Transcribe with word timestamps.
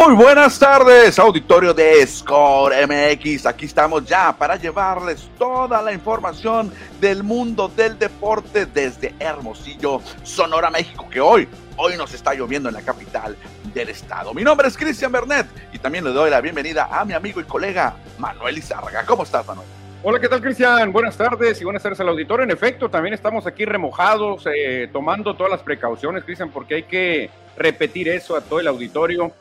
Muy 0.00 0.14
buenas 0.14 0.60
tardes, 0.60 1.18
auditorio 1.18 1.74
de 1.74 2.06
Score 2.06 2.72
MX. 2.86 3.46
Aquí 3.46 3.66
estamos 3.66 4.04
ya 4.04 4.32
para 4.32 4.54
llevarles 4.54 5.28
toda 5.36 5.82
la 5.82 5.92
información 5.92 6.72
del 7.00 7.24
mundo 7.24 7.68
del 7.68 7.98
deporte 7.98 8.64
desde 8.64 9.12
Hermosillo, 9.18 10.00
Sonora, 10.22 10.70
México, 10.70 11.08
que 11.10 11.20
hoy, 11.20 11.48
hoy 11.76 11.96
nos 11.96 12.14
está 12.14 12.32
lloviendo 12.32 12.68
en 12.68 12.76
la 12.76 12.82
capital 12.82 13.36
del 13.74 13.88
estado. 13.88 14.32
Mi 14.32 14.44
nombre 14.44 14.68
es 14.68 14.76
Cristian 14.76 15.10
Bernet 15.10 15.46
y 15.72 15.80
también 15.80 16.04
le 16.04 16.10
doy 16.10 16.30
la 16.30 16.40
bienvenida 16.40 16.88
a 16.90 17.04
mi 17.04 17.12
amigo 17.12 17.40
y 17.40 17.44
colega 17.44 17.96
Manuel 18.18 18.56
Izárraga. 18.56 19.04
¿Cómo 19.04 19.24
estás, 19.24 19.44
Manuel? 19.48 19.66
Hola, 20.04 20.20
¿qué 20.20 20.28
tal, 20.28 20.40
Cristian? 20.40 20.92
Buenas 20.92 21.16
tardes 21.16 21.60
y 21.60 21.64
buenas 21.64 21.82
tardes 21.82 21.98
al 21.98 22.08
auditorio. 22.08 22.44
En 22.44 22.52
efecto, 22.52 22.88
también 22.88 23.14
estamos 23.14 23.48
aquí 23.48 23.64
remojados, 23.64 24.44
eh, 24.46 24.88
tomando 24.92 25.34
todas 25.34 25.50
las 25.50 25.62
precauciones, 25.62 26.22
Cristian, 26.22 26.50
porque 26.50 26.76
hay 26.76 26.82
que 26.84 27.30
repetir 27.56 28.08
eso 28.08 28.36
a 28.36 28.40
todo 28.40 28.60
el 28.60 28.68
auditorio. 28.68 29.32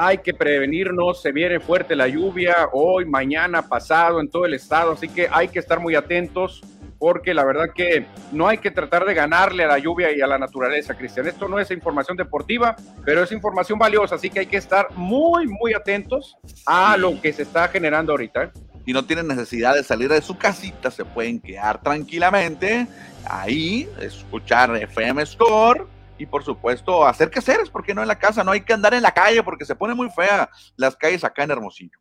Hay 0.00 0.18
que 0.18 0.32
prevenirnos, 0.32 1.20
se 1.20 1.32
viene 1.32 1.58
fuerte 1.58 1.96
la 1.96 2.06
lluvia 2.06 2.68
hoy, 2.72 3.04
mañana, 3.04 3.62
pasado 3.62 4.20
en 4.20 4.30
todo 4.30 4.46
el 4.46 4.54
estado, 4.54 4.92
así 4.92 5.08
que 5.08 5.26
hay 5.28 5.48
que 5.48 5.58
estar 5.58 5.80
muy 5.80 5.96
atentos 5.96 6.62
porque 7.00 7.34
la 7.34 7.44
verdad 7.44 7.70
que 7.74 8.06
no 8.30 8.46
hay 8.46 8.58
que 8.58 8.70
tratar 8.70 9.04
de 9.04 9.14
ganarle 9.14 9.64
a 9.64 9.66
la 9.66 9.78
lluvia 9.78 10.16
y 10.16 10.20
a 10.20 10.28
la 10.28 10.38
naturaleza, 10.38 10.96
Cristian. 10.96 11.26
Esto 11.26 11.48
no 11.48 11.58
es 11.58 11.72
información 11.72 12.16
deportiva, 12.16 12.76
pero 13.04 13.24
es 13.24 13.32
información 13.32 13.76
valiosa, 13.76 14.14
así 14.14 14.30
que 14.30 14.38
hay 14.38 14.46
que 14.46 14.58
estar 14.58 14.86
muy, 14.94 15.48
muy 15.48 15.74
atentos 15.74 16.36
a 16.64 16.96
lo 16.96 17.20
que 17.20 17.32
se 17.32 17.42
está 17.42 17.66
generando 17.66 18.12
ahorita. 18.12 18.44
¿eh? 18.44 18.50
Y 18.86 18.92
no 18.92 19.04
tienen 19.04 19.26
necesidad 19.26 19.74
de 19.74 19.82
salir 19.82 20.10
de 20.10 20.22
su 20.22 20.38
casita, 20.38 20.92
se 20.92 21.04
pueden 21.04 21.40
quedar 21.40 21.82
tranquilamente 21.82 22.86
ahí, 23.24 23.88
escuchar 24.00 24.76
FM 24.76 25.26
Score 25.26 25.97
y 26.18 26.26
por 26.26 26.44
supuesto 26.44 27.06
hacer 27.06 27.30
que 27.30 27.40
seres, 27.40 27.70
porque 27.70 27.94
no 27.94 28.02
en 28.02 28.08
la 28.08 28.18
casa, 28.18 28.44
no 28.44 28.50
hay 28.50 28.60
que 28.60 28.72
andar 28.72 28.92
en 28.94 29.02
la 29.02 29.12
calle 29.12 29.42
porque 29.42 29.64
se 29.64 29.74
pone 29.74 29.94
muy 29.94 30.10
fea 30.10 30.50
las 30.76 30.96
calles 30.96 31.24
acá 31.24 31.44
en 31.44 31.52
Hermosillo. 31.52 31.98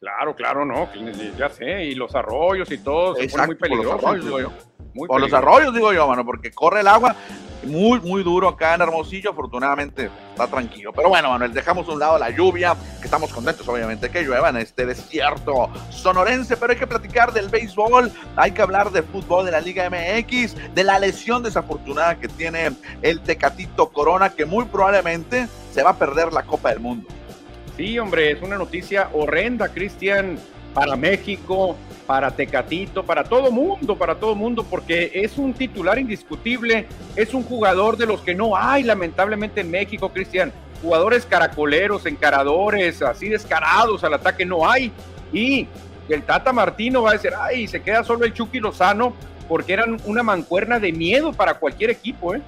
Claro, 0.00 0.34
claro, 0.34 0.64
no, 0.64 0.88
ya 1.38 1.48
sé, 1.48 1.84
y 1.84 1.94
los 1.94 2.14
arroyos 2.14 2.70
y 2.70 2.78
todo, 2.78 3.14
se 3.14 3.28
pone 3.28 3.46
muy 3.46 3.56
peligroso. 3.56 4.52
Yo. 5.02 5.12
o 5.12 5.18
los 5.18 5.32
arroyos, 5.32 5.74
digo 5.74 5.92
yo, 5.92 6.06
mano, 6.06 6.24
porque 6.24 6.50
corre 6.52 6.80
el 6.80 6.88
agua 6.88 7.16
muy, 7.66 8.00
muy 8.00 8.22
duro 8.22 8.48
acá 8.48 8.74
en 8.74 8.80
Hermosillo. 8.80 9.30
Afortunadamente 9.30 10.10
está 10.30 10.46
tranquilo. 10.46 10.92
Pero 10.92 11.08
bueno, 11.08 11.30
Manuel, 11.30 11.52
dejamos 11.52 11.88
a 11.88 11.92
un 11.92 11.98
lado 11.98 12.18
la 12.18 12.30
lluvia, 12.30 12.74
que 12.98 13.04
estamos 13.04 13.32
contentos, 13.32 13.66
obviamente, 13.68 14.10
que 14.10 14.22
llueva 14.22 14.48
en 14.50 14.58
este 14.58 14.86
desierto 14.86 15.68
sonorense. 15.90 16.56
Pero 16.56 16.72
hay 16.72 16.78
que 16.78 16.86
platicar 16.86 17.32
del 17.32 17.48
béisbol, 17.48 18.10
hay 18.36 18.52
que 18.52 18.62
hablar 18.62 18.90
de 18.90 19.02
fútbol 19.02 19.44
de 19.44 19.52
la 19.52 19.60
Liga 19.60 19.88
MX, 19.90 20.74
de 20.74 20.84
la 20.84 20.98
lesión 20.98 21.42
desafortunada 21.42 22.18
que 22.18 22.28
tiene 22.28 22.72
el 23.02 23.20
Tecatito 23.20 23.90
Corona, 23.90 24.30
que 24.30 24.46
muy 24.46 24.64
probablemente 24.66 25.48
se 25.72 25.82
va 25.82 25.90
a 25.90 25.98
perder 25.98 26.32
la 26.32 26.44
Copa 26.44 26.70
del 26.70 26.80
Mundo. 26.80 27.08
Sí, 27.76 27.98
hombre, 27.98 28.30
es 28.30 28.42
una 28.42 28.56
noticia 28.56 29.10
horrenda, 29.12 29.68
Cristian, 29.68 30.38
para 30.76 30.94
México, 30.94 31.74
para 32.06 32.30
Tecatito, 32.30 33.02
para 33.02 33.24
todo 33.24 33.50
mundo, 33.50 33.96
para 33.96 34.16
todo 34.16 34.34
mundo, 34.34 34.62
porque 34.62 35.10
es 35.14 35.38
un 35.38 35.54
titular 35.54 35.98
indiscutible, 35.98 36.86
es 37.16 37.32
un 37.32 37.44
jugador 37.44 37.96
de 37.96 38.04
los 38.04 38.20
que 38.20 38.34
no 38.34 38.54
hay 38.54 38.82
lamentablemente 38.82 39.62
en 39.62 39.70
México, 39.70 40.10
Cristian. 40.10 40.52
Jugadores 40.82 41.24
caracoleros, 41.24 42.04
encaradores, 42.04 43.00
así 43.00 43.30
descarados 43.30 44.04
al 44.04 44.12
ataque 44.12 44.44
no 44.44 44.70
hay. 44.70 44.92
Y 45.32 45.66
el 46.10 46.22
Tata 46.24 46.52
Martino 46.52 47.00
va 47.00 47.10
a 47.10 47.14
decir, 47.14 47.32
ay, 47.40 47.66
se 47.66 47.80
queda 47.80 48.04
solo 48.04 48.26
el 48.26 48.34
Chucky 48.34 48.60
Lozano, 48.60 49.14
porque 49.48 49.72
eran 49.72 49.96
una 50.04 50.22
mancuerna 50.22 50.78
de 50.78 50.92
miedo 50.92 51.32
para 51.32 51.54
cualquier 51.54 51.88
equipo, 51.88 52.34
¿eh? 52.34 52.42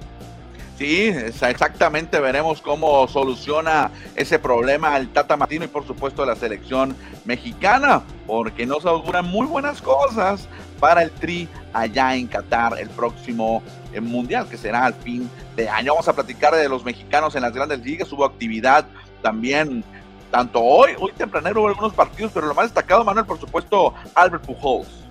Sí, 0.79 1.07
exactamente 1.41 2.21
veremos 2.21 2.61
cómo 2.61 3.05
soluciona 3.09 3.91
ese 4.15 4.39
problema 4.39 4.95
el 4.95 5.09
Tata 5.09 5.35
Martino 5.35 5.65
y 5.65 5.67
por 5.67 5.85
supuesto 5.85 6.25
la 6.25 6.37
selección 6.37 6.95
mexicana, 7.25 8.01
porque 8.25 8.65
nos 8.65 8.85
auguran 8.85 9.25
muy 9.25 9.45
buenas 9.45 9.81
cosas 9.81 10.47
para 10.79 11.03
el 11.03 11.11
Tri 11.11 11.49
allá 11.73 12.15
en 12.15 12.27
Qatar 12.27 12.79
el 12.79 12.87
próximo 12.91 13.61
eh, 13.91 13.99
Mundial, 13.99 14.47
que 14.47 14.55
será 14.55 14.85
al 14.85 14.93
fin 14.93 15.29
de 15.57 15.67
año. 15.67 15.91
Vamos 15.91 16.07
a 16.07 16.13
platicar 16.13 16.55
de 16.55 16.69
los 16.69 16.85
mexicanos 16.85 17.35
en 17.35 17.41
las 17.41 17.51
grandes 17.51 17.81
ligas, 17.81 18.09
hubo 18.13 18.23
actividad 18.23 18.85
también 19.21 19.83
tanto 20.31 20.61
hoy, 20.61 20.91
hoy 20.97 21.11
tempranero 21.11 21.59
hubo 21.59 21.67
algunos 21.67 21.93
partidos, 21.93 22.31
pero 22.33 22.47
lo 22.47 22.53
más 22.53 22.67
destacado, 22.67 23.03
Manuel, 23.03 23.25
por 23.25 23.37
supuesto, 23.37 23.93
Albert 24.15 24.45
Pujols. 24.45 25.08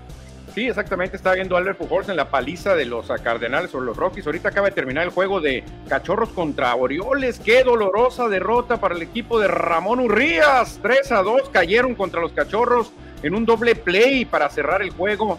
Sí, 0.54 0.66
exactamente, 0.66 1.16
está 1.16 1.34
viendo 1.34 1.56
Albert 1.56 1.78
Pujols 1.78 2.08
en 2.08 2.16
la 2.16 2.30
paliza 2.30 2.74
de 2.74 2.84
los 2.84 3.08
Cardenales 3.22 3.74
o 3.74 3.80
los 3.80 3.96
Rockies. 3.96 4.26
Ahorita 4.26 4.48
acaba 4.48 4.68
de 4.68 4.74
terminar 4.74 5.04
el 5.04 5.10
juego 5.10 5.40
de 5.40 5.62
Cachorros 5.88 6.30
contra 6.30 6.74
Orioles. 6.74 7.38
Qué 7.38 7.62
dolorosa 7.62 8.28
derrota 8.28 8.80
para 8.80 8.94
el 8.94 9.02
equipo 9.02 9.38
de 9.38 9.48
Ramón 9.48 10.00
Urrías. 10.00 10.80
3 10.82 11.12
a 11.12 11.22
2 11.22 11.50
cayeron 11.50 11.94
contra 11.94 12.20
los 12.20 12.32
Cachorros 12.32 12.92
en 13.22 13.34
un 13.34 13.44
doble 13.44 13.76
play 13.76 14.24
para 14.24 14.48
cerrar 14.48 14.82
el 14.82 14.90
juego 14.90 15.38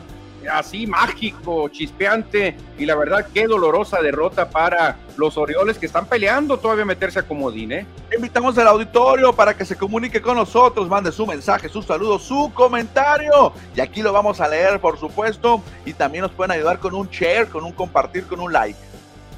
así 0.51 0.87
mágico, 0.87 1.69
chispeante 1.69 2.55
y 2.77 2.85
la 2.85 2.95
verdad 2.95 3.27
qué 3.33 3.47
dolorosa 3.47 4.01
derrota 4.01 4.49
para 4.49 4.97
los 5.17 5.37
Orioles 5.37 5.77
que 5.77 5.85
están 5.85 6.05
peleando 6.05 6.57
todavía 6.57 6.85
meterse 6.85 7.19
a 7.19 7.23
comodín. 7.23 7.71
¿eh? 7.71 7.85
Invitamos 8.15 8.57
al 8.57 8.67
auditorio 8.67 9.33
para 9.33 9.55
que 9.55 9.65
se 9.65 9.75
comunique 9.75 10.21
con 10.21 10.37
nosotros, 10.37 10.87
mande 10.87 11.11
su 11.11 11.25
mensaje, 11.25 11.69
su 11.69 11.81
saludo, 11.81 12.19
su 12.19 12.51
comentario 12.53 13.53
y 13.75 13.81
aquí 13.81 14.01
lo 14.01 14.13
vamos 14.13 14.39
a 14.39 14.47
leer 14.47 14.79
por 14.79 14.97
supuesto 14.97 15.61
y 15.85 15.93
también 15.93 16.23
nos 16.23 16.31
pueden 16.31 16.51
ayudar 16.51 16.79
con 16.79 16.93
un 16.93 17.07
share, 17.09 17.47
con 17.47 17.63
un 17.63 17.71
compartir, 17.71 18.25
con 18.25 18.39
un 18.39 18.53
like. 18.53 18.89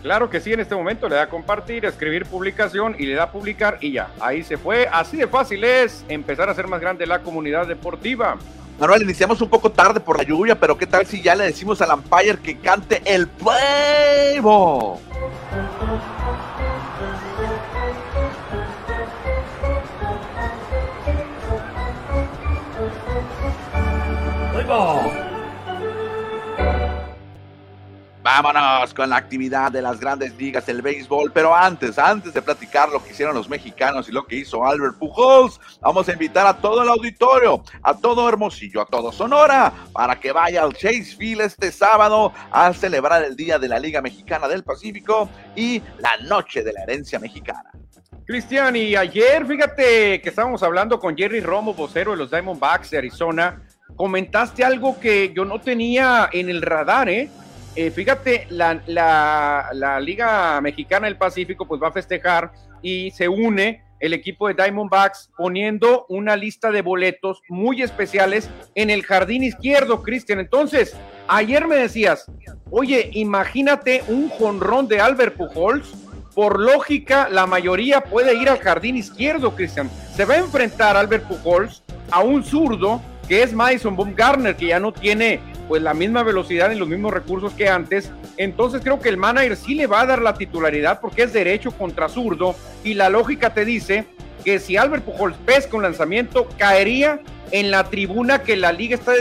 Claro 0.01 0.31
que 0.31 0.39
sí, 0.39 0.51
en 0.51 0.59
este 0.59 0.74
momento 0.74 1.07
le 1.07 1.15
da 1.15 1.30
compartir, 1.30 1.86
escribir 1.86 2.25
publicación 2.25 2.95
y 2.98 3.06
le 3.06 3.13
da 3.13 3.31
publicar 3.31 3.77
y 3.81 3.92
ya, 3.92 4.09
ahí 4.19 4.44
se 4.44 4.57
fue. 4.57 4.88
Así 4.92 5.18
de 5.18 5.27
fácil 5.27 5.63
es 5.63 6.03
empezar 6.09 6.50
a 6.50 6.53
hacer 6.53 6.68
más 6.68 6.81
grande 6.81 7.06
la 7.06 7.19
comunidad 7.19 7.68
deportiva. 7.68 8.38
Manuel, 8.81 9.04
iniciamos 9.04 9.39
un 9.42 9.48
poco 9.48 9.72
tarde 9.72 10.00
por 10.00 10.18
la 10.18 10.24
lluvia, 10.24 10.60
pero 10.60 10.75
¿qué 10.75 10.88
tal 10.88 11.06
si 11.06 11.22
ya 11.22 11.36
le 11.36 11.44
decimos 11.44 11.80
al 11.83 11.92
umpire 11.94 12.39
que 12.39 12.57
cante 12.57 13.00
el 13.06 13.28
Playboy? 13.28 14.98
Playboy. 24.51 25.21
Vámonos 28.24 28.94
con 28.94 29.10
la 29.10 29.16
actividad 29.16 29.72
de 29.72 29.82
las 29.82 30.00
grandes 30.00 30.36
ligas 30.36 30.68
del 30.68 30.84
béisbol, 30.84 31.32
pero 31.34 31.56
antes, 31.56 31.98
antes 31.98 32.32
de 32.36 32.42
platicar 32.44 32.90
lo 32.90 33.04
que 33.04 33.10
hicieron 33.10 33.34
los 33.34 33.50
mexicanos 33.50 34.08
y 34.08 34.12
lo 34.12 34.28
que 34.28 34.36
hizo 34.36 34.64
Albert 34.64 35.00
Pujols, 35.00 35.60
vamos 35.82 36.08
a 36.08 36.14
invitar 36.14 36.46
a 36.46 36.56
todo 36.56 36.84
el 36.84 36.90
auditorio, 36.90 37.64
a 37.82 37.98
todo 37.98 38.30
Hermosillo, 38.30 38.82
a 38.82 38.86
todo 38.86 39.12
Sonora, 39.12 39.74
para 39.92 40.20
que 40.20 40.32
vaya 40.32 40.62
al 40.62 40.74
Chase 40.74 41.16
Field 41.18 41.42
este 41.42 41.72
sábado 41.72 42.32
a 42.52 42.72
celebrar 42.74 43.24
el 43.24 43.36
Día 43.36 43.58
de 43.58 43.68
la 43.68 43.80
Liga 43.80 44.04
Mexicana 44.04 44.48
del 44.48 44.64
Pacífico 44.64 45.28
y 45.56 45.82
la 45.98 46.18
Noche 46.18 46.62
de 46.62 46.74
la 46.74 46.84
Herencia 46.84 47.18
Mexicana. 47.18 47.72
Cristian, 48.28 48.76
y 48.76 48.96
ayer, 48.96 49.48
fíjate 49.48 50.22
que 50.22 50.30
estábamos 50.30 50.62
hablando 50.62 51.00
con 51.00 51.18
Jerry 51.18 51.40
Romo, 51.42 51.74
vocero 51.74 52.12
de 52.12 52.18
los 52.18 52.30
Diamondbacks 52.30 52.92
de 52.92 53.00
Arizona, 53.00 53.64
comentaste 53.96 54.64
algo 54.64 55.00
que 55.00 55.34
yo 55.36 55.44
no 55.44 55.60
tenía 55.60 56.30
en 56.32 56.50
el 56.52 56.62
radar, 56.62 57.10
¿eh? 57.10 57.32
Eh, 57.76 57.90
fíjate, 57.90 58.48
la, 58.50 58.82
la, 58.88 60.00
Liga 60.02 60.60
Mexicana 60.62 61.08
del 61.08 61.18
Pacífico 61.18 61.66
pues 61.66 61.82
va 61.82 61.88
a 61.88 61.92
festejar 61.92 62.52
y 62.82 63.12
se 63.12 63.30
une 63.30 63.84
el 64.02 64.14
equipo 64.14 64.48
de 64.48 64.56
Diamondbacks 64.56 65.30
poniendo 65.38 66.06
una 66.10 66.36
lista 66.36 66.72
de 66.72 66.82
boletos 66.82 67.42
muy 67.48 67.82
especiales 67.82 68.50
en 68.76 68.90
el 68.90 69.04
jardín 69.04 69.44
izquierdo, 69.44 70.02
Cristian. 70.02 70.40
Entonces, 70.40 70.98
ayer 71.28 71.68
me 71.68 71.76
decías, 71.78 72.26
oye, 72.72 73.12
imagínate 73.14 74.04
un 74.08 74.30
jonrón 74.30 74.88
de 74.88 75.00
Albert 75.00 75.38
Pujols. 75.38 75.94
Por 76.34 76.60
lógica, 76.60 77.28
la 77.30 77.46
mayoría 77.46 78.02
puede 78.02 78.34
ir 78.36 78.50
al 78.50 78.60
jardín 78.60 78.98
izquierdo, 78.98 79.54
Cristian. 79.54 79.90
Se 80.16 80.26
va 80.26 80.36
a 80.36 80.40
enfrentar 80.40 80.98
Albert 80.98 81.26
Pujols 81.28 81.84
a 82.10 82.22
un 82.22 82.44
zurdo 82.44 83.02
que 83.28 83.44
es 83.44 83.54
Madison 83.54 83.96
Bumgarner, 83.96 84.56
que 84.56 84.68
ya 84.68 84.80
no 84.80 84.92
tiene 84.92 85.40
pues 85.72 85.82
la 85.82 85.94
misma 85.94 86.22
velocidad 86.24 86.70
y 86.72 86.76
los 86.76 86.90
mismos 86.90 87.14
recursos 87.14 87.54
que 87.54 87.70
antes. 87.70 88.12
Entonces 88.36 88.82
creo 88.84 89.00
que 89.00 89.08
el 89.08 89.16
manager 89.16 89.56
sí 89.56 89.74
le 89.74 89.88
va 89.88 90.02
a 90.02 90.06
dar 90.06 90.22
la 90.22 90.34
titularidad 90.34 91.00
porque 91.00 91.24
es 91.24 91.32
derecho 91.32 91.72
contra 91.72 92.10
zurdo 92.10 92.56
y 92.84 92.94
la 92.96 93.10
lógica 93.10 93.54
te 93.54 93.64
dice 93.64 94.06
que 94.44 94.60
si 94.60 94.76
Albert 94.76 95.06
Pujols 95.06 95.38
pesca 95.46 95.78
un 95.78 95.84
lanzamiento 95.84 96.50
caería 96.58 97.22
en 97.52 97.72
la 97.72 97.86
tribuna 97.86 98.44
que 98.44 98.58
la 98.58 98.74
liga 98.74 98.96
está 98.96 99.14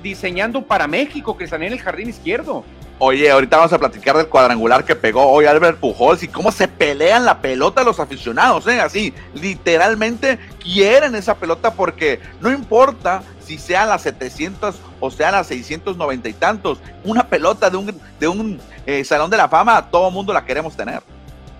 diseñando 0.00 0.62
para 0.62 0.86
México, 0.86 1.36
que 1.36 1.42
está 1.42 1.56
en 1.56 1.64
el 1.64 1.80
jardín 1.80 2.08
izquierdo. 2.08 2.64
Oye, 3.00 3.28
ahorita 3.28 3.56
vamos 3.56 3.72
a 3.72 3.78
platicar 3.80 4.16
del 4.16 4.28
cuadrangular 4.28 4.84
que 4.84 4.94
pegó 4.94 5.26
hoy 5.26 5.46
Albert 5.46 5.80
Pujols 5.80 6.22
y 6.22 6.28
cómo 6.28 6.52
se 6.52 6.68
pelean 6.68 7.24
la 7.24 7.40
pelota 7.42 7.82
los 7.82 7.98
aficionados, 7.98 8.64
¿eh? 8.68 8.80
Así, 8.80 9.12
literalmente 9.34 10.38
quieren 10.62 11.16
esa 11.16 11.34
pelota 11.34 11.74
porque 11.74 12.20
no 12.40 12.52
importa 12.52 13.22
si 13.46 13.58
sean 13.58 13.88
las 13.88 14.02
700 14.02 14.76
o 14.98 15.10
sean 15.10 15.32
las 15.32 15.46
690 15.46 16.28
y 16.28 16.32
tantos. 16.32 16.78
Una 17.04 17.28
pelota 17.28 17.70
de 17.70 17.76
un, 17.76 18.00
de 18.18 18.28
un 18.28 18.60
eh, 18.84 19.04
Salón 19.04 19.30
de 19.30 19.36
la 19.36 19.48
Fama, 19.48 19.88
todo 19.90 20.10
mundo 20.10 20.32
la 20.32 20.44
queremos 20.44 20.76
tener. 20.76 21.00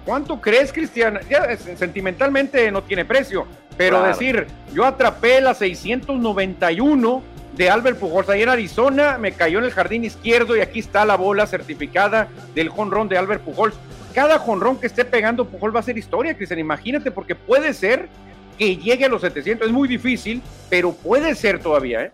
¿Cuánto 0.04 0.40
crees, 0.40 0.72
Cristian? 0.72 1.20
Ya 1.28 1.56
sentimentalmente 1.56 2.70
no 2.70 2.82
tiene 2.82 3.04
precio, 3.04 3.46
pero 3.76 4.02
decir, 4.02 4.46
yo 4.72 4.84
atrapé 4.84 5.40
la 5.40 5.54
691 5.54 7.22
de 7.56 7.70
Albert 7.70 7.98
Pujols 7.98 8.28
ahí 8.28 8.42
en 8.42 8.48
Arizona, 8.48 9.18
me 9.18 9.32
cayó 9.32 9.58
en 9.58 9.64
el 9.64 9.70
jardín 9.70 10.04
izquierdo 10.04 10.56
y 10.56 10.60
aquí 10.60 10.80
está 10.80 11.04
la 11.04 11.16
bola 11.16 11.46
certificada 11.46 12.28
del 12.54 12.68
jonrón 12.68 13.08
de 13.08 13.18
Albert 13.18 13.42
Pujols. 13.42 13.74
Cada 14.14 14.38
jonrón 14.38 14.78
que 14.78 14.86
esté 14.86 15.04
pegando 15.04 15.46
Pujols 15.46 15.74
va 15.74 15.80
a 15.80 15.82
ser 15.82 15.98
historia, 15.98 16.36
Cristian. 16.36 16.58
Imagínate, 16.58 17.10
porque 17.10 17.34
puede 17.34 17.74
ser 17.74 18.08
que 18.56 18.76
llegue 18.76 19.04
a 19.04 19.08
los 19.08 19.20
700. 19.22 19.66
Es 19.66 19.72
muy 19.72 19.88
difícil, 19.88 20.42
pero 20.68 20.92
puede 20.92 21.34
ser 21.34 21.60
todavía, 21.60 22.04
¿eh? 22.04 22.12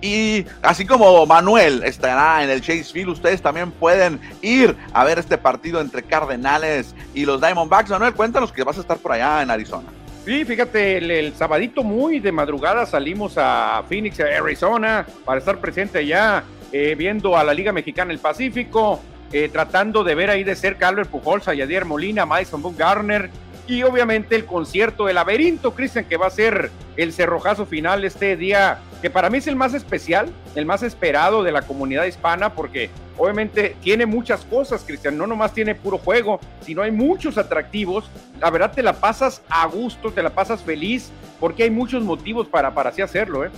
Y 0.00 0.46
así 0.62 0.86
como 0.86 1.26
Manuel 1.26 1.82
estará 1.82 2.44
en 2.44 2.50
el 2.50 2.60
Chase 2.60 2.84
Field, 2.84 3.08
ustedes 3.08 3.42
también 3.42 3.72
pueden 3.72 4.20
ir 4.42 4.76
a 4.92 5.04
ver 5.04 5.18
este 5.18 5.38
partido 5.38 5.80
entre 5.80 6.04
Cardenales 6.04 6.94
y 7.14 7.24
los 7.24 7.40
Diamondbacks. 7.40 7.90
Manuel, 7.90 8.14
cuéntanos 8.14 8.52
que 8.52 8.62
vas 8.62 8.78
a 8.78 8.80
estar 8.80 8.98
por 8.98 9.12
allá 9.12 9.42
en 9.42 9.50
Arizona. 9.50 9.88
Sí, 10.24 10.44
fíjate, 10.44 10.98
el, 10.98 11.34
sabadito 11.34 11.82
muy 11.82 12.20
de 12.20 12.30
madrugada 12.30 12.86
salimos 12.86 13.34
a 13.38 13.82
Phoenix, 13.88 14.20
Arizona, 14.20 15.06
para 15.24 15.38
estar 15.38 15.58
presente 15.58 15.98
allá, 15.98 16.44
eh, 16.70 16.94
viendo 16.96 17.36
a 17.36 17.42
la 17.42 17.54
Liga 17.54 17.72
Mexicana 17.72 18.10
del 18.10 18.18
Pacífico, 18.20 19.00
eh, 19.32 19.48
tratando 19.50 20.04
de 20.04 20.14
ver 20.14 20.30
ahí 20.30 20.44
de 20.44 20.54
cerca 20.54 20.86
a 20.86 20.88
Albert 20.90 21.10
Pujols, 21.10 21.48
a 21.48 21.54
Yadier 21.54 21.86
Molina, 21.86 22.26
Madison 22.26 22.62
Garner 22.76 23.30
y 23.68 23.82
obviamente 23.82 24.34
el 24.34 24.46
concierto 24.46 25.04
de 25.04 25.12
laberinto, 25.12 25.74
Cristian, 25.74 26.06
que 26.06 26.16
va 26.16 26.26
a 26.26 26.30
ser 26.30 26.70
el 26.96 27.12
cerrojazo 27.12 27.66
final 27.66 28.02
este 28.02 28.34
día, 28.34 28.78
que 29.02 29.10
para 29.10 29.28
mí 29.28 29.38
es 29.38 29.46
el 29.46 29.56
más 29.56 29.74
especial, 29.74 30.30
el 30.54 30.64
más 30.64 30.82
esperado 30.82 31.42
de 31.42 31.52
la 31.52 31.62
comunidad 31.62 32.06
hispana, 32.06 32.54
porque 32.54 32.88
obviamente 33.18 33.76
tiene 33.82 34.06
muchas 34.06 34.46
cosas, 34.46 34.84
Cristian, 34.86 35.18
no 35.18 35.26
nomás 35.26 35.52
tiene 35.52 35.74
puro 35.74 35.98
juego, 35.98 36.40
sino 36.62 36.80
hay 36.80 36.90
muchos 36.90 37.36
atractivos, 37.36 38.10
la 38.40 38.50
verdad 38.50 38.72
te 38.72 38.82
la 38.82 38.94
pasas 38.94 39.42
a 39.50 39.66
gusto, 39.66 40.10
te 40.12 40.22
la 40.22 40.30
pasas 40.30 40.62
feliz, 40.62 41.10
porque 41.38 41.64
hay 41.64 41.70
muchos 41.70 42.02
motivos 42.02 42.48
para, 42.48 42.72
para 42.72 42.88
así 42.88 43.02
hacerlo, 43.02 43.44
¿eh? 43.44 43.50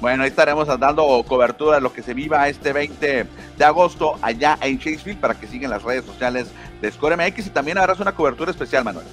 Bueno, 0.00 0.22
ahí 0.22 0.28
estaremos 0.30 0.66
dando 0.78 1.24
cobertura 1.26 1.74
de 1.74 1.82
lo 1.82 1.92
que 1.92 2.02
se 2.02 2.14
viva 2.14 2.48
este 2.48 2.72
20 2.72 3.26
de 3.58 3.64
agosto 3.64 4.16
allá 4.22 4.56
en 4.62 4.78
Shakespeare 4.78 5.18
para 5.18 5.34
que 5.34 5.48
sigan 5.48 5.70
las 5.70 5.82
redes 5.82 6.04
sociales 6.04 6.52
de 6.80 6.90
Score 6.90 7.16
MX 7.16 7.48
y 7.48 7.50
también 7.50 7.78
harás 7.78 7.98
una 7.98 8.12
cobertura 8.12 8.52
especial, 8.52 8.84
Manuel. 8.84 9.06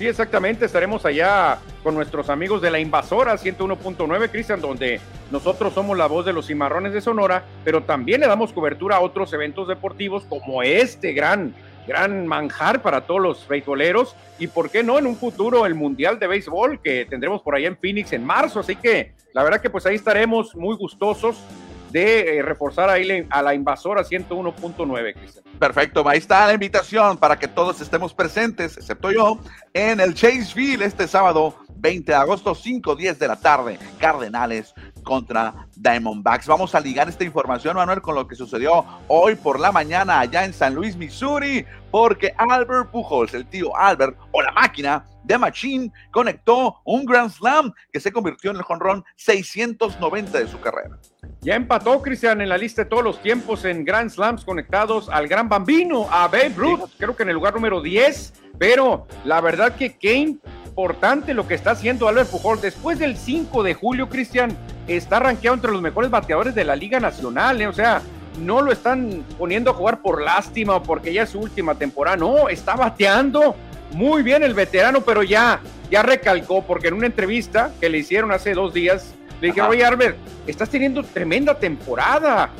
Sí, 0.00 0.08
exactamente. 0.08 0.64
Estaremos 0.64 1.04
allá 1.04 1.58
con 1.82 1.94
nuestros 1.94 2.30
amigos 2.30 2.62
de 2.62 2.70
la 2.70 2.80
Invasora 2.80 3.34
101.9, 3.34 4.30
Cristian, 4.30 4.58
donde 4.58 4.98
nosotros 5.30 5.74
somos 5.74 5.94
la 5.94 6.06
voz 6.06 6.24
de 6.24 6.32
los 6.32 6.46
cimarrones 6.46 6.94
de 6.94 7.02
Sonora, 7.02 7.44
pero 7.64 7.82
también 7.82 8.22
le 8.22 8.26
damos 8.26 8.54
cobertura 8.54 8.96
a 8.96 9.00
otros 9.00 9.30
eventos 9.34 9.68
deportivos 9.68 10.24
como 10.24 10.62
este 10.62 11.12
gran, 11.12 11.54
gran 11.86 12.26
manjar 12.26 12.80
para 12.80 13.02
todos 13.02 13.20
los 13.20 13.46
beisboleros. 13.46 14.16
Y 14.38 14.46
por 14.46 14.70
qué 14.70 14.82
no, 14.82 14.98
en 14.98 15.04
un 15.06 15.16
futuro, 15.16 15.66
el 15.66 15.74
Mundial 15.74 16.18
de 16.18 16.28
Béisbol 16.28 16.80
que 16.80 17.04
tendremos 17.04 17.42
por 17.42 17.54
allá 17.54 17.68
en 17.68 17.76
Phoenix 17.76 18.14
en 18.14 18.24
marzo. 18.24 18.60
Así 18.60 18.76
que 18.76 19.12
la 19.34 19.42
verdad 19.42 19.60
que 19.60 19.68
pues 19.68 19.84
ahí 19.84 19.96
estaremos 19.96 20.56
muy 20.56 20.76
gustosos 20.76 21.44
de 21.90 22.38
eh, 22.38 22.42
reforzar 22.42 22.88
ahí 22.88 23.26
a 23.30 23.42
la 23.42 23.54
invasora 23.54 24.02
101.9, 24.02 25.14
Cristian. 25.14 25.44
Perfecto, 25.58 26.08
ahí 26.08 26.18
está 26.18 26.46
la 26.46 26.54
invitación 26.54 27.18
para 27.18 27.38
que 27.38 27.48
todos 27.48 27.80
estemos 27.80 28.14
presentes, 28.14 28.76
excepto 28.76 29.10
yo, 29.10 29.38
en 29.74 30.00
el 30.00 30.14
Chaseville 30.14 30.84
este 30.84 31.06
sábado 31.06 31.54
20 31.80 32.12
de 32.12 32.16
agosto, 32.16 32.54
5, 32.54 32.94
10 32.94 33.18
de 33.18 33.28
la 33.28 33.36
tarde, 33.36 33.78
Cardenales 33.98 34.74
contra 35.02 35.66
Diamondbacks. 35.76 36.46
Vamos 36.46 36.74
a 36.74 36.80
ligar 36.80 37.08
esta 37.08 37.24
información, 37.24 37.76
Manuel, 37.76 38.02
con 38.02 38.14
lo 38.14 38.26
que 38.26 38.36
sucedió 38.36 38.84
hoy 39.08 39.34
por 39.34 39.58
la 39.58 39.72
mañana 39.72 40.20
allá 40.20 40.44
en 40.44 40.52
San 40.52 40.74
Luis, 40.74 40.96
Missouri, 40.96 41.64
porque 41.90 42.34
Albert 42.36 42.90
Pujols, 42.90 43.34
el 43.34 43.46
tío 43.46 43.74
Albert, 43.76 44.16
o 44.30 44.42
la 44.42 44.52
máquina 44.52 45.04
de 45.24 45.38
Machine, 45.38 45.92
conectó 46.10 46.80
un 46.84 47.04
Grand 47.04 47.30
Slam 47.30 47.72
que 47.92 48.00
se 48.00 48.12
convirtió 48.12 48.50
en 48.50 48.58
el 48.58 48.62
jonrón 48.62 49.04
690 49.16 50.38
de 50.38 50.48
su 50.48 50.60
carrera. 50.60 50.98
Ya 51.42 51.54
empató 51.54 52.02
Cristian 52.02 52.42
en 52.42 52.50
la 52.50 52.58
lista 52.58 52.84
de 52.84 52.90
todos 52.90 53.02
los 53.02 53.22
tiempos 53.22 53.64
en 53.64 53.82
Grand 53.84 54.10
Slams 54.10 54.44
conectados 54.44 55.08
al 55.08 55.26
Gran 55.26 55.48
Bambino, 55.48 56.06
a 56.10 56.28
Babe 56.28 56.52
Ruth, 56.54 56.90
creo 56.98 57.16
que 57.16 57.22
en 57.22 57.30
el 57.30 57.36
lugar 57.36 57.54
número 57.54 57.80
10, 57.80 58.34
pero 58.58 59.06
la 59.24 59.40
verdad 59.40 59.74
que 59.74 59.96
qué 59.96 60.14
importante 60.14 61.32
lo 61.32 61.48
que 61.48 61.54
está 61.54 61.70
haciendo 61.70 62.08
Albert 62.08 62.28
Pujols. 62.28 62.60
Después 62.60 62.98
del 62.98 63.16
5 63.16 63.62
de 63.62 63.72
julio, 63.72 64.10
Cristian, 64.10 64.54
está 64.86 65.18
rankeado 65.18 65.54
entre 65.54 65.72
los 65.72 65.80
mejores 65.80 66.10
bateadores 66.10 66.54
de 66.54 66.64
la 66.64 66.76
Liga 66.76 67.00
Nacional, 67.00 67.58
¿eh? 67.62 67.66
o 67.66 67.72
sea, 67.72 68.02
no 68.38 68.60
lo 68.60 68.70
están 68.70 69.24
poniendo 69.38 69.70
a 69.70 69.74
jugar 69.74 70.02
por 70.02 70.20
lástima 70.20 70.76
o 70.76 70.82
porque 70.82 71.12
ya 71.12 71.22
es 71.22 71.30
su 71.30 71.40
última 71.40 71.74
temporada, 71.74 72.18
no, 72.18 72.50
está 72.50 72.76
bateando 72.76 73.56
muy 73.92 74.22
bien 74.22 74.42
el 74.42 74.52
veterano, 74.52 75.00
pero 75.00 75.22
ya, 75.22 75.60
ya 75.90 76.02
recalcó, 76.02 76.62
porque 76.62 76.88
en 76.88 76.94
una 76.94 77.06
entrevista 77.06 77.72
que 77.80 77.88
le 77.88 77.98
hicieron 77.98 78.30
hace 78.30 78.52
dos 78.52 78.74
días, 78.74 79.14
le 79.40 79.48
dije, 79.48 79.62
oye, 79.62 79.84
Albert, 79.84 80.16
estás 80.46 80.68
teniendo 80.68 81.02
tremenda 81.02 81.54
temporada. 81.54 82.50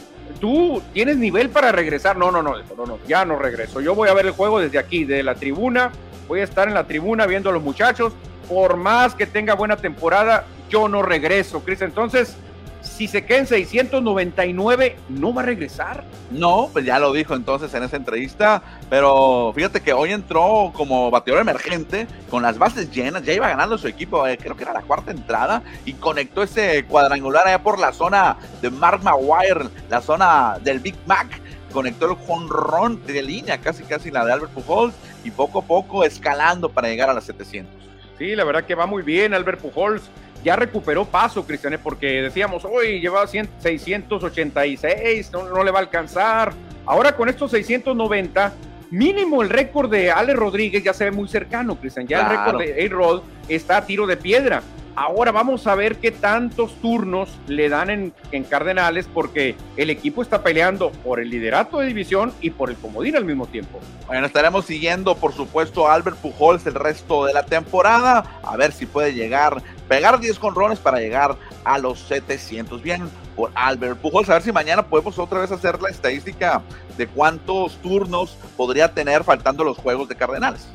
Tú 0.41 0.83
tienes 0.93 1.17
nivel 1.17 1.51
para 1.51 1.73
regresar. 1.73 2.17
No, 2.17 2.31
no, 2.31 2.43
no, 2.43 2.55
no, 2.77 2.87
no, 2.87 2.99
ya 3.07 3.25
no 3.25 3.37
regreso. 3.37 3.81
Yo 3.81 3.95
voy 3.95 4.09
a 4.09 4.15
ver 4.15 4.27
el 4.27 4.33
juego 4.33 4.61
desde 4.61 4.79
aquí, 4.79 5.05
de 5.05 5.23
la 5.23 5.35
tribuna. 5.35 5.93
Voy 6.29 6.41
a 6.41 6.45
estar 6.45 6.69
en 6.69 6.75
la 6.75 6.85
tribuna 6.85 7.27
viendo 7.27 7.51
a 7.51 7.53
los 7.53 7.63
muchachos. 7.63 8.15
Por 8.49 8.77
más 8.77 9.15
que 9.15 9.27
tenga 9.27 9.55
buena 9.55 9.77
temporada, 9.77 10.47
yo 10.71 10.89
no 10.89 11.03
regreso, 11.03 11.63
Chris. 11.63 11.83
Entonces, 11.83 12.37
si 12.83 13.09
se 13.09 13.25
queda 13.25 13.39
en 13.39 13.47
699, 13.47 14.97
¿no 15.09 15.35
va 15.35 15.43
a 15.43 15.45
regresar? 15.47 16.05
No, 16.31 16.71
pues 16.73 16.85
ya 16.85 16.99
lo 16.99 17.13
dijo 17.13 17.35
entonces 17.35 17.73
en 17.75 17.83
esa 17.83 17.97
entrevista, 17.97 18.63
pero 18.89 19.53
fíjate 19.55 19.81
que 19.81 19.93
hoy 19.93 20.13
entró 20.13 20.73
como 20.75 21.11
bateador 21.11 21.43
emergente 21.43 22.07
con 22.31 22.43
las 22.43 22.59
bases 22.59 22.91
llenas, 22.91 23.23
ya 23.25 23.33
iba 23.33 23.49
ganando 23.49 23.79
su 23.79 23.89
equipo, 23.89 24.27
eh, 24.27 24.39
creo 24.39 24.57
que 24.57 24.65
era 24.65 24.73
la 24.73 24.83
cuarta 24.83 25.11
entrada, 25.11 25.63
y 25.85 25.95
conectó 25.95 26.43
ese 26.43 26.85
cuadrangular 26.85 27.47
allá 27.47 27.63
por 27.63 27.79
la 27.79 27.93
zona 27.93 28.37
de 28.63 28.71
Mark 28.71 29.03
Maguire, 29.03 29.69
la 29.89 30.01
zona 30.01 30.59
del 30.63 30.81
Big 30.81 30.97
Mac, 31.07 31.41
conectó 31.73 32.11
el 32.11 32.17
jonrón 32.17 33.05
de 33.07 33.23
línea, 33.23 33.59
casi 33.59 33.85
casi 33.85 34.11
la 34.11 34.25
de 34.25 34.33
Albert 34.33 34.53
Pujols, 34.53 34.95
y 35.25 35.31
poco 35.31 35.61
a 35.61 35.63
poco 35.63 36.05
escalando 36.05 36.71
para 36.71 36.89
llegar 36.89 37.11
a 37.11 37.15
las 37.15 37.25
700. 37.25 37.73
Sí, 38.19 38.37
la 38.37 38.45
verdad 38.45 38.65
que 38.65 38.75
va 38.75 38.85
muy 38.87 39.03
bien 39.03 39.33
Albert 39.33 39.61
Pujols 39.61 40.03
ya 40.45 40.57
recuperó 40.57 41.05
paso, 41.05 41.47
Cristiane, 41.47 41.79
porque 41.79 42.23
decíamos, 42.23 42.65
hoy 42.65 43.01
lleva 43.01 43.27
686, 43.27 45.31
no, 45.33 45.49
no, 45.49 45.65
le 45.65 45.71
va 45.71 45.79
a 45.79 45.83
alcanzar. 45.83 46.53
Ahora 46.87 47.15
con 47.15 47.29
estos 47.29 47.51
690, 47.51 48.53
mínimo 48.91 49.43
el 49.43 49.49
récord 49.49 49.91
de 49.91 50.11
Ale 50.11 50.35
Rodríguez 50.35 50.83
ya 50.83 50.93
se 50.93 51.05
ve 51.05 51.11
muy 51.11 51.29
cercano, 51.29 51.77
Cristian. 51.77 52.07
Ya 52.07 52.21
el 52.21 52.29
récord 52.29 52.59
de 52.59 52.85
A-Rod 52.85 53.23
está 53.49 53.79
a 53.79 53.87
tiro 53.87 54.07
de 54.07 54.17
piedra. 54.17 54.63
Ahora 54.97 55.31
vamos 55.31 55.67
a 55.67 55.75
ver 55.77 55.97
qué 55.97 56.11
tantos 56.11 56.75
turnos 56.83 57.31
le 57.47 57.69
dan 57.69 57.91
en, 57.91 58.13
en, 58.33 58.45
Cardenales 58.45 59.09
porque 59.13 59.55
el 59.77 59.89
equipo 59.89 60.21
está 60.21 60.43
peleando 60.43 60.91
por 60.91 61.21
el 61.21 61.31
liderato 61.31 61.79
de 61.79 61.87
división 61.87 62.35
y 62.41 62.51
por 62.51 62.71
el 62.71 62.77
comodín 62.77 63.17
al 63.17 63.25
mismo 63.25 63.47
tiempo. 63.47 63.81
Bueno, 64.07 64.27
estaremos 64.27 64.67
siguiendo 64.67 65.15
por 65.15 65.33
supuesto 65.33 65.89
a 65.89 65.95
Albert 65.95 66.17
Pujols 66.17 66.67
el 66.67 66.75
resto 66.75 67.25
de 67.25 67.33
la 67.33 67.45
temporada, 67.45 68.41
a 68.43 68.57
ver 68.57 68.73
si 68.73 68.85
puede 68.85 69.15
llegar, 69.15 69.63
pegar 69.89 70.19
10 70.19 70.39
conrones 70.39 70.81
para 70.81 70.99
llegar 70.99 71.37
a 71.65 71.79
los 71.79 72.01
700. 72.01 72.83
Bien, 72.83 73.09
por 73.37 73.51
Albert 73.55 73.99
Pujols, 73.99 74.29
a 74.31 74.35
ver 74.35 74.43
si 74.43 74.53
mañana 74.53 74.83
podemos 74.87 75.19
otra 75.19 75.41
vez 75.41 75.51
hacer 75.51 75.81
la 75.81 75.91
estadística 75.91 76.63
de 76.97 77.07
cuántos 77.07 77.77
turnos 77.79 78.37
podría 78.57 78.93
tener 78.93 79.25
faltando 79.25 79.65
los 79.65 79.79
juegos 79.79 80.09
de 80.09 80.17
Cardenales. 80.17 80.67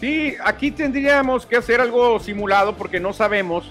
Sí, 0.00 0.34
aquí 0.44 0.70
tendríamos 0.70 1.46
que 1.46 1.56
hacer 1.56 1.80
algo 1.80 2.20
simulado 2.20 2.74
porque 2.74 3.00
no 3.00 3.12
sabemos 3.12 3.70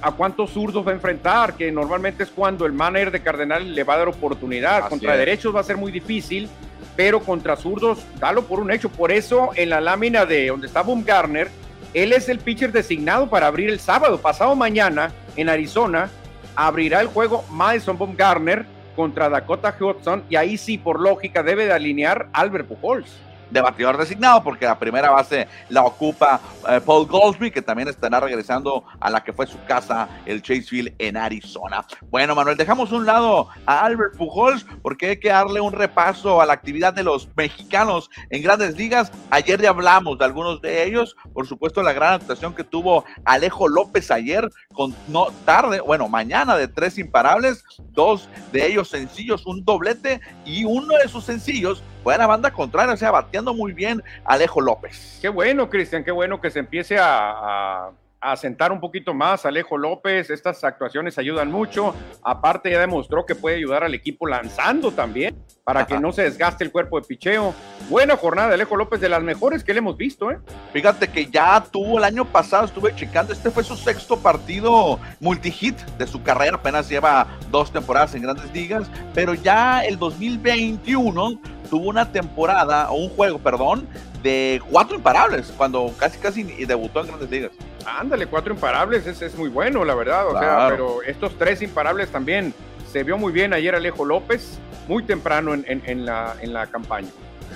a 0.00 0.12
cuántos 0.12 0.50
zurdos 0.50 0.86
va 0.86 0.92
a 0.92 0.94
enfrentar, 0.94 1.54
que 1.54 1.72
normalmente 1.72 2.24
es 2.24 2.30
cuando 2.30 2.66
el 2.66 2.72
manager 2.72 3.10
de 3.10 3.22
Cardenal 3.22 3.74
le 3.74 3.84
va 3.84 3.94
a 3.94 3.98
dar 3.98 4.08
oportunidad. 4.08 4.88
contra 4.88 5.16
derechos 5.16 5.54
va 5.54 5.60
a 5.60 5.64
ser 5.64 5.76
muy 5.76 5.90
difícil, 5.90 6.48
pero 6.94 7.20
contra 7.20 7.56
zurdos, 7.56 8.00
dalo 8.20 8.44
por 8.44 8.60
un 8.60 8.70
hecho. 8.70 8.88
Por 8.88 9.10
eso, 9.10 9.50
en 9.56 9.70
la 9.70 9.80
lámina 9.80 10.26
de 10.26 10.48
donde 10.48 10.66
está 10.66 10.84
Garner, 10.84 11.50
él 11.94 12.12
es 12.12 12.28
el 12.28 12.38
pitcher 12.38 12.70
designado 12.70 13.30
para 13.30 13.46
abrir 13.46 13.70
el 13.70 13.80
sábado. 13.80 14.18
Pasado 14.18 14.54
mañana, 14.54 15.12
en 15.36 15.48
Arizona, 15.48 16.10
abrirá 16.56 17.00
el 17.00 17.08
juego 17.08 17.44
Madison 17.50 17.98
Garner 18.16 18.66
contra 18.96 19.28
Dakota 19.28 19.74
Hudson, 19.78 20.24
y 20.30 20.36
ahí 20.36 20.56
sí, 20.56 20.78
por 20.78 21.00
lógica, 21.00 21.42
debe 21.42 21.66
de 21.66 21.72
alinear 21.72 22.28
Albert 22.32 22.68
Pujols 22.68 23.23
de 23.50 23.60
batidor 23.60 23.96
designado, 23.96 24.42
porque 24.42 24.66
la 24.66 24.78
primera 24.78 25.10
base 25.10 25.48
la 25.68 25.82
ocupa 25.82 26.40
eh, 26.68 26.80
Paul 26.84 27.06
Goldsby, 27.06 27.50
que 27.50 27.62
también 27.62 27.88
estará 27.88 28.20
regresando 28.20 28.84
a 29.00 29.10
la 29.10 29.22
que 29.22 29.32
fue 29.32 29.46
su 29.46 29.62
casa, 29.64 30.08
el 30.26 30.42
Chaseville 30.42 30.94
en 30.98 31.16
Arizona. 31.16 31.84
Bueno, 32.10 32.34
Manuel, 32.34 32.56
dejamos 32.56 32.92
un 32.92 33.06
lado 33.06 33.48
a 33.66 33.84
Albert 33.84 34.16
Pujols, 34.16 34.66
porque 34.82 35.10
hay 35.10 35.16
que 35.18 35.28
darle 35.28 35.60
un 35.60 35.72
repaso 35.72 36.40
a 36.40 36.46
la 36.46 36.52
actividad 36.52 36.92
de 36.92 37.02
los 37.02 37.28
mexicanos 37.36 38.10
en 38.30 38.42
grandes 38.42 38.76
ligas. 38.76 39.12
Ayer 39.30 39.60
ya 39.60 39.70
hablamos 39.70 40.18
de 40.18 40.24
algunos 40.24 40.60
de 40.60 40.84
ellos, 40.84 41.16
por 41.32 41.46
supuesto, 41.46 41.82
la 41.82 41.92
gran 41.92 42.14
actuación 42.14 42.54
que 42.54 42.64
tuvo 42.64 43.04
Alejo 43.24 43.68
López 43.68 44.10
ayer, 44.10 44.50
con 44.72 44.94
no 45.08 45.26
tarde, 45.44 45.80
bueno, 45.80 46.08
mañana 46.08 46.56
de 46.56 46.68
tres 46.68 46.98
imparables, 46.98 47.64
dos 47.92 48.28
de 48.52 48.66
ellos 48.66 48.88
sencillos, 48.88 49.46
un 49.46 49.64
doblete 49.64 50.20
y 50.44 50.64
uno 50.64 50.96
de 50.96 51.08
sus 51.08 51.24
sencillos 51.24 51.82
fue 52.04 52.14
a 52.14 52.18
la 52.18 52.26
banda 52.26 52.52
contraria, 52.52 52.92
o 52.92 52.96
sea, 52.96 53.10
bateando 53.10 53.54
muy 53.54 53.72
bien 53.72 54.02
Alejo 54.24 54.60
López. 54.60 55.18
Qué 55.22 55.30
bueno, 55.30 55.70
Cristian, 55.70 56.04
qué 56.04 56.12
bueno 56.12 56.40
que 56.40 56.50
se 56.50 56.60
empiece 56.60 56.98
a 57.00 57.90
a 58.24 58.36
sentar 58.36 58.72
un 58.72 58.80
poquito 58.80 59.12
más. 59.12 59.44
Alejo 59.44 59.76
López, 59.76 60.30
estas 60.30 60.64
actuaciones 60.64 61.18
ayudan 61.18 61.52
mucho. 61.52 61.94
Aparte, 62.22 62.70
ya 62.70 62.80
demostró 62.80 63.26
que 63.26 63.34
puede 63.34 63.56
ayudar 63.56 63.84
al 63.84 63.94
equipo 63.94 64.26
lanzando 64.26 64.92
también 64.92 65.36
para 65.62 65.86
que 65.86 66.00
no 66.00 66.10
se 66.10 66.22
desgaste 66.22 66.64
el 66.64 66.72
cuerpo 66.72 66.98
de 66.98 67.06
picheo. 67.06 67.54
Buena 67.90 68.16
jornada 68.16 68.48
de 68.48 68.54
Alejo 68.54 68.76
López, 68.76 69.00
de 69.00 69.10
las 69.10 69.22
mejores 69.22 69.62
que 69.62 69.74
le 69.74 69.80
hemos 69.80 69.98
visto. 69.98 70.30
¿eh? 70.30 70.38
Fíjate 70.72 71.08
que 71.08 71.26
ya 71.26 71.62
tuvo 71.70 71.98
el 71.98 72.04
año 72.04 72.24
pasado, 72.24 72.64
estuve 72.64 72.94
checando, 72.94 73.34
este 73.34 73.50
fue 73.50 73.62
su 73.62 73.76
sexto 73.76 74.18
partido 74.18 74.98
multihit 75.20 75.78
de 75.98 76.06
su 76.06 76.22
carrera, 76.22 76.56
apenas 76.56 76.88
lleva 76.88 77.26
dos 77.50 77.70
temporadas 77.72 78.14
en 78.14 78.22
grandes 78.22 78.50
ligas, 78.54 78.90
pero 79.12 79.34
ya 79.34 79.84
el 79.84 79.98
2021 79.98 81.40
tuvo 81.68 81.88
una 81.88 82.12
temporada, 82.12 82.90
o 82.90 82.96
un 82.96 83.08
juego, 83.10 83.38
perdón, 83.38 83.88
de 84.22 84.60
cuatro 84.70 84.96
imparables, 84.96 85.52
cuando 85.56 85.92
casi 85.98 86.18
casi 86.18 86.42
debutó 86.64 87.00
en 87.00 87.08
grandes 87.08 87.30
ligas. 87.30 87.52
Ándale, 87.86 88.26
cuatro 88.26 88.54
imparables, 88.54 89.06
ese 89.06 89.26
es 89.26 89.36
muy 89.36 89.48
bueno, 89.48 89.84
la 89.84 89.94
verdad. 89.94 90.28
O 90.28 90.38
sea, 90.38 90.68
pero 90.70 91.02
estos 91.02 91.36
tres 91.38 91.62
imparables 91.62 92.10
también 92.10 92.54
se 92.90 93.02
vio 93.02 93.18
muy 93.18 93.32
bien 93.32 93.52
ayer 93.52 93.74
Alejo 93.74 94.04
López, 94.04 94.58
muy 94.88 95.02
temprano 95.02 95.54
en, 95.54 96.06
la, 96.06 96.36
en 96.40 96.52
la 96.52 96.66
campaña. 96.66 97.08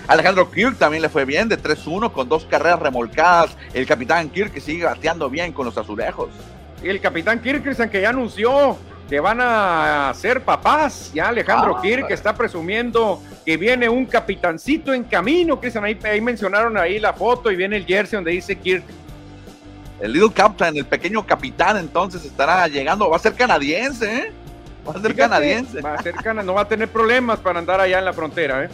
Alejandro 0.06 0.50
Kirk 0.50 0.78
también 0.78 1.02
le 1.02 1.08
fue 1.08 1.24
bien 1.24 1.48
de 1.48 1.58
3-1 1.58 2.12
con 2.12 2.28
dos 2.28 2.44
carreras 2.46 2.80
remolcadas. 2.80 3.56
El 3.74 3.86
capitán 3.86 4.30
Kirk 4.30 4.52
que 4.52 4.60
sigue 4.60 4.84
bateando 4.84 5.28
bien 5.28 5.52
con 5.52 5.66
los 5.66 5.76
azulejos. 5.76 6.30
Y 6.82 6.88
el 6.88 7.00
capitán 7.00 7.40
Kirk, 7.40 7.62
que 7.90 8.00
ya 8.00 8.10
anunció 8.10 8.78
que 9.08 9.20
van 9.20 9.40
a 9.40 10.12
ser 10.14 10.42
papás. 10.42 11.10
Ya 11.14 11.28
Alejandro 11.28 11.76
ah, 11.78 11.82
Kirk 11.82 12.10
está 12.10 12.34
presumiendo 12.34 13.22
que 13.44 13.56
viene 13.56 13.88
un 13.88 14.04
capitancito 14.06 14.92
en 14.92 15.04
camino. 15.04 15.58
Cristian, 15.58 15.84
ahí, 15.84 15.98
ahí 16.04 16.20
mencionaron 16.20 16.76
ahí 16.76 16.98
la 16.98 17.12
foto 17.12 17.50
y 17.50 17.56
viene 17.56 17.76
el 17.76 17.86
jersey 17.86 18.16
donde 18.16 18.32
dice 18.32 18.56
Kirk 18.56 18.84
el 20.00 20.12
Little 20.12 20.32
Captain, 20.32 20.76
el 20.76 20.86
pequeño 20.86 21.26
capitán, 21.26 21.76
entonces 21.76 22.24
estará 22.24 22.66
llegando. 22.68 23.10
Va 23.10 23.16
a 23.16 23.20
ser 23.20 23.34
canadiense, 23.34 24.16
¿eh? 24.16 24.32
Va 24.86 24.92
a 24.92 25.02
ser 25.02 25.14
canadiense. 25.14 25.80
Va 25.80 25.94
a 25.94 26.02
ser 26.02 26.14
cana 26.14 26.42
no 26.42 26.54
va 26.54 26.62
a 26.62 26.68
tener 26.68 26.88
problemas 26.88 27.40
para 27.40 27.58
andar 27.58 27.80
allá 27.80 27.98
en 27.98 28.04
la 28.04 28.12
frontera, 28.12 28.64
¿eh? 28.64 28.68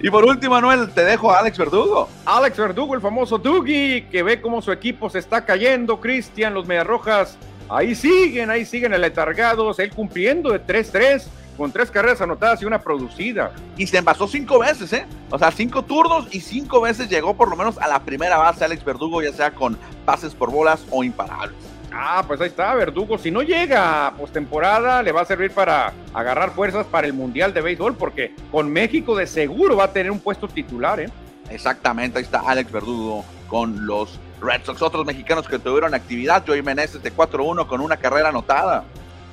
Y 0.00 0.10
por 0.10 0.24
último, 0.24 0.54
Manuel, 0.54 0.90
te 0.90 1.04
dejo 1.04 1.30
a 1.30 1.40
Alex 1.40 1.58
Verdugo. 1.58 2.08
Alex 2.24 2.56
Verdugo, 2.56 2.94
el 2.94 3.00
famoso 3.00 3.38
Dougie, 3.38 4.06
que 4.10 4.22
ve 4.22 4.40
cómo 4.40 4.62
su 4.62 4.72
equipo 4.72 5.10
se 5.10 5.18
está 5.18 5.44
cayendo. 5.44 6.00
Cristian, 6.00 6.54
los 6.54 6.66
Mediarrojas, 6.66 7.36
ahí 7.68 7.94
siguen, 7.94 8.50
ahí 8.50 8.64
siguen 8.64 8.94
aletargados. 8.94 9.78
Él 9.78 9.90
cumpliendo 9.90 10.50
de 10.50 10.64
3-3 10.64 11.24
con 11.56 11.70
tres 11.70 11.90
carreras 11.90 12.20
anotadas 12.20 12.62
y 12.62 12.64
una 12.64 12.80
producida. 12.80 13.52
Y 13.76 13.86
se 13.86 13.98
envasó 13.98 14.26
cinco 14.26 14.58
veces, 14.58 14.92
¿eh? 14.92 15.06
O 15.30 15.38
sea, 15.38 15.50
cinco 15.50 15.84
turnos 15.84 16.26
y 16.34 16.40
cinco 16.40 16.80
veces 16.80 17.08
llegó 17.08 17.34
por 17.34 17.48
lo 17.48 17.56
menos 17.56 17.78
a 17.78 17.88
la 17.88 18.00
primera 18.00 18.38
base 18.38 18.64
Alex 18.64 18.84
Verdugo, 18.84 19.22
ya 19.22 19.32
sea 19.32 19.50
con 19.50 19.78
pases 20.04 20.34
por 20.34 20.50
bolas 20.50 20.84
o 20.90 21.04
imparables. 21.04 21.56
Ah, 21.94 22.24
pues 22.26 22.40
ahí 22.40 22.48
está, 22.48 22.74
Verdugo. 22.74 23.18
Si 23.18 23.30
no 23.30 23.42
llega 23.42 24.06
a 24.06 24.14
postemporada, 24.14 25.02
le 25.02 25.12
va 25.12 25.20
a 25.20 25.24
servir 25.26 25.50
para 25.50 25.92
agarrar 26.14 26.52
fuerzas 26.52 26.86
para 26.86 27.06
el 27.06 27.12
Mundial 27.12 27.52
de 27.52 27.60
Béisbol, 27.60 27.96
porque 27.96 28.34
con 28.50 28.72
México 28.72 29.14
de 29.14 29.26
seguro 29.26 29.76
va 29.76 29.84
a 29.84 29.92
tener 29.92 30.10
un 30.10 30.20
puesto 30.20 30.48
titular, 30.48 31.00
¿eh? 31.00 31.10
Exactamente, 31.50 32.18
ahí 32.18 32.24
está 32.24 32.40
Alex 32.40 32.72
Verdugo 32.72 33.24
con 33.46 33.86
los 33.86 34.18
Red 34.42 34.64
Sox. 34.64 34.82
Otros 34.82 35.06
mexicanos 35.06 35.46
que 35.46 35.58
tuvieron 35.58 35.94
actividad, 35.94 36.42
Joey 36.46 36.62
Meneses 36.62 37.02
de 37.02 37.14
4-1 37.14 37.66
con 37.66 37.80
una 37.80 37.96
carrera 37.96 38.28
anotada. 38.28 38.84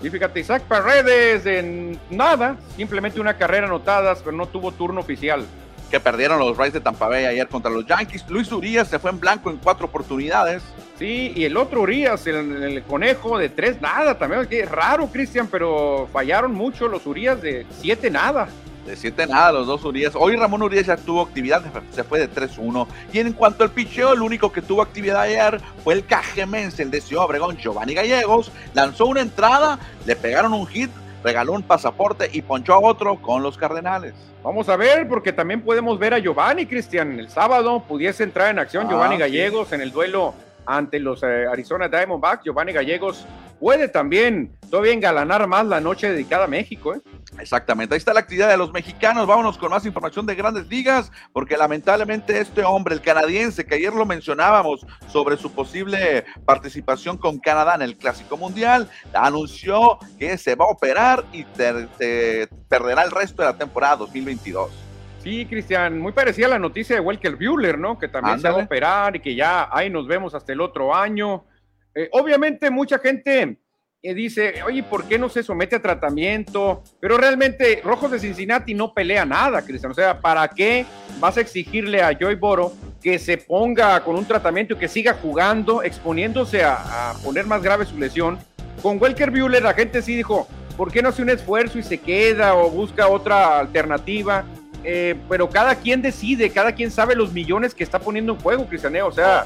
Y 0.02 0.10
fíjate, 0.10 0.40
Isaac 0.40 0.64
Paredes 0.64 1.46
en 1.46 2.00
nada, 2.10 2.56
simplemente 2.78 3.20
una 3.20 3.36
carrera 3.36 3.68
anotada, 3.68 4.16
pero 4.16 4.32
no 4.32 4.46
tuvo 4.46 4.72
turno 4.72 5.02
oficial. 5.02 5.46
Que 5.92 6.00
perdieron 6.00 6.40
los 6.40 6.56
Rays 6.56 6.72
de 6.72 6.80
Tampa 6.80 7.08
Bay 7.08 7.26
ayer 7.26 7.48
contra 7.48 7.72
los 7.72 7.86
Yankees. 7.86 8.24
Luis 8.30 8.52
Urias 8.52 8.88
se 8.88 9.00
fue 9.00 9.10
en 9.10 9.20
blanco 9.20 9.50
en 9.50 9.58
cuatro 9.58 9.88
oportunidades. 9.88 10.62
Sí, 11.00 11.34
y 11.36 11.46
el 11.46 11.58
otro 11.58 11.82
Urias, 11.82 12.28
el, 12.28 12.64
el 12.64 12.84
conejo 12.84 13.38
de 13.38 13.50
tres 13.50 13.82
nada 13.82 14.18
también. 14.18 14.46
Que 14.46 14.66
raro, 14.66 15.08
Cristian, 15.08 15.48
pero 15.48 16.08
fallaron 16.14 16.54
mucho 16.54 16.88
los 16.88 17.06
Urias 17.08 17.42
de 17.42 17.66
siete 17.82 18.12
nada 18.12 18.48
de 18.90 18.96
7 18.96 19.28
nada 19.28 19.52
los 19.52 19.68
dos 19.68 19.86
Urias. 19.86 20.14
Hoy 20.16 20.36
Ramón 20.36 20.64
Urias 20.64 20.88
ya 20.88 20.98
tuvo 20.98 21.22
actividad, 21.22 21.62
se 21.92 22.04
fue 22.04 22.20
de 22.20 22.30
3-1. 22.30 22.88
Y 23.14 23.20
en 23.20 23.34
cuanto 23.34 23.64
al 23.64 23.70
picheo, 23.70 24.14
el 24.14 24.22
único 24.22 24.52
que 24.52 24.62
tuvo 24.62 24.82
actividad 24.82 25.22
ayer 25.22 25.62
fue 25.84 25.94
el 25.94 26.06
cajemense, 26.06 26.82
el 26.82 26.92
de 26.92 27.00
Ciudad 27.00 27.26
Obregón, 27.26 27.58
Giovanni 27.58 27.94
Gallegos. 27.94 28.52
Lanzó 28.74 29.06
una 29.06 29.22
entrada, 29.22 29.80
le 30.06 30.16
pegaron 30.16 30.54
un 30.54 30.66
hit, 30.66 30.90
regaló 31.24 31.54
un 31.54 31.62
pasaporte 31.62 32.30
y 32.34 32.42
ponchó 32.42 32.74
a 32.74 32.80
otro 32.80 33.22
con 33.22 33.44
los 33.44 33.58
Cardenales. 33.58 34.16
Vamos 34.44 34.70
a 34.70 34.76
ver, 34.76 35.08
porque 35.08 35.34
también 35.34 35.62
podemos 35.62 36.00
ver 36.00 36.16
a 36.16 36.20
Giovanni 36.20 36.66
Cristian 36.66 37.20
el 37.20 37.30
sábado. 37.30 37.84
Pudiese 37.88 38.24
entrar 38.24 38.50
en 38.50 38.58
acción 38.58 38.88
ah, 38.88 38.90
Giovanni 38.90 39.18
Gallegos 39.18 39.72
en 39.72 39.82
el 39.82 39.92
duelo 39.92 40.34
ante 40.66 41.00
los 41.00 41.22
eh, 41.24 41.46
Arizona 41.46 41.88
Diamondbacks. 41.88 42.44
Giovanni 42.44 42.74
Gallegos 42.74 43.26
puede 43.60 43.88
también 43.88 44.52
todavía 44.70 44.94
engalanar 44.94 45.48
más 45.48 45.66
la 45.66 45.82
noche 45.82 46.12
dedicada 46.12 46.46
a 46.46 46.48
México. 46.48 46.94
¿eh? 46.96 47.02
Exactamente, 47.40 47.94
ahí 47.94 47.98
está 47.98 48.14
la 48.14 48.22
actividad 48.22 48.50
de 48.50 48.58
los 48.58 48.72
mexicanos. 48.72 49.28
Vámonos 49.28 49.58
con 49.58 49.70
más 49.70 49.86
información 49.86 50.26
de 50.26 50.36
grandes 50.36 50.68
ligas, 50.68 51.12
porque 51.34 51.58
lamentablemente 51.58 52.40
este 52.40 52.64
hombre, 52.64 52.96
el 52.96 53.02
canadiense, 53.02 53.66
que 53.66 53.76
ayer 53.76 53.94
lo 53.94 54.06
mencionábamos 54.06 54.86
sobre 55.08 55.38
su 55.38 55.52
posible 55.52 56.26
participación 56.46 57.18
con 57.18 57.40
Canadá 57.40 57.76
en 57.76 57.82
el 57.82 57.98
Clásico 57.98 58.38
Mundial, 58.38 58.90
anunció 59.14 60.00
que 60.18 60.38
se 60.38 60.56
va 60.56 60.66
a 60.66 60.70
operar 60.70 61.26
y 61.32 61.44
perderá 61.44 63.04
el 63.04 63.12
resto 63.12 63.42
de 63.42 63.50
la 63.50 63.58
temporada 63.58 63.98
2022. 63.98 64.90
Sí, 65.24 65.46
Cristian, 65.46 66.00
muy 66.00 66.14
parecida 66.14 66.48
a 66.48 66.52
la 66.52 66.60
noticia 66.60 66.96
de 66.96 67.02
Welker 67.02 67.36
Bueller, 67.36 67.78
¿no? 67.78 68.00
Que 68.00 68.08
también 68.08 68.40
se 68.40 68.50
va 68.50 68.62
a 68.62 68.64
operar 68.64 69.18
y 69.18 69.20
que 69.20 69.36
ya 69.36 69.68
ahí 69.70 69.90
nos 69.90 70.08
vemos 70.08 70.34
hasta 70.34 70.54
el 70.54 70.62
otro 70.62 70.96
año. 70.96 71.44
Eh, 72.00 72.08
obviamente, 72.14 72.72
mucha 72.72 72.98
gente 72.98 73.58
eh, 74.02 74.14
dice, 74.14 74.64
oye, 74.66 74.84
¿por 74.84 75.04
qué 75.04 75.20
no 75.20 75.28
se 75.28 75.44
somete 75.44 75.76
a 75.76 75.82
tratamiento? 75.82 76.82
Pero 77.02 77.18
realmente 77.18 77.82
Rojos 77.84 78.12
de 78.12 78.20
Cincinnati 78.20 78.74
no 78.74 78.94
pelea 78.94 79.26
nada, 79.26 79.62
Cristian. 79.64 79.92
O 79.92 79.96
sea, 79.96 80.22
¿para 80.22 80.48
qué 80.48 80.86
vas 81.20 81.36
a 81.36 81.42
exigirle 81.42 82.02
a 82.02 82.18
Joy 82.18 82.36
Boro 82.36 82.72
que 83.04 83.20
se 83.20 83.36
ponga 83.36 84.02
con 84.02 84.16
un 84.16 84.26
tratamiento 84.26 84.76
y 84.76 84.78
que 84.78 84.88
siga 84.88 85.14
jugando, 85.22 85.84
exponiéndose 85.84 86.64
a, 86.64 87.16
poner 87.22 87.46
más 87.46 87.62
grave 87.62 87.86
su 87.86 87.98
lesión? 87.98 88.40
Con 88.82 88.98
Welker 89.02 89.30
Bueller 89.30 89.62
la 89.62 89.74
gente 89.74 90.02
sí 90.02 90.16
dijo, 90.16 90.48
¿por 90.78 90.94
qué 90.94 91.02
no 91.02 91.10
hace 91.10 91.22
un 91.22 91.32
esfuerzo 91.32 91.80
y 91.80 91.84
se 91.84 91.98
queda 91.98 92.56
o 92.56 92.70
busca 92.70 93.10
otra 93.10 93.60
alternativa? 93.60 94.46
Eh, 94.86 95.18
pero 95.28 95.50
cada 95.50 95.76
quien 95.76 96.02
decide, 96.02 96.50
cada 96.50 96.72
quien 96.72 96.92
sabe 96.92 97.14
los 97.14 97.34
millones 97.34 97.76
que 97.76 97.84
está 97.84 98.00
poniendo 98.00 98.32
en 98.32 98.40
juego, 98.40 98.66
Cristianeo. 98.68 99.08
O 99.08 99.12
sea, 99.12 99.46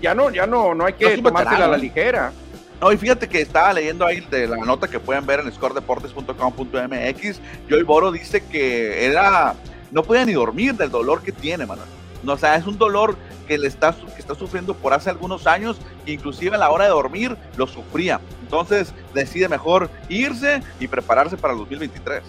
ya 0.00 0.14
no, 0.14 0.30
ya 0.30 0.46
no, 0.46 0.74
no 0.74 0.86
hay 0.86 0.94
que 0.94 1.18
tomársela 1.18 1.64
a 1.64 1.68
la 1.68 1.76
ligera. 1.76 2.32
No, 2.80 2.90
y 2.92 2.96
fíjate 2.96 3.28
que 3.28 3.42
estaba 3.42 3.74
leyendo 3.74 4.06
ahí 4.06 4.20
de 4.30 4.48
la 4.48 4.56
nota 4.56 4.88
que 4.88 4.98
pueden 4.98 5.26
ver 5.26 5.40
en 5.40 5.52
scoredeportes.com.mx. 5.52 7.40
Joey 7.68 7.82
Boro 7.82 8.10
dice 8.10 8.42
que 8.46 9.04
era, 9.04 9.54
no 9.90 10.02
podía 10.02 10.24
ni 10.24 10.32
dormir 10.32 10.74
del 10.74 10.90
dolor 10.90 11.22
que 11.22 11.32
tiene, 11.32 11.66
mano. 11.66 11.82
No, 12.22 12.34
o 12.34 12.38
sea, 12.38 12.56
es 12.56 12.66
un 12.66 12.78
dolor 12.78 13.16
que 13.46 13.58
le 13.58 13.66
está, 13.66 13.92
que 13.92 14.20
está 14.20 14.34
sufriendo 14.34 14.74
por 14.74 14.94
hace 14.94 15.10
algunos 15.10 15.46
años, 15.46 15.78
inclusive 16.06 16.56
a 16.56 16.58
la 16.58 16.70
hora 16.70 16.84
de 16.84 16.90
dormir 16.90 17.36
lo 17.56 17.66
sufría. 17.66 18.20
Entonces 18.42 18.94
decide 19.12 19.48
mejor 19.48 19.90
irse 20.08 20.62
y 20.78 20.88
prepararse 20.88 21.36
para 21.36 21.52
el 21.52 21.58
2023. 21.60 22.22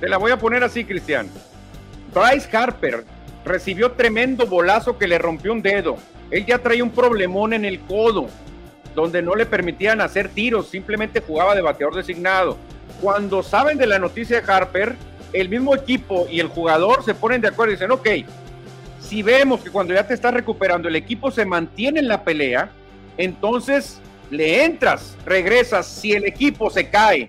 Te 0.00 0.08
la 0.08 0.16
voy 0.16 0.32
a 0.32 0.38
poner 0.38 0.64
así, 0.64 0.84
Cristian. 0.84 1.28
Bryce 2.14 2.56
Harper 2.56 3.04
recibió 3.48 3.92
tremendo 3.92 4.46
bolazo 4.46 4.98
que 4.98 5.08
le 5.08 5.18
rompió 5.18 5.52
un 5.52 5.62
dedo. 5.62 5.96
Él 6.30 6.46
ya 6.46 6.58
traía 6.58 6.84
un 6.84 6.90
problemón 6.90 7.52
en 7.52 7.64
el 7.64 7.80
codo 7.80 8.28
donde 8.94 9.22
no 9.22 9.34
le 9.34 9.46
permitían 9.46 10.00
hacer 10.00 10.28
tiros, 10.28 10.68
simplemente 10.68 11.20
jugaba 11.20 11.54
de 11.54 11.62
bateador 11.62 11.96
designado. 11.96 12.56
Cuando 13.00 13.42
saben 13.42 13.78
de 13.78 13.86
la 13.86 13.98
noticia 13.98 14.40
de 14.40 14.52
Harper, 14.52 14.96
el 15.32 15.48
mismo 15.48 15.74
equipo 15.74 16.26
y 16.30 16.40
el 16.40 16.48
jugador 16.48 17.04
se 17.04 17.14
ponen 17.14 17.40
de 17.40 17.48
acuerdo 17.48 17.72
y 17.72 17.76
dicen, 17.76 17.90
ok, 17.90 18.08
si 19.00 19.22
vemos 19.22 19.60
que 19.60 19.70
cuando 19.70 19.94
ya 19.94 20.06
te 20.06 20.14
estás 20.14 20.34
recuperando 20.34 20.88
el 20.88 20.96
equipo 20.96 21.30
se 21.30 21.44
mantiene 21.44 22.00
en 22.00 22.08
la 22.08 22.24
pelea, 22.24 22.70
entonces 23.16 24.00
le 24.30 24.64
entras, 24.64 25.16
regresas, 25.24 25.86
si 25.86 26.12
el 26.12 26.26
equipo 26.26 26.70
se 26.70 26.88
cae 26.88 27.28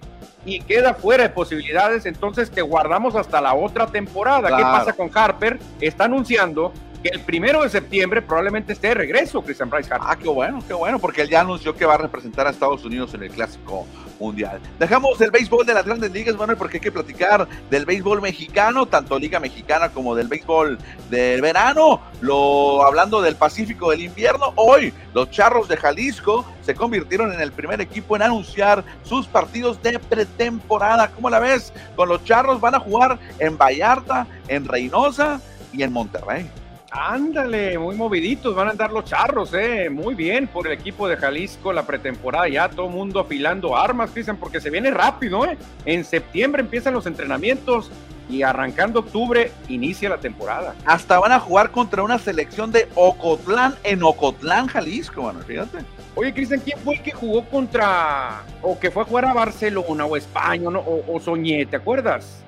y 0.49 0.61
queda 0.61 0.93
fuera 0.93 1.23
de 1.23 1.29
posibilidades, 1.29 2.05
entonces 2.05 2.49
te 2.49 2.61
guardamos 2.61 3.15
hasta 3.15 3.39
la 3.39 3.53
otra 3.53 3.87
temporada. 3.87 4.55
¿Qué 4.55 4.63
pasa 4.63 4.93
con 4.93 5.11
Harper? 5.13 5.59
Está 5.79 6.05
anunciando 6.05 6.73
que 7.03 7.09
el 7.09 7.21
primero 7.21 7.63
de 7.63 7.69
septiembre 7.69 8.21
probablemente 8.21 8.73
esté 8.73 8.89
de 8.89 8.93
regreso 8.95 9.41
Christian 9.41 9.69
Bryce 9.69 9.93
Harper. 9.93 10.09
Ah, 10.11 10.17
qué 10.17 10.27
bueno, 10.27 10.59
qué 10.67 10.73
bueno, 10.73 10.99
porque 10.99 11.21
él 11.21 11.29
ya 11.29 11.41
anunció 11.41 11.75
que 11.75 11.85
va 11.85 11.93
a 11.93 11.97
representar 11.97 12.47
a 12.47 12.49
Estados 12.49 12.83
Unidos 12.83 13.13
en 13.13 13.23
el 13.23 13.29
Clásico 13.29 13.85
Mundial. 14.19 14.59
Dejamos 14.77 15.19
el 15.21 15.31
béisbol 15.31 15.65
de 15.65 15.73
las 15.73 15.85
grandes 15.85 16.11
ligas, 16.11 16.35
bueno, 16.35 16.55
porque 16.57 16.77
hay 16.77 16.81
que 16.81 16.91
platicar 16.91 17.47
del 17.69 17.85
béisbol 17.85 18.21
mexicano, 18.21 18.85
tanto 18.85 19.17
Liga 19.17 19.39
Mexicana 19.39 19.89
como 19.89 20.15
del 20.15 20.27
béisbol 20.27 20.77
del 21.09 21.41
verano. 21.41 22.01
Lo, 22.21 22.83
hablando 22.83 23.21
del 23.21 23.35
Pacífico 23.35 23.91
del 23.91 24.01
invierno, 24.01 24.53
hoy 24.55 24.93
los 25.13 25.31
Charros 25.31 25.67
de 25.67 25.77
Jalisco 25.77 26.45
se 26.61 26.75
convirtieron 26.75 27.33
en 27.33 27.41
el 27.41 27.51
primer 27.51 27.81
equipo 27.81 28.15
en 28.15 28.23
anunciar 28.23 28.83
sus 29.03 29.27
partidos 29.27 29.81
de 29.81 29.99
pretemporada. 29.99 31.09
¿Cómo 31.11 31.29
la 31.29 31.39
ves? 31.39 31.73
Con 31.95 32.09
los 32.09 32.23
Charros 32.25 32.59
van 32.59 32.75
a 32.75 32.79
jugar 32.79 33.19
en 33.39 33.57
Vallarta, 33.57 34.27
en 34.47 34.65
Reynosa, 34.65 35.39
y 35.73 35.83
en 35.83 35.93
Monterrey. 35.93 36.49
Ándale, 36.91 37.77
muy 37.77 37.95
moviditos, 37.95 38.55
van 38.55 38.67
a 38.67 38.71
andar 38.71 38.91
los 38.91 39.05
charros, 39.05 39.53
eh. 39.53 39.89
Muy 39.91 40.15
bien 40.15 40.47
por 40.47 40.65
el 40.65 40.73
equipo 40.73 41.07
de 41.07 41.17
Jalisco, 41.17 41.71
la 41.71 41.83
pretemporada, 41.83 42.47
ya 42.47 42.67
todo 42.67 42.89
mundo 42.89 43.19
afilando 43.19 43.77
armas, 43.77 44.13
dicen, 44.13 44.37
porque 44.37 44.59
se 44.59 44.71
viene 44.71 44.89
rápido, 44.89 45.45
eh. 45.45 45.57
En 45.85 46.03
septiembre 46.03 46.61
empiezan 46.61 46.95
los 46.95 47.05
entrenamientos 47.05 47.91
y 48.27 48.41
arrancando 48.41 49.01
octubre 49.01 49.51
inicia 49.67 50.09
la 50.09 50.17
temporada. 50.17 50.75
Hasta 50.85 51.19
van 51.19 51.31
a 51.31 51.39
jugar 51.39 51.71
contra 51.71 52.01
una 52.01 52.17
selección 52.17 52.71
de 52.71 52.87
Ocotlán 52.95 53.75
en 53.83 54.01
Ocotlán, 54.01 54.67
Jalisco, 54.67 55.21
bueno, 55.21 55.41
fíjate. 55.41 55.79
Oye, 56.15 56.33
Cristian, 56.33 56.59
¿quién 56.59 56.79
fue 56.79 56.95
el 56.95 57.03
que 57.03 57.11
jugó 57.11 57.45
contra, 57.45 58.43
o 58.63 58.79
que 58.79 58.89
fue 58.89 59.03
a 59.03 59.05
jugar 59.05 59.25
a 59.25 59.33
Barcelona 59.33 60.05
o 60.05 60.17
España, 60.17 60.69
o, 60.69 61.03
o 61.07 61.19
Soñé, 61.19 61.67
¿te 61.67 61.75
acuerdas? 61.75 62.43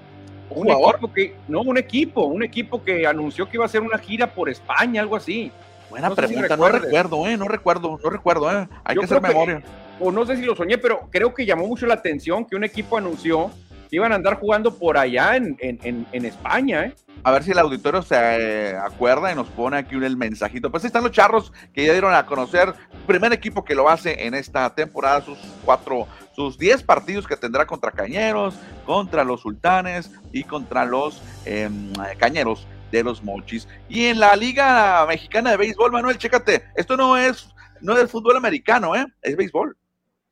Un 0.53 0.69
equipo 0.69 1.13
que, 1.13 1.35
no, 1.47 1.61
un 1.61 1.77
equipo, 1.77 2.25
un 2.25 2.43
equipo 2.43 2.83
que 2.83 3.07
anunció 3.07 3.47
que 3.49 3.57
iba 3.57 3.65
a 3.65 3.67
hacer 3.67 3.81
una 3.81 3.97
gira 3.97 4.33
por 4.33 4.49
España, 4.49 5.01
algo 5.01 5.15
así. 5.15 5.51
Buena 5.89 6.13
pregunta, 6.13 6.55
no 6.55 6.69
recuerdo, 6.69 7.27
eh, 7.27 7.37
no 7.37 7.47
recuerdo, 7.47 7.99
no 8.01 8.09
recuerdo, 8.09 8.51
eh. 8.51 8.67
Hay 8.83 8.95
que 8.95 9.05
hacer 9.05 9.21
memoria. 9.21 9.61
o 9.99 10.11
no 10.11 10.25
sé 10.25 10.37
si 10.37 10.43
lo 10.43 10.55
soñé, 10.55 10.77
pero 10.77 11.07
creo 11.09 11.33
que 11.33 11.45
llamó 11.45 11.67
mucho 11.67 11.85
la 11.85 11.95
atención 11.95 12.45
que 12.45 12.55
un 12.55 12.63
equipo 12.63 12.97
anunció 12.97 13.51
que 13.89 13.97
iban 13.97 14.13
a 14.13 14.15
andar 14.15 14.39
jugando 14.39 14.77
por 14.77 14.97
allá 14.97 15.35
en, 15.35 15.57
en, 15.59 16.07
en, 16.09 16.25
España, 16.25 16.85
¿eh? 16.85 16.95
A 17.23 17.31
ver 17.31 17.43
si 17.43 17.51
el 17.51 17.59
auditorio 17.59 18.01
se 18.01 18.15
eh, 18.15 18.77
acuerda 18.77 19.31
y 19.31 19.35
nos 19.35 19.47
pone 19.49 19.77
aquí 19.77 19.97
un, 19.97 20.05
el 20.05 20.15
mensajito. 20.15 20.71
Pues 20.71 20.85
están 20.85 21.03
los 21.03 21.11
charros 21.11 21.51
que 21.73 21.85
ya 21.85 21.91
dieron 21.91 22.13
a 22.13 22.25
conocer. 22.25 22.73
Primer 23.05 23.33
equipo 23.33 23.65
que 23.65 23.75
lo 23.75 23.89
hace 23.89 24.25
en 24.25 24.33
esta 24.33 24.73
temporada, 24.73 25.21
sus 25.21 25.37
cuatro 25.65 26.07
sus 26.35 26.57
10 26.57 26.83
partidos 26.83 27.27
que 27.27 27.35
tendrá 27.35 27.65
contra 27.65 27.91
Cañeros, 27.91 28.55
contra 28.85 29.23
los 29.23 29.41
Sultanes 29.41 30.11
y 30.31 30.43
contra 30.43 30.85
los 30.85 31.21
em, 31.45 31.91
Cañeros 32.17 32.67
de 32.91 33.03
los 33.03 33.23
Mochis. 33.23 33.67
Y 33.89 34.05
en 34.05 34.19
la 34.19 34.35
Liga 34.35 35.05
Mexicana 35.07 35.51
de 35.51 35.57
Béisbol, 35.57 35.91
Manuel, 35.91 36.17
chécate, 36.17 36.63
esto 36.75 36.97
no 36.97 37.17
es, 37.17 37.49
no 37.79 37.97
es 37.97 38.11
fútbol 38.11 38.37
americano, 38.37 38.95
¿eh? 38.95 39.05
es 39.21 39.35
béisbol. 39.35 39.75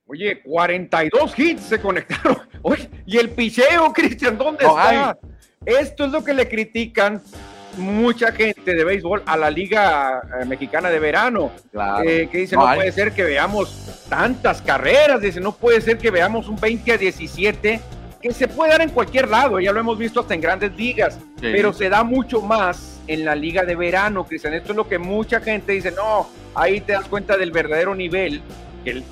Oye, 0.05 0.41
42 0.41 1.37
hits 1.37 1.63
se 1.63 1.79
conectaron. 1.79 2.37
Oye, 2.63 2.89
y 3.05 3.17
el 3.17 3.29
picheo, 3.29 3.93
Cristian, 3.93 4.37
¿dónde 4.37 4.65
está? 4.65 5.17
Esto 5.65 6.05
es 6.05 6.11
lo 6.11 6.23
que 6.23 6.33
le 6.33 6.49
critican 6.49 7.21
mucha 7.77 8.31
gente 8.31 8.73
de 8.73 8.83
béisbol 8.83 9.23
a 9.25 9.37
la 9.37 9.49
Liga 9.49 10.21
eh, 10.41 10.45
Mexicana 10.45 10.89
de 10.89 10.99
Verano, 10.99 11.51
eh, 12.05 12.27
que 12.31 12.39
dice, 12.39 12.55
no, 12.55 12.65
puede 12.73 12.91
ser 12.91 13.11
que 13.11 13.23
veamos 13.23 14.05
tantas 14.09 14.61
carreras, 14.61 15.21
dice, 15.21 15.39
no 15.39 15.51
puede 15.53 15.81
ser 15.81 15.97
que 15.97 16.11
veamos 16.11 16.47
un 16.47 16.55
20 16.55 16.91
a 16.91 16.97
17, 16.97 17.81
que 18.21 18.33
se 18.33 18.47
puede 18.47 18.71
dar 18.71 18.81
en 18.81 18.89
cualquier 18.89 19.29
lado, 19.29 19.59
ya 19.59 19.71
lo 19.71 19.79
hemos 19.79 19.97
visto 19.97 20.19
hasta 20.19 20.33
en 20.33 20.41
grandes 20.41 20.75
ligas, 20.75 21.19
pero 21.39 21.71
se 21.71 21.89
da 21.89 22.03
mucho 22.03 22.41
más 22.41 22.99
en 23.07 23.25
la 23.25 23.33
Liga 23.33 23.63
de 23.63 23.75
Verano, 23.75 24.25
Cristian. 24.25 24.53
Esto 24.53 24.71
es 24.71 24.75
lo 24.75 24.87
que 24.87 24.99
mucha 24.99 25.39
gente 25.39 25.71
dice, 25.71 25.91
no, 25.91 26.29
ahí 26.53 26.81
te 26.81 26.93
das 26.93 27.05
cuenta 27.05 27.37
del 27.37 27.51
verdadero 27.51 27.95
nivel 27.95 28.41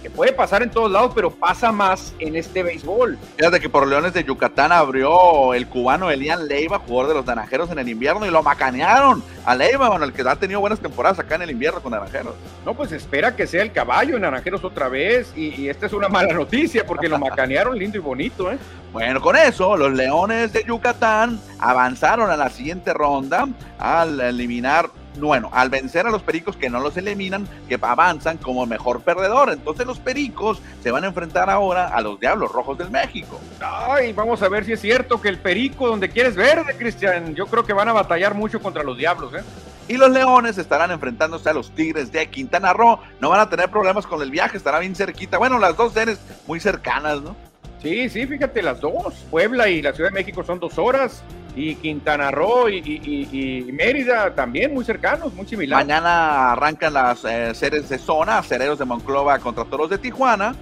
que, 0.02 0.10
puede 0.10 0.34
pasar 0.34 0.63
en 0.63 0.70
todos 0.70 0.92
lados, 0.92 1.12
pero 1.13 1.32
pasa 1.32 1.72
más 1.72 2.13
en 2.20 2.36
este 2.36 2.63
béisbol. 2.63 3.18
Fíjate 3.38 3.60
que 3.60 3.70
por 3.70 3.88
Leones 3.88 4.13
de 4.13 4.24
Yucatán 4.24 4.72
abrió 4.72 5.54
el 5.54 5.68
cubano 5.68 6.10
Elian 6.10 6.48
Leiva, 6.48 6.80
jugador 6.80 7.10
de 7.10 7.13
los 7.16 7.26
Naranjeros 7.26 7.70
en 7.72 7.80
el 7.80 7.90
invierno, 7.90 8.26
y 8.26 8.30
lo 8.30 8.44
macanearon 8.44 9.24
a 9.46 9.56
Leiva, 9.56 9.90
bueno, 9.90 10.06
el 10.06 10.13
que 10.13 10.28
ha 10.28 10.36
tenido 10.36 10.60
buenas 10.60 10.80
temporadas 10.80 11.20
acá 11.20 11.36
en 11.36 11.44
el 11.44 11.52
invierno 11.52 11.82
con 11.82 11.92
Naranjeros. 11.92 12.34
No, 12.66 12.74
pues 12.74 12.92
espera 12.92 13.36
que 13.36 13.48
sea 13.48 13.62
el 13.62 13.72
caballo 13.72 14.16
en 14.16 14.22
Naranjeros 14.24 14.63
otra 14.63 14.90
vez, 14.90 15.32
y, 15.36 15.68
esta 15.68 15.86
es 15.86 15.94
una 15.94 16.08
mala 16.08 16.34
noticia 16.34 16.86
porque 16.86 17.10
lo 17.10 17.20
macanearon 17.20 17.78
lindo 17.80 17.98
y 17.98 18.02
bonito, 18.02 18.52
¿eh? 18.52 18.58
Bueno, 18.94 19.22
con 19.22 19.36
eso, 19.36 19.76
los 19.78 19.94
Leones 19.94 20.54
de 20.54 20.63
Yucatán 20.63 21.40
avanzaron 21.60 22.32
a 22.32 22.38
la 22.38 22.50
siguiente 22.50 22.94
ronda 22.94 23.48
al 23.78 24.20
eliminar 24.20 24.90
bueno, 25.20 25.50
al 25.54 25.70
vencer 25.70 26.06
a 26.08 26.12
los 26.12 26.22
Pericos 26.22 26.56
que 26.56 26.70
no 26.70 26.80
los 26.80 26.96
eliminan, 26.98 27.48
que 27.68 27.78
avanzan 27.82 28.38
como 28.38 28.66
mejor 28.66 29.02
perdedor. 29.02 29.52
Entonces 29.52 29.86
los 29.86 30.00
Pericos 30.00 30.62
se 30.84 30.92
van 30.92 31.04
a 31.04 31.08
enfrentar 31.08 31.50
ahora 31.50 31.88
a 31.88 32.02
los 32.02 32.20
Diablos 32.20 32.52
Rojos 32.52 32.78
del 32.78 32.92
México. 32.92 33.40
Ay, 33.60 34.14
vamos 34.14 34.42
a 34.42 34.50
ver 34.50 34.66
si 34.66 34.74
es 34.74 34.82
cierto 34.82 35.22
que 35.22 35.30
el 35.30 35.38
Perico 35.38 35.88
donde 35.88 36.10
quieres 36.10 36.36
verde, 36.36 36.76
Cristian. 36.78 37.36
Yo 37.36 37.48
creo 37.48 37.66
que 37.66 37.74
van 37.74 37.90
a 37.90 37.94
batallar 37.94 38.34
mucho 38.34 38.62
contra 38.62 38.84
los 38.84 38.98
Diablos, 38.98 39.34
¿eh? 39.34 39.44
Y 39.90 39.96
los 39.96 40.12
Leones 40.12 40.58
estarán 40.58 40.92
enfrentándose 40.92 41.50
a 41.50 41.54
los 41.54 41.72
Tigres 41.72 42.12
de 42.12 42.30
Quintana 42.30 42.74
Roo. 42.74 43.00
No 43.22 43.30
van 43.30 43.40
a 43.40 43.50
tener 43.50 43.70
problemas 43.70 44.06
con 44.06 44.22
el 44.22 44.30
viaje, 44.30 44.58
estará 44.58 44.80
bien 44.80 44.96
cerquita. 44.96 45.38
Bueno, 45.38 45.60
las 45.60 45.78
dos 45.78 45.94
series 45.94 46.20
muy 46.46 46.60
cercanas, 46.60 47.22
¿no? 47.22 47.38
Sí, 47.82 48.10
sí, 48.10 48.26
fíjate, 48.26 48.62
las 48.62 48.82
dos. 48.82 49.13
Puebla 49.30 49.70
y 49.70 49.82
la 49.82 49.94
Ciudad 49.94 50.10
de 50.10 50.16
México 50.16 50.44
son 50.44 50.60
dos 50.60 50.78
horas 50.78 51.24
y 51.56 51.76
Quintana 51.76 52.30
Roo 52.30 52.70
y, 52.70 53.70
Mérida 53.74 54.34
también 54.36 54.74
muy 54.74 54.86
cercanos, 54.86 55.34
muy 55.34 55.48
similares. 55.48 55.86
Mañana 55.86 56.52
arrancan 56.52 56.94
las 56.94 57.26
eh, 57.26 57.54
series 57.56 57.90
de 57.90 57.98
zona, 57.98 58.44
Cereros 58.44 58.78
de 58.78 58.86
Monclova 58.86 59.40
contra 59.40 59.66
Toros 59.66 59.90
de 59.90 59.98
Tijuana. 59.98 60.56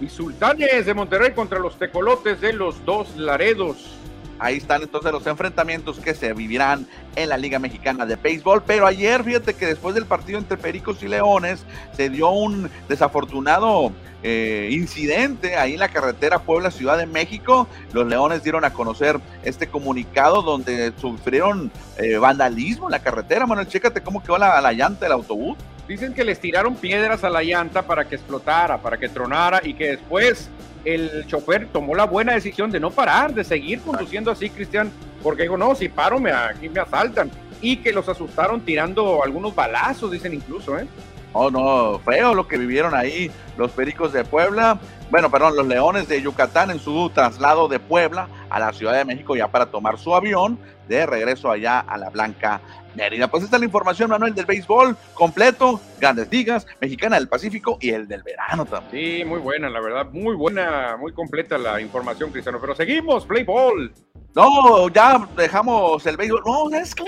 Y 0.00 0.08
Sultanes 0.08 0.86
de 0.86 0.94
Monterrey 0.94 1.32
contra 1.32 1.58
los 1.58 1.76
Tecolotes 1.78 2.40
de 2.40 2.52
los 2.52 2.84
dos 2.84 3.16
Laredos. 3.16 3.97
Ahí 4.38 4.56
están 4.56 4.82
entonces 4.82 5.12
los 5.12 5.26
enfrentamientos 5.26 5.98
que 5.98 6.14
se 6.14 6.32
vivirán 6.32 6.86
en 7.16 7.28
la 7.28 7.36
Liga 7.36 7.58
Mexicana 7.58 8.06
de 8.06 8.16
Béisbol. 8.16 8.62
Pero 8.64 8.86
ayer, 8.86 9.24
fíjate 9.24 9.54
que 9.54 9.66
después 9.66 9.94
del 9.94 10.06
partido 10.06 10.38
entre 10.38 10.56
Pericos 10.56 11.02
y 11.02 11.08
Leones, 11.08 11.64
se 11.92 12.08
dio 12.08 12.30
un 12.30 12.70
desafortunado 12.88 13.92
eh, 14.22 14.68
incidente 14.72 15.56
ahí 15.56 15.74
en 15.74 15.80
la 15.80 15.88
carretera 15.88 16.40
Puebla 16.40 16.70
Ciudad 16.70 16.98
de 16.98 17.06
México. 17.06 17.68
Los 17.92 18.06
Leones 18.06 18.42
dieron 18.42 18.64
a 18.64 18.72
conocer 18.72 19.20
este 19.42 19.68
comunicado 19.68 20.42
donde 20.42 20.92
sufrieron 21.00 21.70
eh, 21.96 22.16
vandalismo 22.18 22.86
en 22.86 22.92
la 22.92 23.00
carretera. 23.00 23.46
Manuel, 23.46 23.68
chécate 23.68 24.02
cómo 24.02 24.22
quedó 24.22 24.38
la, 24.38 24.60
la 24.60 24.72
llanta 24.72 25.06
del 25.06 25.12
autobús. 25.12 25.56
Dicen 25.88 26.12
que 26.12 26.22
les 26.22 26.38
tiraron 26.38 26.74
piedras 26.74 27.24
a 27.24 27.30
la 27.30 27.42
llanta 27.42 27.82
para 27.82 28.04
que 28.06 28.16
explotara, 28.16 28.76
para 28.76 28.98
que 28.98 29.08
tronara 29.08 29.60
y 29.64 29.72
que 29.72 29.92
después 29.92 30.50
el 30.84 31.26
chofer 31.26 31.68
tomó 31.68 31.94
la 31.94 32.04
buena 32.04 32.34
decisión 32.34 32.70
de 32.70 32.78
no 32.78 32.90
parar, 32.90 33.32
de 33.32 33.42
seguir 33.42 33.80
conduciendo 33.80 34.30
así, 34.30 34.50
Cristian, 34.50 34.92
porque 35.22 35.44
dijo, 35.44 35.56
no, 35.56 35.74
si 35.74 35.88
paro, 35.88 36.20
me, 36.20 36.30
aquí 36.30 36.68
me 36.68 36.80
asaltan. 36.80 37.30
Y 37.62 37.78
que 37.78 37.92
los 37.92 38.06
asustaron 38.06 38.60
tirando 38.60 39.24
algunos 39.24 39.54
balazos, 39.54 40.12
dicen 40.12 40.34
incluso, 40.34 40.78
¿eh? 40.78 40.86
Oh, 41.32 41.50
no, 41.50 41.98
feo 42.00 42.34
lo 42.34 42.48
que 42.48 42.56
vivieron 42.56 42.94
ahí 42.94 43.30
los 43.56 43.70
Pericos 43.72 44.12
de 44.12 44.24
Puebla. 44.24 44.78
Bueno, 45.10 45.30
perdón, 45.30 45.56
los 45.56 45.66
Leones 45.66 46.08
de 46.08 46.20
Yucatán 46.22 46.70
en 46.70 46.78
su 46.78 47.10
traslado 47.10 47.68
de 47.68 47.78
Puebla 47.78 48.28
a 48.50 48.58
la 48.58 48.72
Ciudad 48.72 48.94
de 48.94 49.04
México 49.04 49.36
ya 49.36 49.48
para 49.48 49.66
tomar 49.66 49.98
su 49.98 50.14
avión 50.14 50.58
de 50.88 51.04
regreso 51.06 51.50
allá 51.50 51.80
a 51.80 51.98
la 51.98 52.08
Blanca 52.08 52.60
Mérida. 52.98 53.28
Pues 53.28 53.44
esta 53.44 53.56
es 53.56 53.60
la 53.60 53.66
información, 53.66 54.10
Manuel, 54.10 54.34
del 54.34 54.44
béisbol 54.44 54.96
completo, 55.14 55.80
grandes 56.00 56.28
ligas, 56.32 56.66
mexicana 56.80 57.16
del 57.16 57.28
Pacífico 57.28 57.78
y 57.80 57.90
el 57.90 58.08
del 58.08 58.24
verano 58.24 58.66
también. 58.66 59.18
Sí, 59.18 59.24
muy 59.24 59.38
buena, 59.38 59.70
la 59.70 59.80
verdad, 59.80 60.10
muy 60.10 60.34
buena, 60.34 60.96
muy 60.98 61.12
completa 61.12 61.56
la 61.56 61.80
información, 61.80 62.32
Cristiano. 62.32 62.58
Pero 62.60 62.74
seguimos, 62.74 63.24
play 63.24 63.44
ball. 63.44 63.92
No, 64.34 64.88
ya 64.88 65.28
dejamos 65.36 66.04
el 66.06 66.16
béisbol. 66.16 66.42
No, 66.44 66.68
¿sabes 66.70 66.94
qué? 66.94 67.04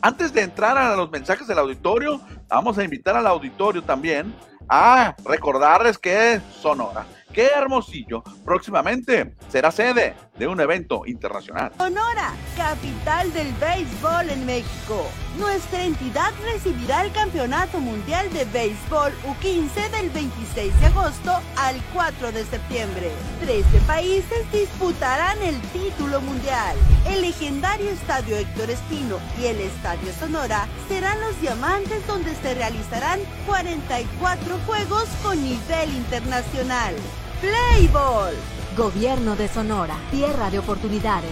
Antes 0.00 0.32
de 0.32 0.40
entrar 0.40 0.78
a 0.78 0.96
los 0.96 1.10
mensajes 1.10 1.46
del 1.46 1.58
auditorio, 1.58 2.18
vamos 2.48 2.78
a 2.78 2.84
invitar 2.84 3.14
al 3.14 3.26
auditorio 3.26 3.82
también 3.82 4.34
a 4.68 5.14
recordarles 5.24 5.98
que 5.98 6.40
Sonora 6.60 7.06
¡Qué 7.36 7.48
Hermosillo 7.54 8.24
próximamente 8.46 9.34
será 9.48 9.70
sede 9.70 10.14
de 10.38 10.46
un 10.46 10.60
evento 10.60 11.02
internacional. 11.06 11.72
Sonora, 11.78 12.34
capital 12.56 13.32
del 13.32 13.52
béisbol 13.54 14.30
en 14.30 14.46
México. 14.46 15.06
Nuestra 15.38 15.84
entidad 15.84 16.32
recibirá 16.44 17.04
el 17.04 17.12
Campeonato 17.12 17.78
Mundial 17.80 18.32
de 18.32 18.44
Béisbol 18.46 19.12
U15 19.24 19.90
del 19.90 20.10
26 20.10 20.80
de 20.80 20.86
agosto 20.86 21.32
al 21.56 21.76
4 21.92 22.32
de 22.32 22.44
septiembre. 22.44 23.10
Trece 23.40 23.78
países 23.86 24.50
disputarán 24.52 25.40
el 25.42 25.60
título 25.72 26.20
mundial. 26.20 26.76
El 27.06 27.22
legendario 27.22 27.90
Estadio 27.90 28.36
Héctor 28.36 28.70
Espino 28.70 29.18
y 29.40 29.46
el 29.46 29.60
Estadio 29.60 30.12
Sonora 30.18 30.66
serán 30.88 31.20
los 31.20 31.38
diamantes 31.40 32.06
donde 32.06 32.34
se 32.34 32.54
realizarán 32.54 33.20
44 33.46 34.58
juegos 34.66 35.04
con 35.22 35.42
nivel 35.42 35.94
internacional. 35.94 36.94
Playball. 37.40 38.34
Gobierno 38.76 39.36
de 39.36 39.48
Sonora, 39.48 39.94
tierra 40.10 40.50
de 40.50 40.58
oportunidades. 40.58 41.30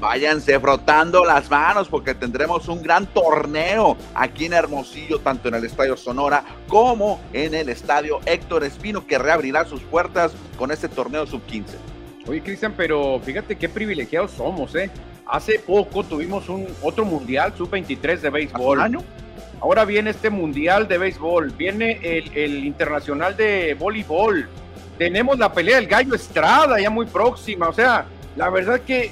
Váyanse 0.00 0.58
frotando 0.58 1.24
las 1.24 1.48
manos 1.48 1.88
porque 1.88 2.12
tendremos 2.12 2.66
un 2.66 2.82
gran 2.82 3.06
torneo 3.06 3.96
aquí 4.12 4.46
en 4.46 4.54
Hermosillo, 4.54 5.20
tanto 5.20 5.46
en 5.46 5.54
el 5.54 5.64
Estadio 5.64 5.96
Sonora 5.96 6.42
como 6.66 7.20
en 7.32 7.54
el 7.54 7.68
Estadio 7.68 8.18
Héctor 8.26 8.64
Espino, 8.64 9.06
que 9.06 9.16
reabrirá 9.16 9.64
sus 9.64 9.80
puertas 9.82 10.32
con 10.58 10.72
este 10.72 10.88
torneo 10.88 11.24
sub-15. 11.24 11.66
Oye, 12.26 12.42
Cristian, 12.42 12.74
pero 12.76 13.20
fíjate 13.22 13.56
qué 13.56 13.68
privilegiados 13.68 14.32
somos, 14.32 14.74
¿eh? 14.74 14.90
Hace 15.24 15.60
poco 15.60 16.02
tuvimos 16.02 16.48
un 16.48 16.66
otro 16.82 17.04
mundial 17.04 17.54
sub-23 17.56 18.18
de 18.18 18.30
béisbol. 18.30 18.80
año? 18.80 19.04
Ahora 19.60 19.84
viene 19.84 20.10
este 20.10 20.30
mundial 20.30 20.88
de 20.88 20.96
béisbol, 20.96 21.50
viene 21.50 22.00
el, 22.02 22.64
internacional 22.64 23.36
de 23.36 23.76
voleibol. 23.78 24.48
Tenemos 25.00 25.38
la 25.38 25.50
pelea 25.50 25.76
del 25.76 25.86
gallo 25.86 26.14
Estrada 26.14 26.78
ya 26.78 26.90
muy 26.90 27.06
próxima. 27.06 27.70
O 27.70 27.72
sea, 27.72 28.04
la 28.36 28.50
verdad 28.50 28.82
que 28.82 29.10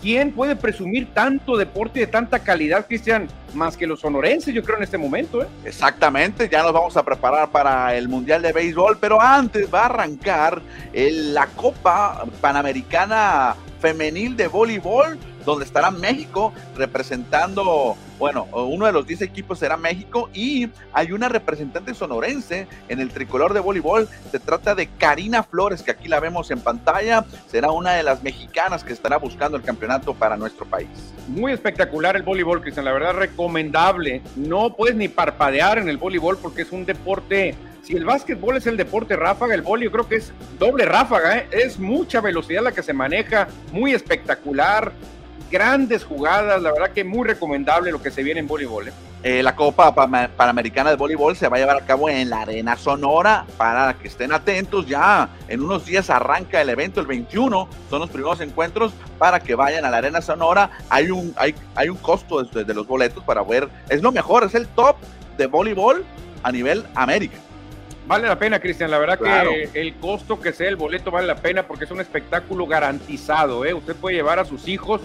¿quién 0.00 0.30
puede 0.30 0.54
presumir 0.54 1.12
tanto 1.12 1.56
deporte 1.56 1.98
de 1.98 2.06
tanta 2.06 2.38
calidad, 2.38 2.86
Cristian, 2.86 3.26
más 3.52 3.76
que 3.76 3.88
los 3.88 3.98
sonorenses, 3.98 4.54
yo 4.54 4.62
creo, 4.62 4.76
en 4.76 4.84
este 4.84 4.98
momento? 4.98 5.42
¿eh? 5.42 5.48
Exactamente, 5.64 6.48
ya 6.48 6.62
nos 6.62 6.72
vamos 6.72 6.96
a 6.96 7.04
preparar 7.04 7.50
para 7.50 7.92
el 7.96 8.08
Mundial 8.08 8.40
de 8.40 8.52
Béisbol, 8.52 8.98
pero 9.00 9.20
antes 9.20 9.66
va 9.74 9.80
a 9.80 9.86
arrancar 9.86 10.62
la 10.92 11.46
Copa 11.48 12.24
Panamericana 12.40 13.56
Femenil 13.80 14.36
de 14.36 14.48
Voleibol 14.48 15.18
donde 15.46 15.64
estará 15.64 15.90
México 15.90 16.52
representando, 16.76 17.96
bueno, 18.18 18.46
uno 18.52 18.84
de 18.84 18.92
los 18.92 19.06
10 19.06 19.22
equipos 19.22 19.60
será 19.60 19.78
México 19.78 20.28
y 20.34 20.68
hay 20.92 21.12
una 21.12 21.28
representante 21.28 21.94
sonorense 21.94 22.66
en 22.88 23.00
el 23.00 23.10
tricolor 23.10 23.54
de 23.54 23.60
voleibol. 23.60 24.08
Se 24.30 24.40
trata 24.40 24.74
de 24.74 24.88
Karina 24.88 25.44
Flores, 25.44 25.82
que 25.82 25.92
aquí 25.92 26.08
la 26.08 26.20
vemos 26.20 26.50
en 26.50 26.60
pantalla. 26.60 27.24
Será 27.46 27.70
una 27.70 27.92
de 27.92 28.02
las 28.02 28.22
mexicanas 28.22 28.82
que 28.82 28.92
estará 28.92 29.16
buscando 29.18 29.56
el 29.56 29.62
campeonato 29.62 30.12
para 30.14 30.36
nuestro 30.36 30.66
país. 30.66 30.88
Muy 31.28 31.52
espectacular 31.52 32.16
el 32.16 32.24
voleibol, 32.24 32.60
Cristian. 32.60 32.84
La 32.84 32.92
verdad, 32.92 33.14
recomendable. 33.14 34.22
No 34.34 34.74
puedes 34.74 34.96
ni 34.96 35.06
parpadear 35.06 35.78
en 35.78 35.88
el 35.88 35.96
voleibol 35.96 36.36
porque 36.38 36.62
es 36.62 36.72
un 36.72 36.84
deporte 36.84 37.54
si 37.86 37.94
el 37.94 38.04
básquetbol 38.04 38.56
es 38.56 38.66
el 38.66 38.76
deporte 38.76 39.14
ráfaga, 39.14 39.54
el 39.54 39.62
voleibol 39.62 39.92
creo 39.92 40.08
que 40.08 40.16
es 40.16 40.32
doble 40.58 40.84
ráfaga, 40.84 41.38
¿eh? 41.38 41.48
es 41.52 41.78
mucha 41.78 42.20
velocidad 42.20 42.64
la 42.64 42.72
que 42.72 42.82
se 42.82 42.92
maneja, 42.92 43.46
muy 43.70 43.94
espectacular, 43.94 44.90
grandes 45.52 46.02
jugadas, 46.02 46.60
la 46.60 46.72
verdad 46.72 46.90
que 46.90 47.04
muy 47.04 47.24
recomendable 47.24 47.92
lo 47.92 48.02
que 48.02 48.10
se 48.10 48.24
viene 48.24 48.40
en 48.40 48.48
voleibol. 48.48 48.88
¿eh? 48.88 48.92
Eh, 49.22 49.40
la 49.40 49.54
Copa 49.54 49.94
Panamericana 49.94 50.90
de 50.90 50.96
Voleibol 50.96 51.36
se 51.36 51.48
va 51.48 51.58
a 51.58 51.60
llevar 51.60 51.76
a 51.76 51.86
cabo 51.86 52.08
en 52.08 52.28
la 52.28 52.40
Arena 52.40 52.76
Sonora 52.76 53.46
para 53.56 53.94
que 53.94 54.08
estén 54.08 54.32
atentos. 54.32 54.86
Ya 54.86 55.28
en 55.46 55.62
unos 55.62 55.86
días 55.86 56.10
arranca 56.10 56.60
el 56.60 56.68
evento, 56.68 57.00
el 57.00 57.06
21, 57.06 57.68
son 57.88 58.00
los 58.00 58.10
primeros 58.10 58.40
encuentros 58.40 58.92
para 59.18 59.38
que 59.40 59.54
vayan 59.54 59.84
a 59.84 59.90
la 59.90 59.98
Arena 59.98 60.20
Sonora. 60.20 60.70
Hay 60.90 61.10
un, 61.12 61.32
hay, 61.36 61.54
hay 61.76 61.88
un 61.88 61.96
costo 61.96 62.42
de, 62.42 62.64
de 62.64 62.74
los 62.74 62.86
boletos 62.86 63.22
para 63.22 63.42
ver, 63.42 63.68
es 63.88 64.02
lo 64.02 64.10
mejor, 64.10 64.42
es 64.42 64.54
el 64.56 64.66
top 64.68 64.96
de 65.38 65.46
voleibol 65.46 66.04
a 66.42 66.52
nivel 66.52 66.84
América. 66.94 67.38
Vale 68.06 68.28
la 68.28 68.38
pena, 68.38 68.60
Cristian. 68.60 68.90
La 68.90 68.98
verdad 68.98 69.18
que 69.18 69.70
el 69.74 69.94
costo 69.96 70.40
que 70.40 70.52
sea 70.52 70.68
el 70.68 70.76
boleto 70.76 71.10
vale 71.10 71.26
la 71.26 71.36
pena 71.36 71.66
porque 71.66 71.84
es 71.84 71.90
un 71.90 72.00
espectáculo 72.00 72.66
garantizado. 72.66 73.64
¿eh? 73.64 73.74
Usted 73.74 73.96
puede 73.96 74.16
llevar 74.16 74.38
a 74.38 74.44
sus 74.44 74.68
hijos 74.68 75.00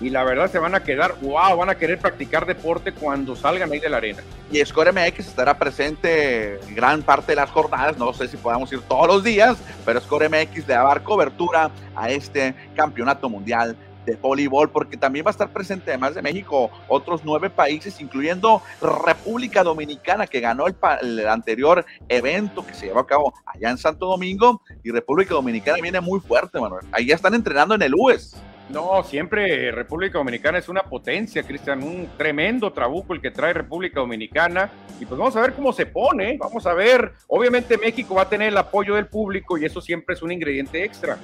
y 0.00 0.10
la 0.10 0.24
verdad 0.24 0.50
se 0.50 0.58
van 0.58 0.74
a 0.74 0.82
quedar, 0.82 1.14
wow, 1.20 1.56
van 1.56 1.70
a 1.70 1.76
querer 1.76 1.98
practicar 1.98 2.46
deporte 2.46 2.92
cuando 2.92 3.36
salgan 3.36 3.72
ahí 3.72 3.78
de 3.78 3.88
la 3.88 3.98
arena. 3.98 4.22
Y 4.50 4.64
Score 4.64 4.92
MX 4.92 5.20
estará 5.20 5.58
presente 5.58 6.58
gran 6.70 7.02
parte 7.02 7.32
de 7.32 7.36
las 7.36 7.50
jornadas, 7.50 7.96
no 7.96 8.12
sé 8.12 8.28
si 8.28 8.36
podamos 8.36 8.72
ir 8.72 8.80
todos 8.82 9.06
los 9.06 9.24
días, 9.24 9.56
pero 9.84 10.00
Score 10.00 10.28
MX 10.28 10.66
le 10.66 10.74
va 10.74 10.82
a 10.82 10.88
dar 10.88 11.02
cobertura 11.02 11.70
a 11.94 12.10
este 12.10 12.54
campeonato 12.74 13.28
mundial 13.28 13.76
de 14.04 14.16
voleibol, 14.16 14.70
porque 14.70 14.96
también 14.96 15.24
va 15.24 15.30
a 15.30 15.32
estar 15.32 15.52
presente, 15.52 15.90
además 15.90 16.14
de 16.14 16.22
México, 16.22 16.70
otros 16.88 17.22
nueve 17.24 17.50
países, 17.50 18.00
incluyendo 18.00 18.62
República 18.80 19.62
Dominicana, 19.62 20.26
que 20.26 20.40
ganó 20.40 20.66
el, 20.66 21.28
anterior 21.28 21.84
evento 22.08 22.66
que 22.66 22.74
se 22.74 22.86
llevó 22.86 23.00
a 23.00 23.06
cabo 23.06 23.34
allá 23.46 23.70
en 23.70 23.78
Santo 23.78 24.06
Domingo, 24.06 24.60
y 24.82 24.90
República 24.90 25.34
Dominicana 25.34 25.78
viene 25.80 26.00
muy 26.00 26.20
fuerte, 26.20 26.60
Manuel. 26.60 26.86
Ahí 26.92 27.06
ya 27.06 27.14
están 27.14 27.34
entrenando 27.34 27.74
en 27.74 27.82
el 27.82 27.94
US. 27.94 28.36
No, 28.68 29.04
siempre 29.04 29.70
República 29.70 30.18
Dominicana 30.18 30.58
es 30.58 30.68
una 30.68 30.82
potencia, 30.82 31.42
Cristian, 31.42 31.82
un 31.82 32.08
tremendo 32.16 32.72
trabuco 32.72 33.12
el 33.12 33.20
que 33.20 33.30
trae 33.30 33.52
República 33.52 34.00
Dominicana. 34.00 34.70
Y 34.98 35.04
pues 35.04 35.18
vamos 35.18 35.36
a 35.36 35.42
ver 35.42 35.52
cómo 35.52 35.72
se 35.72 35.86
pone, 35.86 36.38
vamos 36.38 36.66
a 36.66 36.72
ver. 36.72 37.12
Obviamente 37.28 37.76
México 37.76 38.14
va 38.14 38.22
a 38.22 38.28
tener 38.28 38.48
el 38.48 38.56
apoyo 38.56 38.94
del 38.94 39.06
público 39.06 39.58
y 39.58 39.66
eso 39.66 39.80
siempre 39.80 40.14
es 40.14 40.22
un 40.22 40.32
ingrediente 40.32 40.82
extra. 40.82 41.18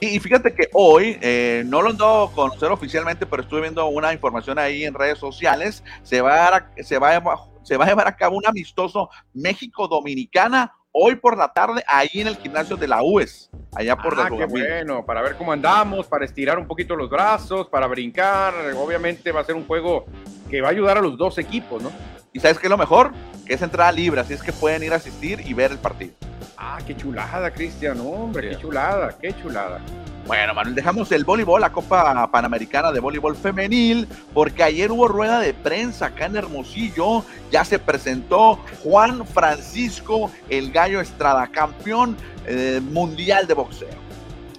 Y 0.00 0.20
fíjate 0.20 0.54
que 0.54 0.68
hoy, 0.74 1.18
eh, 1.20 1.64
no 1.66 1.82
lo 1.82 1.90
ando 1.90 2.24
a 2.24 2.32
conocer 2.32 2.70
oficialmente, 2.70 3.26
pero 3.26 3.42
estuve 3.42 3.62
viendo 3.62 3.84
una 3.88 4.12
información 4.12 4.56
ahí 4.58 4.84
en 4.84 4.94
redes 4.94 5.18
sociales, 5.18 5.82
se 6.04 6.20
va 6.20 6.46
a, 6.46 6.70
se 6.82 6.98
va 6.98 7.10
a 7.10 7.88
llevar 7.88 8.06
a 8.06 8.16
cabo 8.16 8.36
un 8.36 8.46
amistoso 8.46 9.10
México-Dominicana 9.34 10.72
hoy 10.92 11.16
por 11.16 11.36
la 11.36 11.52
tarde 11.52 11.82
ahí 11.86 12.10
en 12.14 12.26
el 12.26 12.36
gimnasio 12.36 12.76
de 12.76 12.88
la 12.88 13.02
UES, 13.02 13.50
allá 13.74 13.96
por 13.96 14.18
ah, 14.20 14.28
qué 14.36 14.46
bueno, 14.46 15.04
para 15.04 15.22
ver 15.22 15.36
cómo 15.36 15.52
andamos, 15.52 16.06
para 16.06 16.24
estirar 16.24 16.58
un 16.58 16.66
poquito 16.66 16.96
los 16.96 17.08
brazos, 17.10 17.68
para 17.68 17.86
brincar, 17.86 18.54
obviamente 18.76 19.32
va 19.32 19.40
a 19.40 19.44
ser 19.44 19.54
un 19.54 19.66
juego 19.66 20.06
que 20.50 20.60
va 20.60 20.68
a 20.68 20.70
ayudar 20.70 20.98
a 20.98 21.00
los 21.00 21.16
dos 21.16 21.38
equipos, 21.38 21.82
¿no? 21.82 21.92
Y 22.32 22.40
sabes 22.40 22.58
qué 22.58 22.66
es 22.66 22.70
lo 22.70 22.78
mejor, 22.78 23.12
que 23.46 23.54
es 23.54 23.62
entrada 23.62 23.92
libre, 23.92 24.20
así 24.20 24.34
es 24.34 24.42
que 24.42 24.52
pueden 24.52 24.82
ir 24.82 24.92
a 24.92 24.96
asistir 24.96 25.40
y 25.46 25.54
ver 25.54 25.72
el 25.72 25.78
partido. 25.78 26.12
Ah, 26.56 26.78
qué 26.86 26.96
chulada, 26.96 27.50
Cristian, 27.52 28.00
hombre, 28.00 28.50
qué 28.50 28.56
chulada, 28.56 29.16
qué 29.20 29.32
chulada. 29.40 29.80
Bueno, 30.28 30.52
Manuel, 30.52 30.74
dejamos 30.74 31.10
el 31.12 31.24
voleibol, 31.24 31.62
la 31.62 31.72
Copa 31.72 32.30
Panamericana 32.30 32.92
de 32.92 33.00
Voleibol 33.00 33.34
Femenil, 33.34 34.06
porque 34.34 34.62
ayer 34.62 34.92
hubo 34.92 35.08
rueda 35.08 35.40
de 35.40 35.54
prensa 35.54 36.08
acá 36.08 36.26
en 36.26 36.36
Hermosillo. 36.36 37.24
Ya 37.50 37.64
se 37.64 37.78
presentó 37.78 38.58
Juan 38.82 39.26
Francisco, 39.26 40.30
el 40.50 40.70
gallo 40.70 41.00
Estrada, 41.00 41.46
campeón 41.46 42.14
eh, 42.46 42.78
mundial 42.90 43.46
de 43.46 43.54
boxeo. 43.54 43.88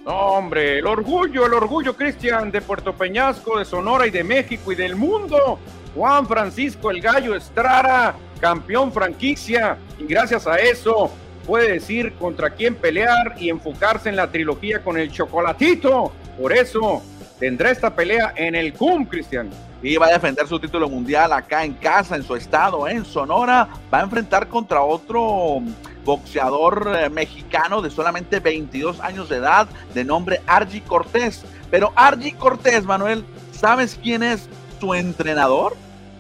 hombre, 0.06 0.80
el 0.80 0.88
orgullo, 0.88 1.46
el 1.46 1.54
orgullo, 1.54 1.96
Cristian, 1.96 2.50
de 2.50 2.62
Puerto 2.62 2.96
Peñasco, 2.96 3.60
de 3.60 3.66
Sonora 3.66 4.08
y 4.08 4.10
de 4.10 4.24
México 4.24 4.72
y 4.72 4.76
del 4.76 4.96
mundo. 4.96 5.60
Juan 5.94 6.26
Francisco, 6.26 6.90
el 6.90 7.00
gallo 7.00 7.36
Estrada, 7.36 8.16
campeón 8.42 8.92
franquicia. 8.92 9.78
Y 10.00 10.06
gracias 10.06 10.48
a 10.48 10.56
eso, 10.56 11.12
puede 11.50 11.74
decir 11.74 12.14
contra 12.14 12.52
quién 12.52 12.76
pelear 12.76 13.34
y 13.40 13.50
enfocarse 13.50 14.08
en 14.08 14.16
la 14.16 14.30
trilogía 14.30 14.84
con 14.84 15.00
el 15.00 15.12
chocolatito. 15.12 16.12
Por 16.40 16.54
eso 16.54 17.02
tendrá 17.40 17.72
esta 17.72 17.96
pelea 17.96 18.34
en 18.36 18.54
el 18.54 18.72
CUM, 18.72 19.06
Cristian. 19.06 19.50
Y 19.82 19.98
va 19.98 20.08
a 20.08 20.12
defender 20.12 20.46
su 20.46 20.60
título 20.60 20.88
mundial 20.88 21.34
acá 21.34 21.66
en 21.66 21.74
casa, 21.74 22.16
en 22.16 22.22
su 22.22 22.36
estado, 22.36 22.88
en 22.88 23.04
Sonora. 23.04 23.68
Va 23.92 24.00
a 24.00 24.04
enfrentar 24.04 24.48
contra 24.48 24.84
otro 24.84 25.64
boxeador 26.06 26.96
eh, 26.96 27.10
mexicano 27.10 27.82
de 27.82 27.90
solamente 27.90 28.40
22 28.40 29.00
años 29.00 29.28
de 29.28 29.38
edad, 29.38 29.68
de 29.96 30.04
nombre 30.04 30.42
Argy 30.46 30.82
Cortés. 30.82 31.44
Pero 31.72 31.92
Argy 31.96 32.34
Cortés, 32.34 32.86
Manuel, 32.86 33.26
¿sabes 33.54 33.98
quién 34.00 34.22
es 34.22 34.48
su 34.80 34.94
entrenador? 34.94 35.76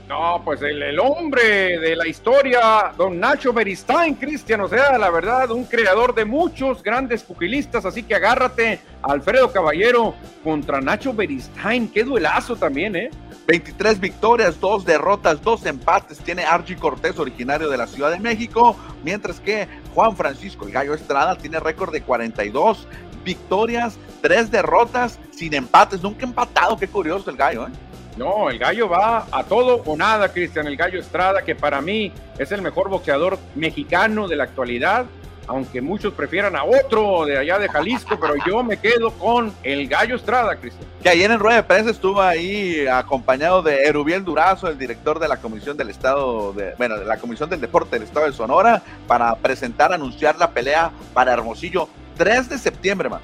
No, 0.09 0.41
pues 0.43 0.59
el, 0.63 0.99
hombre 0.99 1.77
de 1.77 1.95
la 1.95 2.07
historia, 2.07 2.91
don 2.97 3.19
Nacho 3.19 3.53
Beristain, 3.53 4.15
Cristian, 4.15 4.59
o 4.61 4.67
sea, 4.67 4.97
la 4.97 5.11
verdad, 5.11 5.51
un 5.51 5.65
creador 5.65 6.15
de 6.15 6.25
muchos 6.25 6.81
grandes 6.81 7.21
pugilistas, 7.21 7.85
así 7.85 8.01
que 8.01 8.15
agárrate, 8.15 8.79
Alfredo 9.03 9.51
Caballero 9.51 10.15
contra 10.43 10.81
Nacho 10.81 11.13
Beristain, 11.13 11.87
qué 11.87 12.03
duelazo 12.03 12.55
también, 12.55 12.95
¿eh? 12.95 13.11
23 13.45 13.99
victorias, 13.99 14.59
dos 14.59 14.83
derrotas, 14.83 15.43
dos 15.43 15.63
empates 15.67 16.17
tiene 16.17 16.43
Archie 16.43 16.75
Cortés, 16.75 17.19
originario 17.19 17.69
de 17.69 17.77
la 17.77 17.85
Ciudad 17.85 18.09
de 18.09 18.19
México, 18.19 18.75
mientras 19.03 19.39
que 19.39 19.67
Juan 19.93 20.17
Francisco, 20.17 20.65
el 20.65 20.71
Gallo 20.71 20.95
Estrada, 20.95 21.37
tiene 21.37 21.59
récord 21.59 21.93
de 21.93 22.01
42 22.01 22.87
victorias, 23.23 23.99
tres 24.23 24.49
derrotas, 24.49 25.19
sin 25.29 25.53
empates, 25.53 26.01
nunca 26.01 26.25
empatado, 26.25 26.77
qué 26.77 26.87
curioso 26.87 27.29
el 27.29 27.37
Gallo, 27.37 27.67
¿eh? 27.67 27.88
No, 28.17 28.49
el 28.49 28.59
gallo 28.59 28.89
va 28.89 29.27
a 29.31 29.43
todo 29.43 29.81
o 29.85 29.95
nada, 29.95 30.29
Cristian. 30.29 30.67
El 30.67 30.75
gallo 30.75 30.99
Estrada, 30.99 31.41
que 31.41 31.55
para 31.55 31.81
mí 31.81 32.11
es 32.37 32.51
el 32.51 32.61
mejor 32.61 32.89
boxeador 32.89 33.39
mexicano 33.55 34.27
de 34.27 34.35
la 34.35 34.43
actualidad, 34.43 35.05
aunque 35.47 35.81
muchos 35.81 36.13
prefieran 36.13 36.55
a 36.55 36.63
otro 36.63 37.25
de 37.25 37.37
allá 37.37 37.57
de 37.57 37.67
Jalisco, 37.67 38.19
pero 38.19 38.35
yo 38.45 38.63
me 38.63 38.77
quedo 38.77 39.11
con 39.11 39.51
el 39.63 39.87
gallo 39.87 40.15
Estrada, 40.15 40.55
Cristian. 40.57 40.87
Que 41.01 41.09
ayer 41.09 41.31
en 41.31 41.39
rueda 41.39 41.57
de 41.57 41.63
prensa 41.63 41.89
estuvo 41.89 42.21
ahí 42.21 42.85
acompañado 42.85 43.63
de 43.63 43.85
Erubiel 43.85 44.23
Durazo, 44.23 44.67
el 44.67 44.77
director 44.77 45.17
de 45.17 45.27
la 45.27 45.37
Comisión 45.37 45.75
del 45.75 45.89
Estado, 45.89 46.53
de, 46.53 46.75
bueno, 46.77 46.97
de 46.97 47.05
la 47.05 47.17
Comisión 47.17 47.49
del 47.49 47.61
Deporte 47.61 47.95
del 47.95 48.03
Estado 48.03 48.27
de 48.27 48.33
Sonora, 48.33 48.83
para 49.07 49.35
presentar, 49.37 49.91
anunciar 49.91 50.37
la 50.37 50.51
pelea 50.51 50.91
para 51.13 51.33
Hermosillo 51.33 51.89
3 52.17 52.49
de 52.49 52.57
septiembre, 52.59 53.09
man. 53.09 53.21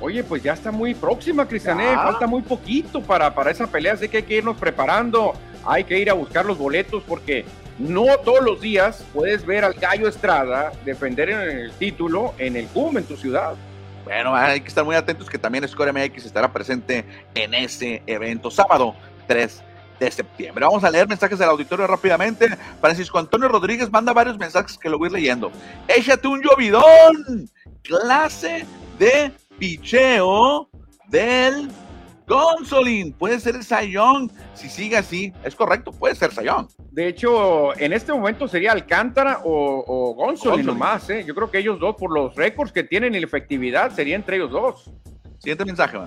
Oye, 0.00 0.22
pues 0.22 0.42
ya 0.42 0.52
está 0.52 0.70
muy 0.70 0.94
próxima, 0.94 1.46
Cristiané. 1.46 1.94
Falta 1.94 2.26
muy 2.26 2.42
poquito 2.42 3.00
para, 3.00 3.34
para 3.34 3.50
esa 3.50 3.66
pelea, 3.66 3.94
así 3.94 4.08
que 4.08 4.18
hay 4.18 4.22
que 4.22 4.36
irnos 4.36 4.56
preparando. 4.56 5.32
Hay 5.64 5.84
que 5.84 5.98
ir 5.98 6.10
a 6.10 6.12
buscar 6.12 6.44
los 6.44 6.58
boletos 6.58 7.02
porque 7.06 7.44
no 7.78 8.18
todos 8.18 8.42
los 8.42 8.60
días 8.60 9.04
puedes 9.12 9.44
ver 9.44 9.64
al 9.64 9.74
Gallo 9.74 10.08
Estrada 10.08 10.72
defender 10.84 11.30
el 11.30 11.72
título 11.72 12.34
en 12.38 12.56
el 12.56 12.66
CUM, 12.68 12.98
en 12.98 13.04
tu 13.04 13.16
ciudad. 13.16 13.54
Bueno, 14.04 14.34
hay 14.34 14.60
que 14.60 14.68
estar 14.68 14.84
muy 14.84 14.94
atentos 14.94 15.28
que 15.28 15.38
también 15.38 15.66
Score 15.66 15.92
MX 15.92 16.26
estará 16.26 16.52
presente 16.52 17.04
en 17.34 17.54
ese 17.54 18.02
evento, 18.06 18.50
sábado 18.50 18.94
3 19.26 19.62
de 19.98 20.10
septiembre. 20.10 20.64
Vamos 20.64 20.84
a 20.84 20.90
leer 20.90 21.08
mensajes 21.08 21.38
del 21.38 21.48
auditorio 21.48 21.86
rápidamente. 21.86 22.48
Francisco 22.80 23.18
Antonio 23.18 23.48
Rodríguez 23.48 23.90
manda 23.90 24.12
varios 24.12 24.38
mensajes 24.38 24.78
que 24.78 24.88
lo 24.88 24.98
voy 24.98 25.10
leyendo. 25.10 25.50
Échate 25.88 26.28
un 26.28 26.40
llovidón. 26.40 27.50
Clase 27.82 28.64
de 28.98 29.32
picheo 29.58 30.68
del 31.08 31.70
Gonzolin. 32.26 33.12
Puede 33.12 33.40
ser 33.40 33.62
Sayón. 33.62 34.30
Si 34.54 34.68
sigue 34.68 34.96
así, 34.96 35.32
es 35.44 35.54
correcto, 35.54 35.92
puede 35.92 36.14
ser 36.14 36.32
Sayón. 36.32 36.68
De 36.90 37.08
hecho, 37.08 37.76
en 37.78 37.92
este 37.92 38.12
momento 38.12 38.48
sería 38.48 38.72
Alcántara 38.72 39.40
o, 39.44 39.84
o 39.86 40.14
Gonzolin, 40.14 40.66
nomás. 40.66 41.08
¿eh? 41.10 41.24
Yo 41.26 41.34
creo 41.34 41.50
que 41.50 41.58
ellos 41.58 41.78
dos, 41.78 41.96
por 41.96 42.12
los 42.12 42.34
récords 42.34 42.72
que 42.72 42.84
tienen 42.84 43.14
y 43.14 43.20
la 43.20 43.26
efectividad, 43.26 43.94
sería 43.94 44.16
entre 44.16 44.36
ellos 44.36 44.50
dos. 44.50 44.90
Siguiente 45.38 45.64
mensaje, 45.64 45.98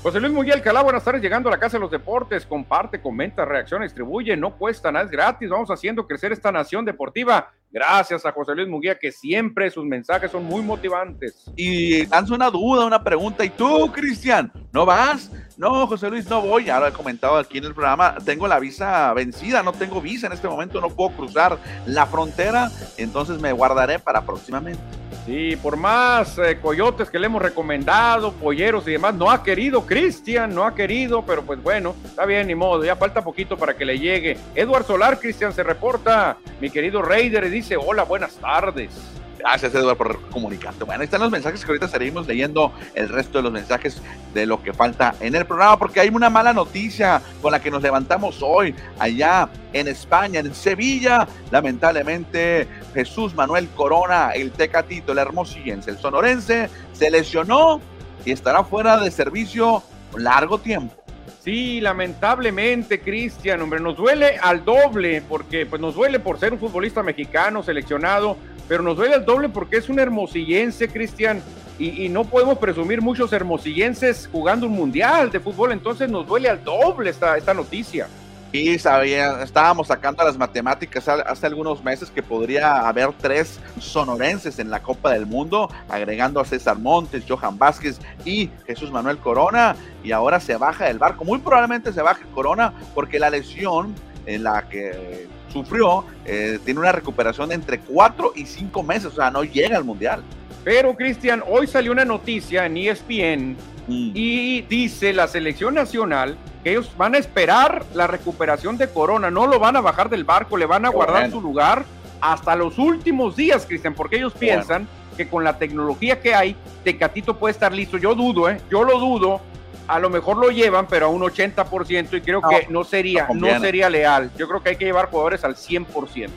José 0.00 0.20
Luis 0.20 0.32
Miguel 0.32 0.62
Calá, 0.62 0.80
buenas 0.82 1.02
tardes, 1.02 1.20
llegando 1.20 1.48
a 1.48 1.52
la 1.52 1.58
Casa 1.58 1.76
de 1.76 1.80
los 1.80 1.90
Deportes, 1.90 2.46
comparte, 2.46 3.00
comenta, 3.00 3.44
reacciona, 3.44 3.82
distribuye, 3.82 4.36
no 4.36 4.56
cuesta 4.56 4.92
nada, 4.92 5.04
es 5.04 5.10
gratis, 5.10 5.50
vamos 5.50 5.70
haciendo 5.70 6.06
crecer 6.06 6.30
esta 6.30 6.52
nación 6.52 6.84
deportiva. 6.84 7.50
Gracias 7.70 8.24
a 8.24 8.30
José 8.30 8.54
Luis 8.54 8.68
Miguel, 8.68 8.96
que 8.98 9.10
siempre 9.10 9.68
sus 9.70 9.84
mensajes 9.84 10.30
son 10.30 10.44
muy 10.44 10.62
motivantes. 10.62 11.50
Y 11.56 12.06
lanza 12.06 12.32
una 12.32 12.48
duda, 12.48 12.86
una 12.86 13.02
pregunta, 13.02 13.44
¿y 13.44 13.50
tú, 13.50 13.90
Cristian, 13.92 14.52
no 14.72 14.86
vas? 14.86 15.32
No, 15.56 15.84
José 15.88 16.08
Luis, 16.08 16.30
no 16.30 16.42
voy, 16.42 16.66
ya 16.66 16.78
lo 16.78 16.86
he 16.86 16.92
comentado 16.92 17.36
aquí 17.36 17.58
en 17.58 17.64
el 17.64 17.74
programa, 17.74 18.14
tengo 18.24 18.46
la 18.46 18.60
visa 18.60 19.12
vencida, 19.14 19.64
no 19.64 19.72
tengo 19.72 20.00
visa 20.00 20.28
en 20.28 20.32
este 20.32 20.48
momento, 20.48 20.80
no 20.80 20.90
puedo 20.90 21.10
cruzar 21.10 21.58
la 21.86 22.06
frontera, 22.06 22.70
entonces 22.98 23.40
me 23.40 23.50
guardaré 23.50 23.98
para 23.98 24.22
próximamente. 24.22 25.07
Sí, 25.28 25.56
por 25.56 25.76
más 25.76 26.38
eh, 26.38 26.58
coyotes 26.58 27.10
que 27.10 27.18
le 27.18 27.26
hemos 27.26 27.42
recomendado, 27.42 28.32
polleros 28.32 28.88
y 28.88 28.92
demás, 28.92 29.14
no 29.14 29.30
ha 29.30 29.42
querido 29.42 29.84
Cristian, 29.84 30.54
no 30.54 30.64
ha 30.64 30.74
querido, 30.74 31.22
pero 31.26 31.42
pues 31.42 31.62
bueno, 31.62 31.94
está 32.02 32.24
bien, 32.24 32.46
ni 32.46 32.54
modo, 32.54 32.82
ya 32.82 32.96
falta 32.96 33.20
poquito 33.20 33.58
para 33.58 33.76
que 33.76 33.84
le 33.84 33.98
llegue. 33.98 34.38
Edward 34.54 34.86
Solar, 34.86 35.20
Cristian, 35.20 35.52
se 35.52 35.62
reporta, 35.62 36.38
mi 36.62 36.70
querido 36.70 37.02
Raider, 37.02 37.50
dice, 37.50 37.76
hola, 37.76 38.04
buenas 38.04 38.36
tardes. 38.36 38.90
Gracias, 39.38 39.72
Eduardo, 39.72 39.96
por 39.96 40.20
comunicarte. 40.30 40.82
Bueno, 40.84 41.00
ahí 41.00 41.04
están 41.04 41.20
los 41.20 41.30
mensajes 41.30 41.64
que 41.64 41.70
ahorita 41.70 41.88
seguimos 41.88 42.26
leyendo 42.26 42.72
el 42.94 43.08
resto 43.08 43.38
de 43.38 43.42
los 43.42 43.52
mensajes 43.52 44.02
de 44.34 44.46
lo 44.46 44.62
que 44.62 44.72
falta 44.72 45.14
en 45.20 45.34
el 45.34 45.46
programa, 45.46 45.78
porque 45.78 46.00
hay 46.00 46.08
una 46.08 46.28
mala 46.28 46.52
noticia 46.52 47.22
con 47.40 47.52
la 47.52 47.60
que 47.60 47.70
nos 47.70 47.82
levantamos 47.82 48.38
hoy 48.42 48.74
allá 48.98 49.48
en 49.72 49.86
España, 49.86 50.40
en 50.40 50.52
Sevilla. 50.54 51.28
Lamentablemente, 51.52 52.66
Jesús 52.98 53.32
Manuel 53.32 53.68
Corona, 53.76 54.32
el 54.32 54.50
Tecatito, 54.50 55.12
el 55.12 55.18
hermosillense, 55.18 55.92
el 55.92 55.98
sonorense, 55.98 56.68
se 56.92 57.08
lesionó 57.12 57.80
y 58.24 58.32
estará 58.32 58.64
fuera 58.64 58.98
de 58.98 59.12
servicio 59.12 59.84
largo 60.16 60.58
tiempo. 60.58 60.96
Sí, 61.38 61.80
lamentablemente, 61.80 62.98
Cristian, 62.98 63.62
hombre, 63.62 63.78
nos 63.78 63.96
duele 63.96 64.36
al 64.42 64.64
doble, 64.64 65.22
porque 65.28 65.64
pues 65.64 65.80
nos 65.80 65.94
duele 65.94 66.18
por 66.18 66.40
ser 66.40 66.52
un 66.52 66.58
futbolista 66.58 67.04
mexicano 67.04 67.62
seleccionado, 67.62 68.36
pero 68.66 68.82
nos 68.82 68.96
duele 68.96 69.14
al 69.14 69.24
doble 69.24 69.48
porque 69.48 69.76
es 69.76 69.88
un 69.88 70.00
hermosillense, 70.00 70.88
Cristian, 70.88 71.40
y, 71.78 72.08
no 72.08 72.24
podemos 72.24 72.58
presumir 72.58 73.00
muchos 73.00 73.32
hermosillenses 73.32 74.28
jugando 74.32 74.66
un 74.66 74.72
mundial 74.72 75.30
de 75.30 75.38
fútbol, 75.38 75.70
entonces 75.70 76.10
nos 76.10 76.26
duele 76.26 76.48
al 76.48 76.64
doble 76.64 77.10
esta, 77.10 77.36
esta 77.36 77.54
noticia. 77.54 78.08
Y 78.50 78.78
sabía, 78.78 79.42
estábamos 79.42 79.88
sacando 79.88 80.24
las 80.24 80.38
matemáticas 80.38 81.06
hace 81.06 81.46
algunos 81.46 81.84
meses 81.84 82.10
que 82.10 82.22
podría 82.22 82.88
haber 82.88 83.12
tres 83.12 83.60
sonorenses 83.78 84.58
en 84.58 84.70
la 84.70 84.80
Copa 84.80 85.12
del 85.12 85.26
Mundo, 85.26 85.70
agregando 85.86 86.40
a 86.40 86.46
César 86.46 86.78
Montes, 86.78 87.24
Johan 87.28 87.58
Vázquez 87.58 87.98
y 88.24 88.48
Jesús 88.66 88.90
Manuel 88.90 89.18
Corona, 89.18 89.76
y 90.02 90.12
ahora 90.12 90.40
se 90.40 90.56
baja 90.56 90.86
del 90.86 90.98
barco. 90.98 91.24
Muy 91.24 91.40
probablemente 91.40 91.92
se 91.92 92.00
baje 92.00 92.24
Corona 92.34 92.72
porque 92.94 93.18
la 93.18 93.28
lesión 93.28 93.94
en 94.24 94.42
la 94.42 94.66
que 94.66 95.26
sufrió, 95.52 96.04
eh, 96.24 96.58
tiene 96.64 96.80
una 96.80 96.92
recuperación 96.92 97.50
de 97.50 97.54
entre 97.54 97.80
cuatro 97.80 98.32
y 98.34 98.46
cinco 98.46 98.82
meses, 98.82 99.06
o 99.06 99.16
sea, 99.16 99.30
no 99.30 99.44
llega 99.44 99.76
al 99.76 99.84
Mundial. 99.84 100.22
Pero, 100.64 100.94
Cristian, 100.94 101.42
hoy 101.46 101.66
salió 101.66 101.92
una 101.92 102.04
noticia 102.04 102.66
en 102.66 102.76
ESPN 102.76 103.56
mm. 103.88 104.10
y 104.14 104.62
dice 104.62 105.12
la 105.12 105.26
selección 105.26 105.74
nacional 105.74 106.36
que 106.62 106.70
ellos 106.70 106.92
van 106.96 107.14
a 107.14 107.18
esperar 107.18 107.84
la 107.94 108.06
recuperación 108.06 108.76
de 108.78 108.88
Corona, 108.88 109.30
no 109.30 109.46
lo 109.46 109.58
van 109.58 109.76
a 109.76 109.80
bajar 109.80 110.08
del 110.08 110.24
barco, 110.24 110.56
le 110.56 110.66
van 110.66 110.84
a 110.84 110.90
guardar 110.90 111.30
su 111.30 111.40
lugar 111.40 111.84
hasta 112.20 112.56
los 112.56 112.78
últimos 112.78 113.36
días, 113.36 113.64
Cristian, 113.66 113.94
porque 113.94 114.16
ellos 114.16 114.32
piensan 114.34 114.88
que 115.16 115.28
con 115.28 115.44
la 115.44 115.58
tecnología 115.58 116.20
que 116.20 116.34
hay, 116.34 116.56
Tecatito 116.84 117.36
puede 117.38 117.52
estar 117.52 117.72
listo. 117.72 117.98
Yo 117.98 118.14
dudo, 118.14 118.48
¿eh? 118.48 118.60
Yo 118.70 118.84
lo 118.84 118.98
dudo, 118.98 119.40
a 119.88 119.98
lo 119.98 120.10
mejor 120.10 120.36
lo 120.36 120.50
llevan, 120.50 120.86
pero 120.86 121.06
a 121.06 121.08
un 121.08 121.22
80% 121.22 122.18
y 122.18 122.20
creo 122.20 122.40
que 122.42 122.66
no 122.70 122.84
sería, 122.84 123.28
no, 123.34 123.58
sería 123.58 123.90
leal. 123.90 124.30
Yo 124.36 124.46
creo 124.48 124.62
que 124.62 124.70
hay 124.70 124.76
que 124.76 124.84
llevar 124.84 125.10
jugadores 125.10 125.44
al 125.44 125.56
100%. 125.56 126.26
¿eh? 126.26 126.30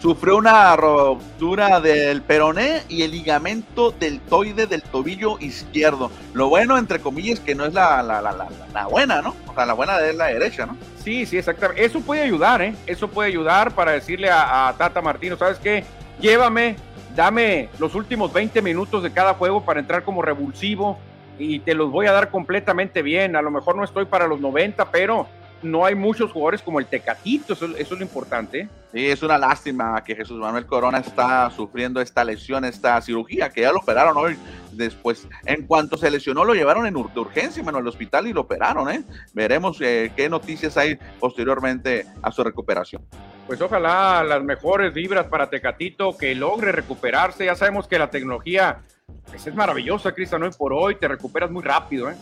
Sufrió 0.00 0.36
una 0.36 0.76
ruptura 0.76 1.80
del 1.80 2.22
peroné 2.22 2.82
y 2.88 3.02
el 3.02 3.10
ligamento 3.10 3.90
del 3.90 4.20
toide 4.20 4.66
del 4.66 4.82
tobillo 4.82 5.38
izquierdo. 5.40 6.12
Lo 6.34 6.48
bueno, 6.48 6.78
entre 6.78 7.00
comillas, 7.00 7.40
que 7.40 7.56
no 7.56 7.64
es 7.64 7.74
la, 7.74 8.00
la, 8.04 8.22
la, 8.22 8.48
la, 8.72 8.86
buena, 8.86 9.20
¿no? 9.22 9.34
O 9.48 9.54
sea, 9.54 9.66
la 9.66 9.72
buena 9.72 9.98
es 10.00 10.14
la 10.14 10.26
derecha, 10.26 10.66
¿no? 10.66 10.76
Sí, 11.02 11.26
sí, 11.26 11.36
exactamente. 11.36 11.84
Eso 11.84 12.00
puede 12.00 12.22
ayudar, 12.22 12.62
¿eh? 12.62 12.76
Eso 12.86 13.08
puede 13.08 13.28
ayudar 13.28 13.72
para 13.72 13.90
decirle 13.90 14.30
a, 14.30 14.68
a 14.68 14.72
Tata 14.74 15.02
Martino, 15.02 15.36
¿sabes 15.36 15.58
qué? 15.58 15.82
Llévame, 16.20 16.76
dame 17.16 17.68
los 17.80 17.96
últimos 17.96 18.32
20 18.32 18.62
minutos 18.62 19.02
de 19.02 19.12
cada 19.12 19.34
juego 19.34 19.64
para 19.64 19.80
entrar 19.80 20.04
como 20.04 20.22
revulsivo 20.22 20.96
y 21.40 21.58
te 21.58 21.74
los 21.74 21.90
voy 21.90 22.06
a 22.06 22.12
dar 22.12 22.30
completamente 22.30 23.02
bien. 23.02 23.34
A 23.34 23.42
lo 23.42 23.50
mejor 23.50 23.74
no 23.74 23.82
estoy 23.82 24.04
para 24.04 24.28
los 24.28 24.40
90, 24.40 24.90
pero 24.92 25.26
no 25.62 25.84
hay 25.84 25.94
muchos 25.94 26.32
jugadores 26.32 26.62
como 26.62 26.78
el 26.78 26.86
Tecatito, 26.86 27.52
eso, 27.52 27.66
es 27.76 27.90
lo 27.90 28.00
importante. 28.02 28.68
Sí, 28.92 29.06
es 29.06 29.22
una 29.22 29.36
lástima 29.36 30.02
que 30.02 30.14
Jesús 30.14 30.38
Manuel 30.38 30.66
Corona 30.66 30.98
está 30.98 31.50
sufriendo 31.50 32.00
esta 32.00 32.24
lesión, 32.24 32.64
esta 32.64 33.00
cirugía, 33.00 33.50
que 33.50 33.62
ya 33.62 33.72
lo 33.72 33.78
operaron 33.78 34.16
hoy. 34.16 34.36
Después, 34.72 35.26
en 35.44 35.66
cuanto 35.66 35.96
se 35.96 36.10
lesionó, 36.10 36.44
lo 36.44 36.54
llevaron 36.54 36.86
en 36.86 36.96
urgencia, 36.96 37.62
bueno, 37.62 37.78
al 37.78 37.86
hospital 37.86 38.28
y 38.28 38.32
lo 38.32 38.42
operaron, 38.42 38.88
¿eh? 38.90 39.02
Veremos 39.34 39.78
eh, 39.80 40.12
qué 40.14 40.28
noticias 40.28 40.76
hay 40.76 40.98
posteriormente 41.18 42.06
a 42.22 42.30
su 42.30 42.44
recuperación. 42.44 43.02
Pues 43.46 43.60
ojalá 43.60 44.22
las 44.22 44.42
mejores 44.42 44.94
vibras 44.94 45.26
para 45.26 45.50
Tecatito, 45.50 46.16
que 46.16 46.34
logre 46.34 46.70
recuperarse. 46.70 47.44
Ya 47.46 47.56
sabemos 47.56 47.88
que 47.88 47.98
la 47.98 48.10
tecnología 48.10 48.82
pues, 49.26 49.46
es 49.46 49.54
maravillosa, 49.54 50.12
Cristian, 50.12 50.42
hoy 50.42 50.50
por 50.56 50.72
hoy 50.72 50.94
te 50.94 51.08
recuperas 51.08 51.50
muy 51.50 51.62
rápido, 51.62 52.10
¿eh? 52.10 52.14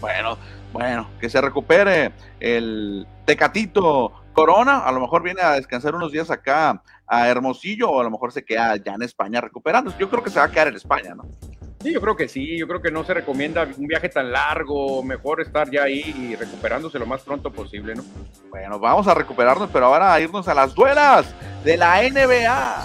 Bueno, 0.00 0.38
bueno, 0.72 1.08
que 1.20 1.28
se 1.28 1.40
recupere 1.40 2.12
el 2.38 3.06
Tecatito 3.24 4.12
Corona, 4.32 4.78
a 4.78 4.92
lo 4.92 5.00
mejor 5.00 5.22
viene 5.22 5.42
a 5.42 5.52
descansar 5.52 5.94
unos 5.94 6.12
días 6.12 6.30
acá 6.30 6.82
a 7.06 7.28
Hermosillo 7.28 7.90
o 7.90 8.00
a 8.00 8.04
lo 8.04 8.10
mejor 8.10 8.32
se 8.32 8.44
queda 8.44 8.76
ya 8.76 8.94
en 8.94 9.02
España 9.02 9.40
recuperando. 9.40 9.92
Yo 9.98 10.08
creo 10.08 10.22
que 10.22 10.30
se 10.30 10.38
va 10.38 10.46
a 10.46 10.50
quedar 10.50 10.68
en 10.68 10.76
España, 10.76 11.14
¿no? 11.14 11.24
Sí, 11.82 11.92
yo 11.94 12.00
creo 12.00 12.14
que 12.14 12.28
sí, 12.28 12.58
yo 12.58 12.68
creo 12.68 12.82
que 12.82 12.90
no 12.90 13.04
se 13.04 13.14
recomienda 13.14 13.66
un 13.78 13.86
viaje 13.86 14.10
tan 14.10 14.30
largo, 14.30 15.02
mejor 15.02 15.40
estar 15.40 15.70
ya 15.70 15.84
ahí 15.84 16.14
y 16.16 16.36
recuperándose 16.36 16.98
lo 16.98 17.06
más 17.06 17.22
pronto 17.22 17.50
posible, 17.50 17.94
¿no? 17.94 18.04
Bueno, 18.50 18.78
vamos 18.78 19.08
a 19.08 19.14
recuperarnos, 19.14 19.70
pero 19.72 19.86
ahora 19.86 20.12
a 20.12 20.20
irnos 20.20 20.46
a 20.46 20.54
las 20.54 20.74
duelas 20.74 21.34
de 21.64 21.78
la 21.78 22.02
NBA. 22.02 22.84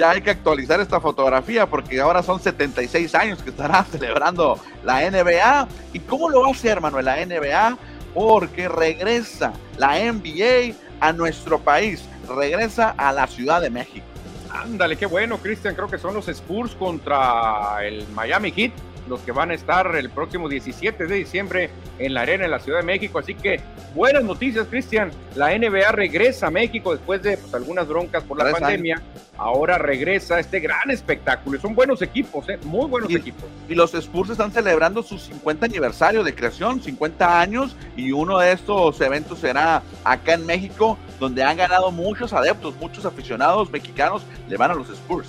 Ya 0.00 0.12
hay 0.12 0.22
que 0.22 0.30
actualizar 0.30 0.80
esta 0.80 0.98
fotografía 0.98 1.66
porque 1.66 2.00
ahora 2.00 2.22
son 2.22 2.40
76 2.40 3.14
años 3.14 3.42
que 3.42 3.50
estará 3.50 3.84
celebrando 3.90 4.58
la 4.82 5.08
NBA. 5.10 5.68
¿Y 5.92 6.00
cómo 6.00 6.30
lo 6.30 6.40
va 6.40 6.48
a 6.48 6.52
hacer, 6.52 6.80
Manuel, 6.80 7.04
la 7.04 7.24
NBA? 7.26 7.76
Porque 8.14 8.66
regresa 8.66 9.52
la 9.76 9.98
NBA 9.98 10.74
a 11.00 11.12
nuestro 11.12 11.58
país, 11.58 12.02
regresa 12.26 12.94
a 12.96 13.12
la 13.12 13.26
Ciudad 13.26 13.60
de 13.60 13.68
México. 13.68 14.06
Ándale, 14.50 14.96
qué 14.96 15.04
bueno, 15.04 15.36
Cristian. 15.36 15.74
Creo 15.74 15.88
que 15.88 15.98
son 15.98 16.14
los 16.14 16.28
Spurs 16.28 16.74
contra 16.74 17.76
el 17.82 18.08
Miami 18.14 18.52
Heat 18.52 18.72
los 19.10 19.20
que 19.20 19.32
van 19.32 19.50
a 19.50 19.54
estar 19.54 19.94
el 19.96 20.08
próximo 20.08 20.48
17 20.48 21.06
de 21.06 21.14
diciembre 21.14 21.70
en 21.98 22.14
la 22.14 22.22
arena 22.22 22.44
en 22.44 22.52
la 22.52 22.60
Ciudad 22.60 22.78
de 22.78 22.86
México. 22.86 23.18
Así 23.18 23.34
que 23.34 23.60
buenas 23.94 24.22
noticias, 24.22 24.68
Cristian. 24.70 25.10
La 25.34 25.48
NBA 25.58 25.92
regresa 25.92 26.46
a 26.46 26.50
México 26.50 26.92
después 26.92 27.20
de 27.22 27.36
pues, 27.36 27.52
algunas 27.52 27.88
broncas 27.88 28.22
por 28.22 28.38
la 28.38 28.52
pandemia. 28.52 29.02
Ahora 29.36 29.78
regresa 29.78 30.38
este 30.38 30.60
gran 30.60 30.90
espectáculo. 30.90 31.58
Son 31.60 31.74
buenos 31.74 32.02
equipos, 32.02 32.48
¿eh? 32.48 32.58
muy 32.62 32.86
buenos 32.86 33.10
equipos. 33.10 33.44
Y 33.68 33.74
los 33.74 33.92
Spurs 33.94 34.30
están 34.30 34.52
celebrando 34.52 35.02
su 35.02 35.18
50 35.18 35.66
aniversario 35.66 36.22
de 36.22 36.34
creación, 36.34 36.80
50 36.80 37.40
años, 37.40 37.74
y 37.96 38.12
uno 38.12 38.38
de 38.38 38.52
estos 38.52 39.00
eventos 39.00 39.40
será 39.40 39.82
acá 40.04 40.34
en 40.34 40.46
México, 40.46 40.98
donde 41.18 41.42
han 41.42 41.56
ganado 41.56 41.90
muchos 41.90 42.32
adeptos, 42.32 42.76
muchos 42.76 43.04
aficionados 43.04 43.70
mexicanos 43.70 44.22
le 44.48 44.56
van 44.56 44.70
a 44.70 44.74
los 44.74 44.88
Spurs. 44.90 45.28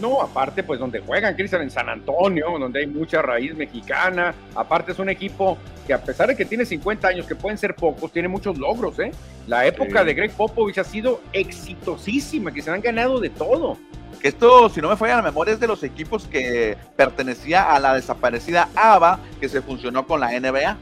No, 0.00 0.22
aparte, 0.22 0.62
pues 0.62 0.80
donde 0.80 1.00
juegan, 1.00 1.34
Cristian, 1.34 1.62
en 1.62 1.70
San 1.70 1.88
Antonio, 1.88 2.58
donde 2.58 2.80
hay 2.80 2.86
mucha 2.86 3.20
raíz 3.22 3.54
mexicana. 3.54 4.34
Aparte, 4.54 4.92
es 4.92 4.98
un 4.98 5.08
equipo 5.08 5.58
que, 5.86 5.92
a 5.92 6.02
pesar 6.02 6.28
de 6.28 6.36
que 6.36 6.44
tiene 6.44 6.64
50 6.64 7.08
años, 7.08 7.26
que 7.26 7.34
pueden 7.34 7.58
ser 7.58 7.74
pocos, 7.74 8.10
tiene 8.12 8.28
muchos 8.28 8.58
logros, 8.58 8.98
¿eh? 8.98 9.12
La 9.46 9.66
época 9.66 10.04
de 10.04 10.14
Greg 10.14 10.32
Popovich 10.32 10.78
ha 10.78 10.84
sido 10.84 11.20
exitosísima, 11.32 12.52
que 12.52 12.62
se 12.62 12.70
han 12.70 12.80
ganado 12.80 13.20
de 13.20 13.30
todo. 13.30 13.76
Que 14.20 14.28
esto, 14.28 14.68
si 14.68 14.80
no 14.80 14.88
me 14.88 14.96
falla 14.96 15.16
la 15.16 15.22
memoria, 15.22 15.54
es 15.54 15.60
de 15.60 15.66
los 15.66 15.82
equipos 15.82 16.26
que 16.26 16.76
pertenecía 16.96 17.74
a 17.74 17.78
la 17.78 17.94
desaparecida 17.94 18.68
ABA, 18.74 19.18
que 19.40 19.48
se 19.48 19.62
funcionó 19.62 20.06
con 20.06 20.20
la 20.20 20.38
NBA. 20.38 20.76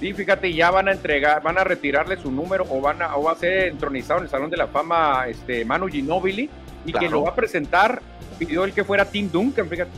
Sí, 0.00 0.12
fíjate, 0.12 0.52
ya 0.52 0.70
van 0.70 0.88
a 0.88 0.92
entregar, 0.92 1.42
van 1.42 1.58
a 1.58 1.64
retirarle 1.64 2.16
su 2.16 2.30
número 2.30 2.66
o 2.68 2.80
van 2.80 3.00
a, 3.02 3.16
o 3.16 3.22
va 3.22 3.32
a 3.32 3.36
ser 3.36 3.68
entronizado 3.68 4.18
en 4.18 4.24
el 4.24 4.30
Salón 4.30 4.50
de 4.50 4.56
la 4.56 4.66
Fama 4.66 5.26
este 5.28 5.64
Manu 5.64 5.86
Ginobili 5.86 6.50
y 6.84 6.92
que 6.92 7.08
lo 7.08 7.22
va 7.22 7.30
a 7.30 7.34
presentar 7.36 8.02
pidió 8.32 8.64
el 8.64 8.72
que 8.72 8.84
fuera 8.84 9.04
Tim 9.04 9.30
Duncan, 9.30 9.68
fíjate. 9.68 9.90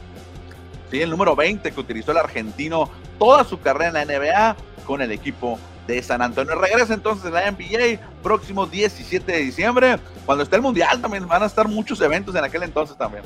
Sí, 0.90 1.00
el 1.00 1.10
número 1.10 1.34
20 1.34 1.70
que 1.72 1.80
utilizó 1.80 2.12
el 2.12 2.18
argentino 2.18 2.90
toda 3.18 3.44
su 3.44 3.60
carrera 3.60 4.00
en 4.00 4.08
la 4.08 4.18
NBA 4.18 4.56
con 4.84 5.02
el 5.02 5.12
equipo 5.12 5.58
de 5.86 6.02
San 6.02 6.22
Antonio. 6.22 6.54
Regresa 6.54 6.94
entonces 6.94 7.30
la 7.32 7.50
NBA 7.50 8.00
próximo 8.22 8.66
17 8.66 9.30
de 9.30 9.38
diciembre, 9.38 9.98
cuando 10.24 10.44
esté 10.44 10.56
el 10.56 10.62
Mundial 10.62 11.00
también 11.00 11.26
van 11.26 11.42
a 11.42 11.46
estar 11.46 11.68
muchos 11.68 12.00
eventos 12.00 12.34
en 12.34 12.44
aquel 12.44 12.62
entonces 12.62 12.96
también. 12.96 13.24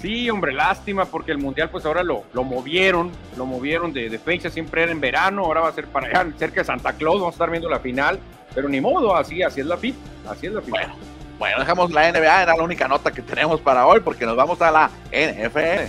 Sí, 0.00 0.30
hombre, 0.30 0.52
lástima 0.52 1.06
porque 1.06 1.32
el 1.32 1.38
Mundial 1.38 1.70
pues 1.70 1.84
ahora 1.84 2.04
lo, 2.04 2.22
lo 2.32 2.44
movieron, 2.44 3.10
lo 3.36 3.46
movieron 3.46 3.92
de, 3.92 4.08
de, 4.08 4.18
fecha, 4.18 4.48
siempre 4.48 4.84
era 4.84 4.92
en 4.92 5.00
verano, 5.00 5.44
ahora 5.44 5.62
va 5.62 5.68
a 5.68 5.72
ser 5.72 5.88
para 5.88 6.06
allá, 6.06 6.32
cerca 6.38 6.60
de 6.60 6.64
Santa 6.64 6.92
Claus, 6.92 7.16
vamos 7.16 7.32
a 7.32 7.34
estar 7.34 7.50
viendo 7.50 7.68
la 7.68 7.80
final, 7.80 8.20
pero 8.54 8.68
ni 8.68 8.80
modo, 8.80 9.16
así, 9.16 9.42
así 9.42 9.60
es 9.60 9.66
la 9.66 9.76
FIT, 9.76 9.96
así 10.28 10.46
es 10.46 10.52
la 10.52 10.60
FIT. 10.60 10.70
Bueno, 10.70 10.94
bueno, 11.38 11.60
dejamos 11.60 11.90
la 11.92 12.10
NBA, 12.10 12.42
era 12.42 12.56
la 12.56 12.62
única 12.62 12.88
nota 12.88 13.12
que 13.12 13.22
tenemos 13.22 13.60
para 13.60 13.86
hoy 13.86 14.00
porque 14.00 14.26
nos 14.26 14.36
vamos 14.36 14.60
a 14.60 14.70
la 14.70 14.90
NFL. 15.12 15.88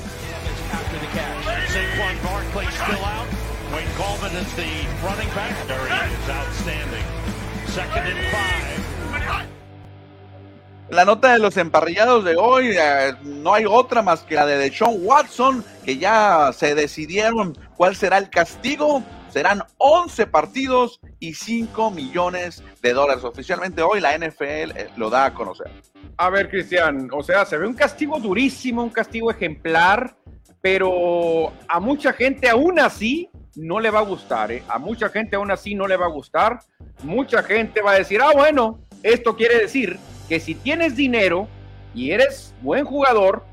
La 10.90 11.06
nota 11.06 11.34
de 11.34 11.40
los 11.40 11.56
emparrillados 11.58 12.24
de 12.26 12.36
hoy, 12.36 12.76
eh, 12.76 13.14
no 13.24 13.54
hay 13.54 13.66
otra 13.66 14.02
más 14.02 14.22
que 14.22 14.36
la 14.36 14.48
de 14.48 14.58
Deshaun 14.58 14.98
Watson, 15.02 15.64
que 15.86 15.98
ya 15.98 16.52
se 16.52 16.74
decidieron 16.74 17.56
cuál 17.78 17.96
será 17.96 18.18
el 18.18 18.30
castigo. 18.30 19.04
Serán 19.30 19.62
11 19.78 20.28
partidos 20.28 21.00
y 21.20 21.34
5 21.34 21.92
millones 21.92 22.64
de 22.82 22.94
dólares. 22.94 23.24
Oficialmente 23.24 23.82
hoy 23.82 24.00
la 24.00 24.18
NFL 24.18 24.42
eh, 24.76 24.90
lo 24.98 25.10
da 25.10 25.26
a 25.26 25.34
conocer. 25.34 25.72
A 26.18 26.30
ver, 26.30 26.50
Cristian, 26.50 27.10
o 27.14 27.24
sea, 27.24 27.46
se 27.46 27.58
ve 27.58 27.68
un 27.68 27.76
castigo 27.76 28.20
durísimo, 28.20 28.84
un 28.84 28.90
castigo 28.90 29.32
ejemplar, 29.32 30.16
pero 30.62 31.54
a 31.68 31.80
mucha 31.80 32.14
gente 32.14 32.50
aún 32.50 32.80
así 32.80 33.30
no 33.56 33.80
le 33.80 33.90
va 33.90 34.00
a 34.00 34.04
gustar, 34.04 34.52
¿eh? 34.52 34.64
A 34.68 34.80
mucha 34.80 35.10
gente 35.10 35.36
aún 35.36 35.52
así 35.52 35.76
no 35.76 35.88
le 35.88 35.98
va 35.98 36.06
a 36.06 36.10
gustar. 36.10 36.60
Mucha 37.04 37.44
gente 37.44 37.82
va 37.82 37.92
a 37.92 38.00
decir, 38.00 38.22
ah, 38.22 38.32
bueno, 38.34 38.80
esto 39.04 39.36
quiere 39.36 39.60
decir 39.60 39.98
que 40.28 40.40
si 40.40 40.56
tienes 40.56 40.96
dinero 40.96 41.48
y 41.94 42.12
eres 42.12 42.54
buen 42.62 42.86
jugador, 42.86 43.44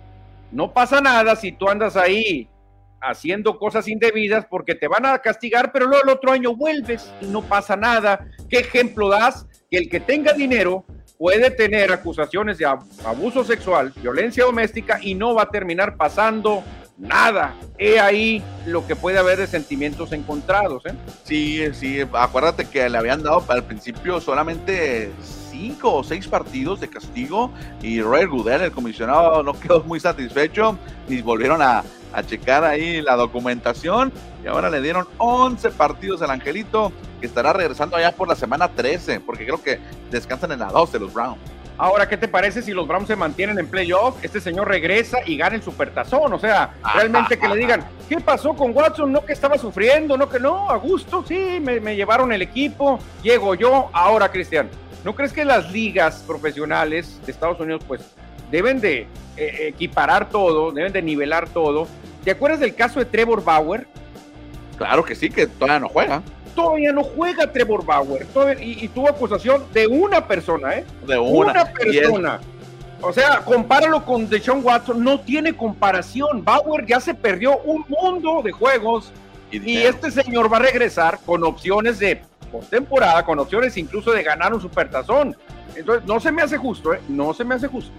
no 0.53 0.73
pasa 0.73 1.01
nada 1.01 1.37
si 1.37 1.53
tú 1.53 1.69
andas 1.69 1.97
ahí 1.97 2.49
haciendo 3.01 3.59
cosas 3.59 3.89
indebidas 3.89 4.47
porque 4.47 4.75
te 4.75 4.89
van 4.89 5.07
a 5.07 5.19
castigar, 5.19 5.73
pero 5.73 5.87
luego 5.87 6.05
el 6.05 6.11
otro 6.11 6.33
año 6.33 6.55
vuelves 6.55 7.11
y 7.21 7.27
no 7.27 7.43
pasa 7.43 7.77
nada. 7.77 8.27
¿Qué 8.49 8.59
ejemplo 8.59 9.09
das? 9.09 9.47
Que 9.71 9.79
el 9.79 9.89
que 9.89 10.01
tenga 10.01 10.33
dinero 10.33 10.85
puede 11.19 11.51
tener 11.51 11.93
acusaciones 11.93 12.59
de 12.59 12.67
abuso 12.67 13.45
sexual, 13.45 13.93
violencia 13.97 14.45
doméstica 14.45 14.99
y 15.01 15.15
no 15.15 15.35
va 15.35 15.43
a 15.43 15.51
terminar 15.51 15.97
pasando 15.97 16.63
nada. 16.99 17.55
He 17.79 18.01
ahí 18.01 18.43
lo 18.67 18.87
que 18.87 18.97
puede 18.97 19.19
haber 19.19 19.39
de 19.39 19.47
sentimientos 19.47 20.13
encontrados. 20.13 20.85
¿eh? 20.87 20.95
Sí, 21.25 21.63
sí, 21.73 22.01
acuérdate 22.13 22.67
que 22.67 22.89
le 22.89 22.99
habían 22.99 23.23
dado 23.23 23.45
al 23.49 23.65
principio 23.65 24.21
solamente 24.21 25.11
cinco 25.51 25.95
o 25.95 26.05
seis 26.05 26.29
partidos 26.29 26.81
de 26.81 26.89
castigo 26.89 27.51
y 27.83 28.01
Roy 28.03 28.27
Goodell, 28.27 28.63
el 28.63 28.73
comisionado, 28.73 29.43
no 29.43 29.59
quedó 29.59 29.83
muy 29.85 30.01
satisfecho 30.01 30.79
y 31.09 31.23
volvieron 31.23 31.63
a, 31.63 31.83
a 32.17 32.23
checar 32.23 32.65
ahí 32.65 33.03
la 33.03 33.15
documentación 33.15 34.11
y 34.43 34.47
ahora 34.47 34.71
le 34.71 34.81
dieron 34.81 35.07
11 35.19 35.71
partidos 35.71 36.23
al 36.23 36.31
Angelito 36.31 36.91
que 37.21 37.27
estará 37.27 37.53
regresando 37.53 37.95
allá 37.95 38.13
por 38.13 38.27
la 38.27 38.35
semana 38.35 38.69
13 38.69 39.21
porque 39.21 39.45
creo 39.45 39.63
que 39.63 39.79
descansan 40.11 40.53
en 40.53 40.61
la 40.61 40.67
12 40.69 40.99
los 40.99 41.13
Browns. 41.13 41.39
Ahora, 41.79 42.09
¿qué 42.09 42.17
te 42.17 42.27
parece 42.27 42.63
si 42.63 42.73
los 42.73 42.89
Browns 42.89 43.07
se 43.07 43.17
mantienen 43.17 43.59
en 43.59 43.69
playoff? 43.69 44.17
Este 44.25 44.41
señor 44.41 44.67
regresa 44.67 45.19
y 45.27 45.37
gana 45.37 45.57
el 45.57 45.63
supertazón. 45.63 46.33
O 46.33 46.39
sea, 46.39 46.73
realmente 46.95 47.39
que 47.39 47.47
le 47.49 47.57
digan, 47.57 47.87
¿qué 48.09 48.19
pasó 48.19 48.55
con 48.55 48.75
Watson? 48.75 49.13
No 49.13 49.23
que 49.23 49.35
estaba 49.35 49.59
sufriendo, 49.59 50.17
no 50.17 50.27
que 50.27 50.41
no, 50.41 50.71
a 50.71 50.77
gusto, 50.79 51.23
sí, 51.29 51.59
me, 51.61 51.81
me 51.81 51.95
llevaron 51.95 52.33
el 52.33 52.41
equipo, 52.41 52.99
llego 53.23 53.55
yo. 53.55 53.91
Ahora, 53.93 54.31
Cristian, 54.31 54.71
¿no 55.05 55.15
crees 55.15 55.35
que 55.35 55.45
las 55.45 55.71
ligas 55.71 56.25
profesionales 56.27 57.21
de 57.27 57.33
Estados 57.33 57.61
Unidos, 57.61 57.83
pues, 57.87 58.01
deben 58.51 58.81
de 58.81 59.07
eh, 59.37 59.69
equiparar 59.69 60.31
todo, 60.31 60.73
deben 60.73 60.95
de 60.95 61.03
nivelar 61.03 61.47
todo? 61.51 61.87
¿Te 62.27 62.33
acuerdas 62.33 62.59
del 62.59 62.75
caso 62.75 62.99
de 62.99 63.05
Trevor 63.05 63.45
Bauer? 63.45 63.87
Claro 64.77 65.05
que 65.05 65.15
sí, 65.15 65.31
que 65.31 65.47
todavía 65.47 65.79
no 65.79 65.89
juega 65.89 66.23
todavía 66.57 66.91
no 66.91 67.05
juega 67.05 67.53
Trevor 67.53 67.85
Bauer 67.85 68.27
y, 68.61 68.89
tuvo 68.89 69.09
acusación 69.09 69.63
de 69.73 69.87
una 69.87 70.27
persona, 70.27 70.75
¿eh? 70.75 70.85
De 71.07 71.17
una, 71.19 71.67
persona. 71.67 72.41
O 73.01 73.13
sea, 73.13 73.43
compáralo 73.45 74.05
con 74.05 74.29
Deshaun 74.29 74.65
Watson, 74.65 75.05
no 75.05 75.21
tiene 75.21 75.55
comparación. 75.55 76.43
Bauer 76.45 76.85
ya 76.85 76.99
se 76.99 77.15
perdió 77.15 77.59
un 77.59 77.85
mundo 77.89 78.41
de 78.43 78.51
juegos 78.51 79.13
y, 79.53 79.77
este 79.77 80.11
señor 80.11 80.53
va 80.53 80.57
a 80.57 80.61
regresar 80.61 81.21
con 81.25 81.45
opciones 81.45 82.01
de 82.01 82.23
postemporada, 82.51 83.23
con 83.25 83.39
opciones 83.39 83.77
incluso 83.77 84.11
de 84.11 84.25
ganar 84.25 84.53
un 84.53 84.61
supertazón. 84.61 85.37
Entonces, 85.77 86.05
no 86.09 86.19
se 86.19 86.33
me 86.33 86.43
hace 86.43 86.57
justo, 86.57 86.93
¿eh? 86.93 87.01
No 87.07 87.35
se 87.35 87.45
me 87.45 87.55
hace 87.55 87.69
justo. 87.69 87.93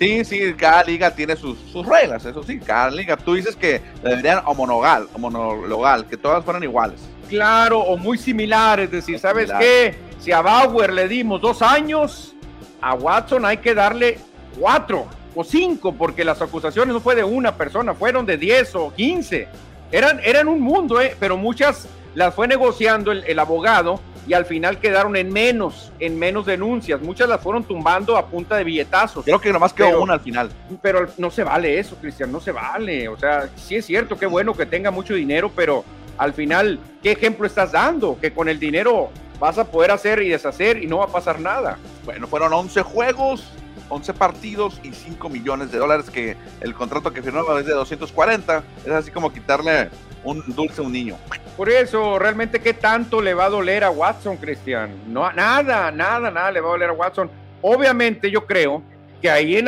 Sí, 0.00 0.24
sí, 0.24 0.54
cada 0.54 0.82
liga 0.82 1.14
tiene 1.14 1.36
sus, 1.36 1.58
sus 1.70 1.86
reglas, 1.86 2.24
eso 2.24 2.42
sí, 2.42 2.58
cada 2.58 2.90
liga. 2.90 3.16
Tú 3.16 3.34
dices 3.34 3.54
que 3.54 3.80
deberían 4.02 4.40
homologar, 4.46 5.02
homologar, 5.12 6.06
que 6.06 6.16
todas 6.16 6.42
fueran 6.44 6.62
iguales 6.64 7.00
claro 7.30 7.78
o 7.78 7.96
muy 7.96 8.18
similar. 8.18 8.80
Es 8.80 8.90
decir, 8.90 9.18
¿sabes 9.18 9.50
qué? 9.58 9.94
Si 10.18 10.32
a 10.32 10.42
Bauer 10.42 10.92
le 10.92 11.08
dimos 11.08 11.40
dos 11.40 11.62
años, 11.62 12.34
a 12.82 12.94
Watson 12.94 13.46
hay 13.46 13.58
que 13.58 13.74
darle 13.74 14.18
cuatro 14.58 15.06
o 15.34 15.44
cinco, 15.44 15.94
porque 15.94 16.24
las 16.24 16.42
acusaciones 16.42 16.92
no 16.92 17.00
fue 17.00 17.14
de 17.14 17.24
una 17.24 17.54
persona, 17.54 17.94
fueron 17.94 18.26
de 18.26 18.36
diez 18.36 18.74
o 18.74 18.92
quince. 18.92 19.48
Eran, 19.92 20.20
eran 20.22 20.48
un 20.48 20.60
mundo, 20.60 21.00
¿eh? 21.00 21.16
pero 21.18 21.36
muchas 21.36 21.88
las 22.14 22.34
fue 22.34 22.48
negociando 22.48 23.12
el, 23.12 23.38
abogado 23.38 24.00
y 24.26 24.34
al 24.34 24.44
final 24.44 24.78
quedaron 24.78 25.16
en 25.16 25.32
menos, 25.32 25.92
en 25.98 26.18
menos 26.18 26.46
denuncias. 26.46 27.00
Muchas 27.00 27.28
las 27.28 27.40
fueron 27.40 27.64
tumbando 27.64 28.16
a 28.16 28.26
punta 28.26 28.56
de 28.56 28.64
billetazos. 28.64 29.24
Creo 29.24 29.40
que 29.40 29.52
nomás 29.52 29.72
quedó 29.72 30.02
una 30.02 30.14
al 30.14 30.20
final. 30.20 30.50
Pero 30.82 31.08
no 31.18 31.30
se 31.30 31.44
vale 31.44 31.78
eso, 31.78 31.96
Cristian, 31.96 32.30
no 32.30 32.40
se 32.40 32.52
vale. 32.52 33.08
O 33.08 33.16
sea, 33.16 33.48
sí 33.56 33.76
es 33.76 33.86
cierto, 33.86 34.18
qué 34.18 34.26
bueno 34.26 34.54
que 34.54 34.66
tenga 34.66 34.90
mucho 34.90 35.14
dinero, 35.14 35.50
pero 35.54 35.84
al 36.18 36.34
final, 36.34 36.78
¿qué 37.02 37.12
ejemplo 37.12 37.46
estás 37.46 37.72
dando? 37.72 38.18
Que 38.20 38.32
con 38.32 38.48
el 38.48 38.58
dinero 38.58 39.10
vas 39.38 39.56
a 39.58 39.64
poder 39.64 39.90
hacer 39.90 40.22
y 40.22 40.28
deshacer 40.28 40.82
y 40.82 40.86
no 40.86 40.98
va 40.98 41.06
a 41.06 41.08
pasar 41.08 41.40
nada. 41.40 41.78
Bueno, 42.04 42.26
fueron 42.26 42.52
11 42.52 42.82
juegos, 42.82 43.50
11 43.88 44.14
partidos 44.14 44.80
y 44.82 44.92
5 44.92 45.28
millones 45.28 45.72
de 45.72 45.78
dólares 45.78 46.10
que 46.10 46.36
el 46.60 46.74
contrato 46.74 47.12
que 47.12 47.22
firmó 47.22 47.58
es 47.58 47.66
de 47.66 47.72
240. 47.72 48.62
Es 48.84 48.92
así 48.92 49.10
como 49.10 49.32
quitarle 49.32 49.88
un 50.24 50.42
dulce 50.54 50.80
un 50.80 50.92
niño. 50.92 51.16
Por 51.56 51.68
eso, 51.68 52.18
realmente, 52.18 52.60
¿qué 52.60 52.74
tanto 52.74 53.20
le 53.20 53.34
va 53.34 53.46
a 53.46 53.50
doler 53.50 53.84
a 53.84 53.90
Watson, 53.90 54.36
Cristian? 54.36 54.90
No, 55.08 55.30
nada, 55.32 55.90
nada, 55.90 56.30
nada 56.30 56.50
le 56.50 56.60
va 56.60 56.68
a 56.68 56.72
doler 56.72 56.90
a 56.90 56.92
Watson. 56.92 57.30
Obviamente, 57.62 58.30
yo 58.30 58.46
creo 58.46 58.82
que 59.20 59.30
ahí 59.30 59.62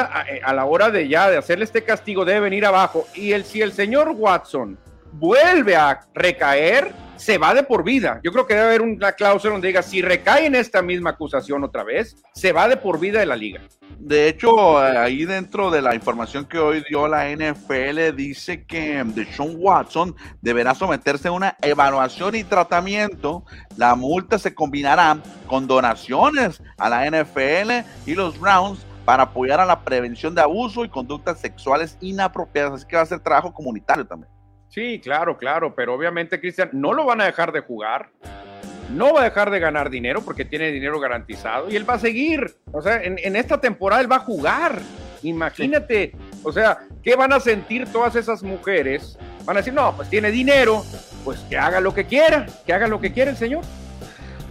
a, 0.45 0.53
la 0.53 0.65
hora 0.65 0.91
de 0.91 1.09
ya 1.09 1.29
de 1.31 1.37
hacerle 1.37 1.65
este 1.65 1.85
castigo 1.85 2.25
debe 2.25 2.41
venir 2.41 2.65
abajo. 2.65 3.07
Y 3.15 3.33
el, 3.33 3.45
si 3.45 3.61
el 3.61 3.73
señor 3.73 4.15
Watson 4.17 4.79
vuelve 5.13 5.77
a 5.77 6.01
recaer, 6.15 6.93
se 7.23 7.39
va 7.39 7.55
de 7.55 7.63
por 7.63 7.85
vida. 7.85 8.21
Yo 8.25 8.33
creo 8.33 8.49
que 8.49 8.55
debe 8.55 8.67
haber 8.67 8.83
una 8.83 9.13
cláusula 9.13 9.53
donde 9.53 9.69
diga, 9.69 9.83
si 9.83 10.03
recae 10.03 10.47
en 10.47 10.57
esta 10.57 10.83
misma 10.83 11.11
acusación 11.11 11.63
otra 11.63 11.85
vez, 11.85 12.17
se 12.35 12.51
va 12.51 12.67
de 12.67 12.77
por 12.77 12.99
vida 12.99 13.21
de 13.21 13.27
la 13.27 13.37
liga. 13.37 13.61
De 14.01 14.27
hecho, 14.27 14.77
ahí 14.77 15.25
dentro 15.25 15.71
de 15.71 15.83
la 15.83 15.95
información 15.95 16.47
que 16.47 16.59
hoy 16.59 16.83
dio 16.89 17.07
la 17.07 17.31
NFL, 17.31 18.17
dice 18.17 18.65
que 18.67 19.05
Deshaun 19.15 19.55
Watson 19.57 20.17
deberá 20.41 20.75
someterse 20.75 21.29
a 21.29 21.33
una 21.33 21.57
evaluación 21.63 22.35
y 22.35 22.43
tratamiento. 22.43 23.45
La 23.77 23.95
multa 23.95 24.37
se 24.37 24.53
combinará 24.53 25.23
con 25.47 25.69
donaciones 25.69 26.61
a 26.77 26.89
la 26.89 27.09
NFL 27.09 27.87
y 28.05 28.17
los 28.17 28.41
Browns 28.41 28.85
para 29.05 29.23
apoyar 29.23 29.61
a 29.61 29.65
la 29.65 29.85
prevención 29.85 30.35
de 30.35 30.41
abuso 30.41 30.85
y 30.85 30.89
conductas 30.89 31.39
sexuales 31.39 31.97
inapropiadas. 32.01 32.73
Así 32.73 32.87
que 32.87 32.97
va 32.97 33.03
a 33.03 33.07
ser 33.07 33.21
trabajo 33.21 33.55
comunitario 33.55 34.05
también. 34.05 34.33
Sí, 34.73 35.01
claro, 35.05 35.37
claro, 35.37 35.75
pero 35.75 35.93
obviamente, 35.93 36.41
Cristian, 36.41 36.71
no 36.73 36.95
lo 36.95 37.05
van 37.05 37.21
a 37.21 37.27
dejar 37.27 37.53
de 37.53 37.61
jugar. 37.61 38.09
No 38.91 39.13
va 39.13 39.21
a 39.21 39.25
dejar 39.25 39.51
de 39.51 39.59
ganar 39.59 39.91
dinero 39.91 40.23
porque 40.23 40.47
tiene 40.47 40.71
dinero 40.71 40.99
garantizado 40.99 41.71
y 41.71 41.77
él 41.77 41.89
va 41.89 41.95
a 41.95 41.99
seguir. 41.99 42.55
O 42.73 42.81
sea, 42.81 43.03
en, 43.03 43.37
esta 43.37 43.61
temporada 43.61 44.01
él 44.01 44.11
va 44.11 44.17
a 44.17 44.21
jugar. 44.21 44.81
Imagínate, 45.23 46.13
o 46.43 46.51
sea, 46.51 46.79
¿qué 47.03 47.17
van 47.17 47.35
a 47.35 47.41
sentir 47.41 47.87
todas 47.93 48.17
esas 48.17 48.43
mujeres? 48.43 49.19
Van 49.45 49.57
a 49.57 49.61
decir, 49.61 49.75
no, 49.75 49.95
pues 49.95 50.09
tiene 50.09 50.31
dinero, 50.31 50.83
pues 51.23 51.41
que 51.41 51.59
haga 51.59 51.81
lo 51.81 51.93
que 51.93 52.07
quiera, 52.07 52.47
que 52.67 52.73
haga 52.73 52.89
lo 52.89 52.99
que 52.99 53.13
quiera 53.13 53.31
el 53.31 53.37
señor. 53.37 53.63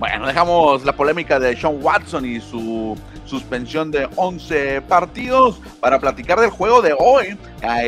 Bueno, 0.01 0.25
dejamos 0.25 0.83
la 0.83 0.93
polémica 0.93 1.39
de 1.39 1.55
Sean 1.55 1.77
Watson 1.79 2.25
y 2.25 2.41
su 2.41 2.97
suspensión 3.23 3.91
de 3.91 4.09
11 4.15 4.81
partidos 4.81 5.61
para 5.79 5.99
platicar 5.99 6.39
del 6.39 6.49
juego 6.49 6.81
de 6.81 6.95
hoy. 6.97 7.37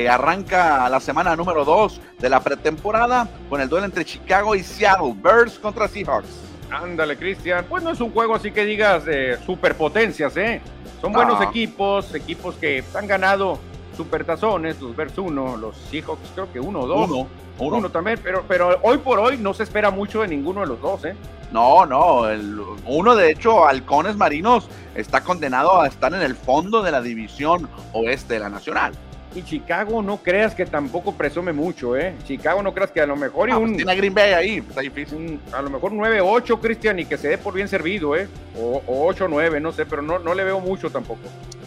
arranca 0.08 0.88
la 0.90 1.00
semana 1.00 1.36
número 1.36 1.66
2 1.66 2.00
de 2.20 2.30
la 2.30 2.40
pretemporada 2.40 3.28
con 3.50 3.62
el 3.62 3.68
duelo 3.68 3.88
entre 3.88 4.06
Chicago 4.06 4.54
y 4.54 4.62
Seattle, 4.62 5.16
Bears 5.24 5.58
contra 5.58 5.88
Seahawks. 5.88 6.28
Ándale, 6.70 7.18
Cristian. 7.18 7.66
Pues 7.68 7.82
no 7.82 7.90
es 7.90 8.00
un 8.00 8.12
juego 8.12 8.36
así 8.36 8.52
que 8.52 8.64
digas 8.64 9.06
de 9.06 9.40
superpotencias, 9.44 10.38
¿eh? 10.38 10.62
Son 11.02 11.14
buenos 11.14 11.42
equipos, 11.42 12.14
equipos 12.14 12.54
que 12.62 12.84
han 12.94 13.08
ganado 13.08 13.58
supertazones, 13.96 14.82
los 14.82 14.96
Bears 14.96 15.18
1, 15.18 15.58
los 15.58 15.76
Seahawks 15.78 16.30
creo 16.34 16.52
que 16.52 16.60
uno 16.60 16.82
o 16.82 16.88
dos. 16.88 17.10
Uno, 17.10 17.28
uno. 17.60 17.90
también, 17.90 18.20
pero, 18.24 18.44
pero 18.48 18.80
hoy 18.82 18.98
por 18.98 19.20
hoy 19.20 19.38
no 19.38 19.54
se 19.54 19.64
espera 19.64 19.92
mucho 19.92 20.22
de 20.22 20.28
ninguno 20.28 20.62
de 20.62 20.68
los 20.68 20.82
dos, 20.82 21.06
¿eh? 21.06 21.16
No, 21.52 21.86
no, 21.86 22.28
el, 22.30 22.60
uno 22.88 23.16
de 23.16 23.32
hecho, 23.32 23.66
Halcones 23.68 24.16
Marinos, 24.18 24.68
está 24.96 25.22
condenado 25.24 25.80
a 25.80 25.88
estar 25.88 26.14
en 26.14 26.22
el 26.22 26.36
fondo 26.36 26.82
de 26.82 26.92
la 26.92 27.02
división 27.02 27.70
oeste 27.94 28.36
de 28.36 28.40
la 28.40 28.50
Nacional. 28.50 28.94
Y 29.36 29.44
Chicago 29.44 30.02
no 30.02 30.18
creas 30.18 30.54
que 30.54 30.66
tampoco 30.66 31.14
presume 31.14 31.54
mucho, 31.54 31.98
¿eh? 31.98 32.16
Chicago 32.24 32.62
no 32.62 32.74
creas 32.74 32.92
que 32.92 33.02
a 33.02 33.08
lo 33.08 33.16
mejor... 33.16 33.50
y 33.50 33.52
ah, 33.52 33.56
pues 33.58 33.72
un, 33.72 33.76
tiene 33.78 33.96
Green 33.96 34.14
Bay 34.14 34.34
ahí, 34.34 34.58
está 34.58 34.82
difícil. 34.82 35.40
a 35.52 35.62
lo 35.62 35.70
mejor 35.72 35.92
9-8, 35.92 36.60
Cristian, 36.60 37.00
y 37.00 37.06
que 37.06 37.18
se 37.18 37.30
dé 37.30 37.38
por 37.38 37.54
bien 37.54 37.68
servido, 37.68 38.16
¿eh? 38.16 38.28
O, 38.56 39.12
8-9, 39.12 39.60
no 39.60 39.72
sé, 39.72 39.86
pero 39.86 40.02
no, 40.02 40.20
no 40.20 40.36
le 40.36 40.44
veo 40.44 40.60
mucho 40.60 40.92
tampoco. 40.92 41.22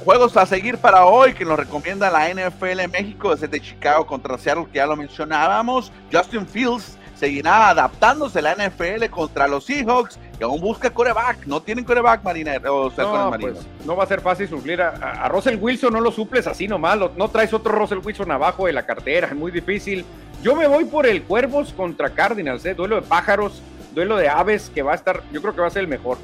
Juegos 0.04 0.36
a 0.36 0.46
seguir 0.46 0.78
para 0.78 1.06
hoy 1.06 1.34
que 1.34 1.44
nos 1.44 1.58
recomienda 1.58 2.10
la 2.10 2.28
NFL 2.32 2.88
México 2.92 3.34
desde 3.34 3.60
Chicago 3.60 4.06
contra 4.06 4.38
Seattle, 4.38 4.66
que 4.70 4.76
ya 4.76 4.86
lo 4.86 4.94
mencionábamos. 4.94 5.90
Justin 6.12 6.46
Fields 6.46 6.96
seguirá 7.16 7.70
adaptándose 7.70 8.40
la 8.42 8.54
NFL 8.54 9.06
contra 9.10 9.48
los 9.48 9.64
Seahawks 9.64 10.18
que 10.36 10.44
aún 10.44 10.60
busca 10.60 10.90
coreback. 10.90 11.46
No 11.46 11.60
tienen 11.60 11.84
coreback 11.84 12.22
marinero. 12.22 12.92
no, 12.96 13.30
pues, 13.38 13.66
no 13.84 13.96
va 13.96 14.04
a 14.04 14.06
ser 14.06 14.20
fácil 14.20 14.48
suplir 14.48 14.80
a, 14.82 15.28
Russell 15.28 15.58
Wilson, 15.60 15.92
no 15.92 16.00
lo 16.00 16.10
suples 16.10 16.46
así 16.46 16.68
nomás. 16.68 16.98
no 17.16 17.28
traes 17.28 17.52
otro 17.52 17.72
Russell 17.72 17.98
Wilson 18.04 18.30
abajo 18.30 18.66
de 18.66 18.72
la 18.72 18.84
cartera, 18.84 19.28
es 19.28 19.34
muy 19.34 19.50
difícil. 19.50 20.04
Yo 20.42 20.54
me 20.54 20.66
voy 20.66 20.84
por 20.84 21.06
el 21.06 21.22
Cuervos 21.22 21.72
contra 21.72 22.10
Cardinals, 22.10 22.64
¿eh? 22.66 22.74
duelo 22.74 22.96
de 22.96 23.02
pájaros, 23.02 23.62
duelo 23.94 24.16
de 24.16 24.28
aves 24.28 24.70
que 24.72 24.82
va 24.82 24.92
a 24.92 24.94
estar, 24.94 25.22
yo 25.32 25.40
creo 25.40 25.54
que 25.54 25.60
va 25.60 25.66
a 25.66 25.70
ser 25.70 25.82
el 25.82 25.88
mejor. 25.88 26.18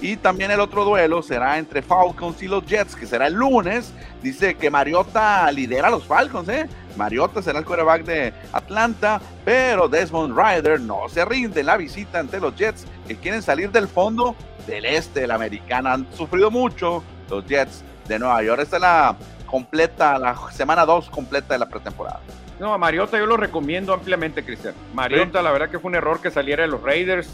Y 0.00 0.16
también 0.16 0.50
el 0.50 0.60
otro 0.60 0.84
duelo 0.84 1.22
será 1.22 1.56
entre 1.56 1.80
Falcons 1.80 2.42
y 2.42 2.48
los 2.48 2.66
Jets, 2.66 2.94
que 2.94 3.06
será 3.06 3.28
el 3.28 3.34
lunes. 3.34 3.92
Dice 4.22 4.54
que 4.54 4.68
Mariota 4.68 5.50
lidera 5.52 5.88
a 5.88 5.90
los 5.90 6.04
Falcons, 6.04 6.48
¿eh? 6.50 6.68
Mariota 6.96 7.40
será 7.40 7.60
el 7.60 7.64
quarterback 7.64 8.04
de 8.04 8.34
Atlanta, 8.52 9.20
pero 9.44 9.88
Desmond 9.88 10.36
Ryder 10.36 10.80
no 10.80 11.08
se 11.08 11.24
rinde 11.24 11.60
en 11.60 11.66
la 11.66 11.76
visita 11.76 12.18
ante 12.18 12.40
los 12.40 12.54
Jets, 12.56 12.86
que 13.06 13.16
quieren 13.16 13.42
salir 13.42 13.70
del 13.70 13.88
fondo 13.88 14.34
del 14.66 14.84
este 14.84 15.20
de 15.20 15.26
la 15.26 15.34
americana. 15.34 15.94
Han 15.94 16.06
sufrido 16.12 16.50
mucho 16.50 17.02
los 17.30 17.46
Jets 17.46 17.84
de 18.08 18.18
Nueva 18.18 18.42
York. 18.42 18.60
Esta 18.62 18.76
es 18.76 18.82
la 18.82 19.16
completa, 19.46 20.18
la 20.18 20.36
semana 20.50 20.84
2 20.84 21.10
completa 21.10 21.54
de 21.54 21.58
la 21.58 21.68
pretemporada. 21.68 22.20
No, 22.58 22.72
a 22.72 22.78
Mariota 22.78 23.18
yo 23.18 23.26
lo 23.26 23.36
recomiendo 23.36 23.92
ampliamente, 23.92 24.42
Cristian. 24.42 24.74
Mariota, 24.94 25.42
la 25.42 25.52
verdad 25.52 25.70
que 25.70 25.78
fue 25.78 25.90
un 25.90 25.94
error 25.94 26.20
que 26.20 26.30
saliera 26.30 26.62
de 26.62 26.68
los 26.68 26.82
Raiders. 26.82 27.28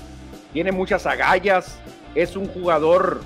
Tiene 0.52 0.72
muchas 0.72 1.06
agallas, 1.06 1.78
es 2.14 2.36
un 2.36 2.46
jugador 2.48 3.20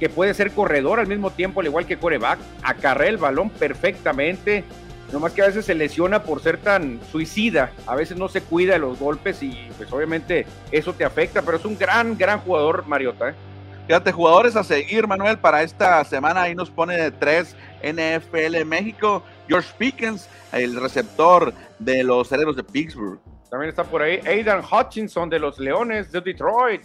que 0.00 0.08
puede 0.08 0.34
ser 0.34 0.50
corredor 0.50 0.98
al 0.98 1.06
mismo 1.06 1.30
tiempo, 1.30 1.60
al 1.60 1.66
igual 1.66 1.86
que 1.86 1.96
coreback, 1.96 2.38
acarrea 2.62 3.08
el 3.08 3.18
balón 3.18 3.50
perfectamente, 3.50 4.64
nomás 5.12 5.32
que 5.32 5.42
a 5.42 5.46
veces 5.46 5.66
se 5.66 5.74
lesiona 5.74 6.22
por 6.22 6.40
ser 6.40 6.58
tan 6.58 7.00
suicida, 7.10 7.70
a 7.86 7.94
veces 7.94 8.16
no 8.16 8.28
se 8.28 8.42
cuida 8.42 8.72
de 8.74 8.78
los 8.78 8.98
golpes 8.98 9.42
y 9.42 9.68
pues 9.76 9.92
obviamente 9.92 10.46
eso 10.70 10.94
te 10.94 11.04
afecta, 11.04 11.42
pero 11.42 11.58
es 11.58 11.64
un 11.64 11.78
gran, 11.78 12.16
gran 12.16 12.40
jugador 12.40 12.86
Mariota. 12.86 13.30
¿eh? 13.30 13.34
Fíjate, 13.86 14.12
jugadores 14.12 14.56
a 14.56 14.64
seguir, 14.64 15.06
Manuel, 15.06 15.38
para 15.38 15.62
esta 15.62 16.02
semana 16.04 16.42
ahí 16.42 16.54
nos 16.54 16.70
pone 16.70 16.96
de 16.96 17.10
tres 17.10 17.54
NFL 17.82 18.64
México, 18.64 19.22
George 19.48 19.68
Pickens, 19.76 20.28
el 20.52 20.80
receptor 20.80 21.52
de 21.78 22.04
los 22.04 22.28
Cerebros 22.28 22.56
de 22.56 22.64
Pittsburgh. 22.64 23.18
También 23.50 23.68
está 23.68 23.84
por 23.84 24.00
ahí 24.00 24.18
Aidan 24.24 24.62
Hutchinson 24.64 25.28
de 25.28 25.38
los 25.38 25.58
Leones 25.58 26.10
de 26.10 26.22
Detroit 26.22 26.84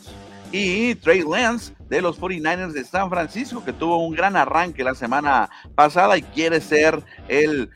y 0.51 0.95
Trey 0.95 1.23
Lance 1.23 1.73
de 1.89 2.01
los 2.01 2.19
49ers 2.19 2.71
de 2.71 2.83
San 2.83 3.09
Francisco, 3.09 3.63
que 3.63 3.73
tuvo 3.73 3.97
un 4.05 4.15
gran 4.15 4.35
arranque 4.35 4.83
la 4.83 4.95
semana 4.95 5.49
pasada 5.75 6.17
y 6.17 6.21
quiere 6.21 6.59
ser 6.61 7.01
el, 7.27 7.69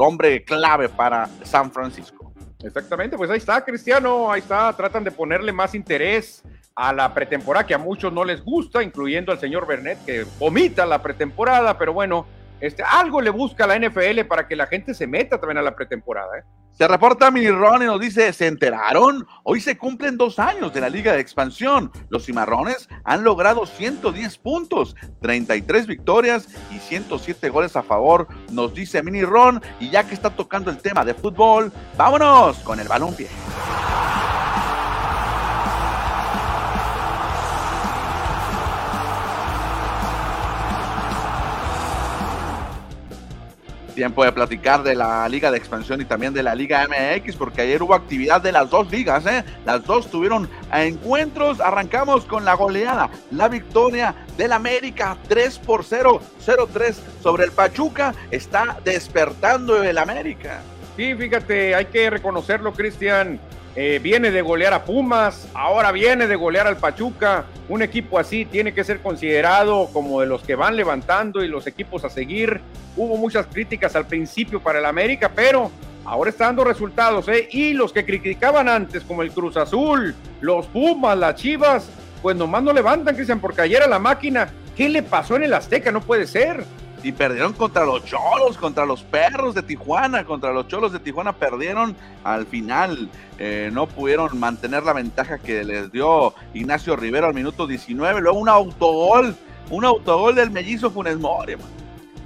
hombre 0.00 0.44
clave 0.44 0.88
para 0.88 1.28
San 1.42 1.70
Francisco. 1.70 2.32
Exactamente, 2.62 3.16
pues 3.16 3.30
ahí 3.30 3.38
está, 3.38 3.62
Cristiano, 3.62 4.32
ahí 4.32 4.40
está, 4.40 4.72
tratan 4.74 5.04
de 5.04 5.10
ponerle 5.10 5.52
más 5.52 5.74
interés 5.74 6.42
a 6.74 6.92
la 6.92 7.12
pretemporada 7.12 7.66
que 7.66 7.74
a 7.74 7.78
muchos 7.78 8.12
no 8.12 8.24
les 8.24 8.42
gusta, 8.42 8.82
incluyendo 8.82 9.30
al 9.32 9.38
señor 9.38 9.66
Bernet, 9.66 10.02
que 10.04 10.24
vomita 10.38 10.86
la 10.86 11.02
pretemporada, 11.02 11.78
pero 11.78 11.92
bueno, 11.92 12.26
este, 12.60 12.82
algo 12.82 13.20
le 13.20 13.30
busca 13.30 13.64
a 13.64 13.66
la 13.66 13.78
NFL 13.78 14.22
para 14.28 14.46
que 14.46 14.56
la 14.56 14.66
gente 14.66 14.94
se 14.94 15.06
meta 15.06 15.38
también 15.38 15.58
a 15.58 15.62
la 15.62 15.74
pretemporada. 15.74 16.38
¿eh? 16.38 16.42
Se 16.72 16.88
reporta 16.88 17.30
Mini 17.30 17.50
Ron 17.50 17.82
y 17.82 17.86
nos 17.86 18.00
dice, 18.00 18.32
¿se 18.32 18.46
enteraron? 18.46 19.26
Hoy 19.44 19.60
se 19.60 19.78
cumplen 19.78 20.16
dos 20.16 20.38
años 20.38 20.74
de 20.74 20.80
la 20.80 20.88
Liga 20.88 21.12
de 21.12 21.20
Expansión. 21.20 21.92
Los 22.08 22.26
cimarrones 22.26 22.88
han 23.04 23.22
logrado 23.22 23.64
110 23.64 24.38
puntos, 24.38 24.96
33 25.20 25.86
victorias 25.86 26.48
y 26.74 26.78
107 26.78 27.48
goles 27.48 27.76
a 27.76 27.82
favor, 27.82 28.26
nos 28.50 28.74
dice 28.74 29.02
Mini 29.02 29.22
Ron. 29.22 29.62
Y 29.78 29.90
ya 29.90 30.04
que 30.04 30.14
está 30.14 30.30
tocando 30.30 30.70
el 30.70 30.78
tema 30.78 31.04
de 31.04 31.14
fútbol, 31.14 31.70
vámonos 31.96 32.58
con 32.60 32.80
el 32.80 32.88
balón 32.88 33.14
Tiempo 43.94 44.24
de 44.24 44.32
platicar 44.32 44.82
de 44.82 44.96
la 44.96 45.28
Liga 45.28 45.52
de 45.52 45.58
Expansión 45.58 46.00
y 46.00 46.04
también 46.04 46.34
de 46.34 46.42
la 46.42 46.54
Liga 46.54 46.86
MX, 46.88 47.36
porque 47.36 47.62
ayer 47.62 47.80
hubo 47.80 47.94
actividad 47.94 48.40
de 48.40 48.50
las 48.50 48.68
dos 48.68 48.90
ligas, 48.90 49.24
¿eh? 49.26 49.44
Las 49.64 49.84
dos 49.84 50.10
tuvieron 50.10 50.48
encuentros. 50.72 51.60
Arrancamos 51.60 52.24
con 52.24 52.44
la 52.44 52.54
goleada, 52.54 53.08
la 53.30 53.48
victoria 53.48 54.14
del 54.36 54.52
América 54.52 55.16
3 55.28 55.60
por 55.60 55.84
0, 55.84 56.20
0-3 56.44 56.94
sobre 57.22 57.44
el 57.44 57.52
Pachuca. 57.52 58.14
Está 58.32 58.78
despertando 58.84 59.80
el 59.82 59.96
América. 59.96 60.60
Sí, 60.96 61.14
fíjate, 61.14 61.74
hay 61.74 61.86
que 61.86 62.10
reconocerlo, 62.10 62.72
Cristian. 62.72 63.38
Eh, 63.76 63.98
viene 64.00 64.30
de 64.30 64.40
golear 64.40 64.72
a 64.72 64.84
Pumas, 64.84 65.48
ahora 65.52 65.90
viene 65.90 66.28
de 66.28 66.36
golear 66.36 66.66
al 66.66 66.76
Pachuca. 66.76 67.46
Un 67.68 67.82
equipo 67.82 68.18
así 68.18 68.44
tiene 68.44 68.72
que 68.72 68.84
ser 68.84 69.00
considerado 69.00 69.88
como 69.92 70.20
de 70.20 70.26
los 70.28 70.42
que 70.42 70.54
van 70.54 70.76
levantando 70.76 71.42
y 71.42 71.48
los 71.48 71.66
equipos 71.66 72.04
a 72.04 72.10
seguir. 72.10 72.60
Hubo 72.96 73.16
muchas 73.16 73.46
críticas 73.46 73.96
al 73.96 74.06
principio 74.06 74.60
para 74.60 74.78
el 74.78 74.84
América, 74.84 75.32
pero 75.34 75.72
ahora 76.04 76.30
está 76.30 76.44
dando 76.44 76.62
resultados. 76.62 77.26
¿eh? 77.28 77.48
Y 77.50 77.72
los 77.72 77.92
que 77.92 78.04
criticaban 78.04 78.68
antes, 78.68 79.02
como 79.02 79.22
el 79.22 79.32
Cruz 79.32 79.56
Azul, 79.56 80.14
los 80.40 80.66
Pumas, 80.66 81.18
las 81.18 81.34
Chivas, 81.34 81.88
pues 82.22 82.36
nomás 82.36 82.62
no 82.62 82.72
levantan, 82.72 83.16
Cristian, 83.16 83.40
porque 83.40 83.62
ayer 83.62 83.82
a 83.82 83.88
la 83.88 83.98
máquina, 83.98 84.50
¿qué 84.76 84.88
le 84.88 85.02
pasó 85.02 85.34
en 85.34 85.44
el 85.44 85.54
Azteca? 85.54 85.90
No 85.90 86.00
puede 86.00 86.28
ser 86.28 86.64
y 87.04 87.12
perdieron 87.12 87.52
contra 87.52 87.84
los 87.84 88.02
Cholos, 88.04 88.56
contra 88.56 88.86
los 88.86 89.02
Perros 89.02 89.54
de 89.54 89.62
Tijuana, 89.62 90.24
contra 90.24 90.52
los 90.52 90.66
Cholos 90.68 90.90
de 90.90 90.98
Tijuana 90.98 91.34
perdieron 91.34 91.94
al 92.24 92.46
final, 92.46 93.10
eh, 93.38 93.68
no 93.72 93.86
pudieron 93.86 94.40
mantener 94.40 94.84
la 94.84 94.94
ventaja 94.94 95.38
que 95.38 95.64
les 95.64 95.92
dio 95.92 96.34
Ignacio 96.54 96.96
Rivero 96.96 97.26
al 97.26 97.34
minuto 97.34 97.66
19, 97.66 98.22
luego 98.22 98.38
un 98.38 98.48
autogol, 98.48 99.36
un 99.70 99.84
autogol 99.84 100.34
del 100.34 100.50
mellizo 100.50 100.90
Funes 100.90 101.18
Mori. 101.18 101.56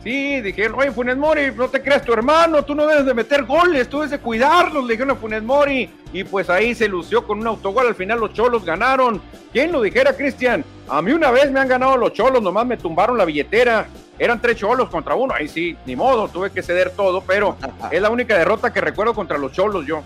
Sí, 0.03 0.41
dijeron, 0.41 0.79
oye 0.79 0.93
Funes 0.93 1.17
Mori, 1.17 1.51
no 1.55 1.69
te 1.69 1.83
creas 1.83 2.03
tu 2.03 2.13
hermano, 2.13 2.65
tú 2.65 2.75
no 2.75 2.87
debes 2.87 3.05
de 3.05 3.15
meter 3.15 3.45
goles, 3.45 3.89
tú 3.89 3.99
debes 3.99 4.13
de 4.13 4.19
cuidarlos, 4.21 4.85
le 4.85 4.93
dijeron 4.93 5.11
a 5.11 5.21
Funes 5.21 5.43
Mori, 5.43 5.91
y 6.13 6.25
pues 6.25 6.49
ahí 6.49 6.75
se 6.75 6.89
lució 6.89 7.27
con 7.27 7.41
un 7.41 7.47
autogol, 7.47 7.89
al 7.89 7.95
final 7.95 8.21
los 8.21 8.33
Cholos 8.33 8.65
ganaron. 8.65 9.21
¿Quién 9.53 9.73
lo 9.73 9.83
dijera, 9.83 10.17
Cristian? 10.17 10.65
A 10.89 11.03
mí 11.03 11.13
una 11.13 11.31
vez 11.31 11.51
me 11.51 11.61
han 11.61 11.69
ganado 11.69 11.97
los 11.97 12.13
Cholos, 12.13 12.43
nomás 12.43 12.67
me 12.67 12.77
tumbaron 12.77 13.19
la 13.19 13.25
billetera 13.25 13.89
eran 14.19 14.41
tres 14.41 14.57
cholos 14.57 14.89
contra 14.89 15.15
uno. 15.15 15.35
Ahí 15.35 15.49
sí, 15.49 15.77
ni 15.87 15.95
modo, 15.97 16.29
tuve 16.29 16.51
que 16.51 16.63
ceder 16.63 16.91
todo, 16.91 17.21
pero 17.21 17.57
es 17.91 18.03
la 18.03 18.11
única 18.11 18.37
derrota 18.37 18.73
que 18.73 18.81
recuerdo 18.81 19.15
contra 19.15 19.39
los 19.39 19.53
cholos 19.53 19.87
yo. 19.87 20.03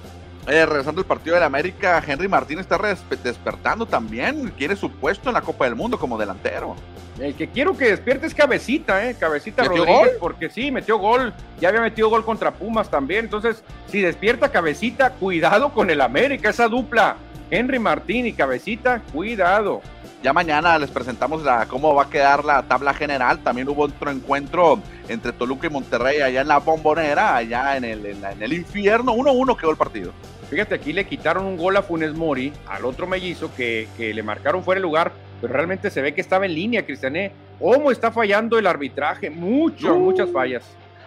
Eh, 0.46 0.66
regresando 0.66 1.00
al 1.00 1.06
partido 1.06 1.34
de 1.34 1.40
la 1.40 1.46
América, 1.46 2.02
Henry 2.04 2.26
Martín 2.26 2.58
está 2.58 2.78
despertando 3.22 3.86
también. 3.86 4.52
Quiere 4.56 4.74
su 4.74 4.90
puesto 4.90 5.30
en 5.30 5.34
la 5.34 5.40
Copa 5.40 5.66
del 5.66 5.76
Mundo 5.76 5.98
como 5.98 6.18
delantero. 6.18 6.74
El 7.18 7.34
que 7.34 7.48
quiero 7.48 7.76
que 7.76 7.90
despierte 7.90 8.26
es 8.26 8.34
Cabecita, 8.34 9.08
¿eh? 9.08 9.14
Cabecita 9.18 9.64
Rodríguez, 9.64 10.16
porque 10.18 10.50
sí, 10.50 10.72
metió 10.72 10.98
gol. 10.98 11.32
Ya 11.60 11.68
había 11.68 11.80
metido 11.80 12.08
gol 12.08 12.24
contra 12.24 12.52
Pumas 12.52 12.90
también. 12.90 13.26
Entonces, 13.26 13.62
si 13.86 14.00
despierta 14.00 14.50
Cabecita, 14.50 15.10
cuidado 15.10 15.72
con 15.72 15.90
el 15.90 16.00
América, 16.00 16.50
esa 16.50 16.66
dupla. 16.66 17.16
Henry 17.50 17.78
Martín 17.78 18.26
y 18.26 18.32
Cabecita, 18.32 19.02
cuidado. 19.12 19.82
Ya 20.22 20.32
mañana 20.32 20.78
les 20.78 20.90
presentamos 20.90 21.42
la, 21.42 21.66
cómo 21.66 21.96
va 21.96 22.04
a 22.04 22.10
quedar 22.10 22.44
la 22.44 22.62
tabla 22.62 22.94
general. 22.94 23.40
También 23.42 23.68
hubo 23.68 23.82
otro 23.82 24.08
encuentro 24.08 24.78
entre 25.08 25.32
Toluca 25.32 25.66
y 25.66 25.70
Monterrey 25.70 26.20
allá 26.20 26.42
en 26.42 26.48
la 26.48 26.58
bombonera, 26.58 27.34
allá 27.34 27.76
en 27.76 27.84
el, 27.84 28.06
en, 28.06 28.22
el 28.40 28.52
infierno. 28.52 29.14
1-1 29.14 29.56
quedó 29.56 29.72
el 29.72 29.76
partido. 29.76 30.12
Fíjate, 30.48 30.76
aquí 30.76 30.92
le 30.92 31.06
quitaron 31.06 31.44
un 31.44 31.56
gol 31.56 31.76
a 31.76 31.82
Funes 31.82 32.14
Mori, 32.14 32.52
al 32.68 32.84
otro 32.84 33.08
mellizo, 33.08 33.50
que, 33.56 33.88
que 33.96 34.14
le 34.14 34.22
marcaron 34.22 34.62
fuera 34.62 34.78
de 34.78 34.82
lugar, 34.82 35.12
pero 35.40 35.52
realmente 35.52 35.90
se 35.90 36.00
ve 36.00 36.14
que 36.14 36.20
estaba 36.20 36.46
en 36.46 36.54
línea, 36.54 36.86
Cristiané. 36.86 37.32
¿Cómo 37.58 37.90
está 37.90 38.12
fallando 38.12 38.58
el 38.58 38.66
arbitraje? 38.68 39.28
Mucho, 39.28 39.96
muchas 39.96 40.30
fallas. 40.30 40.62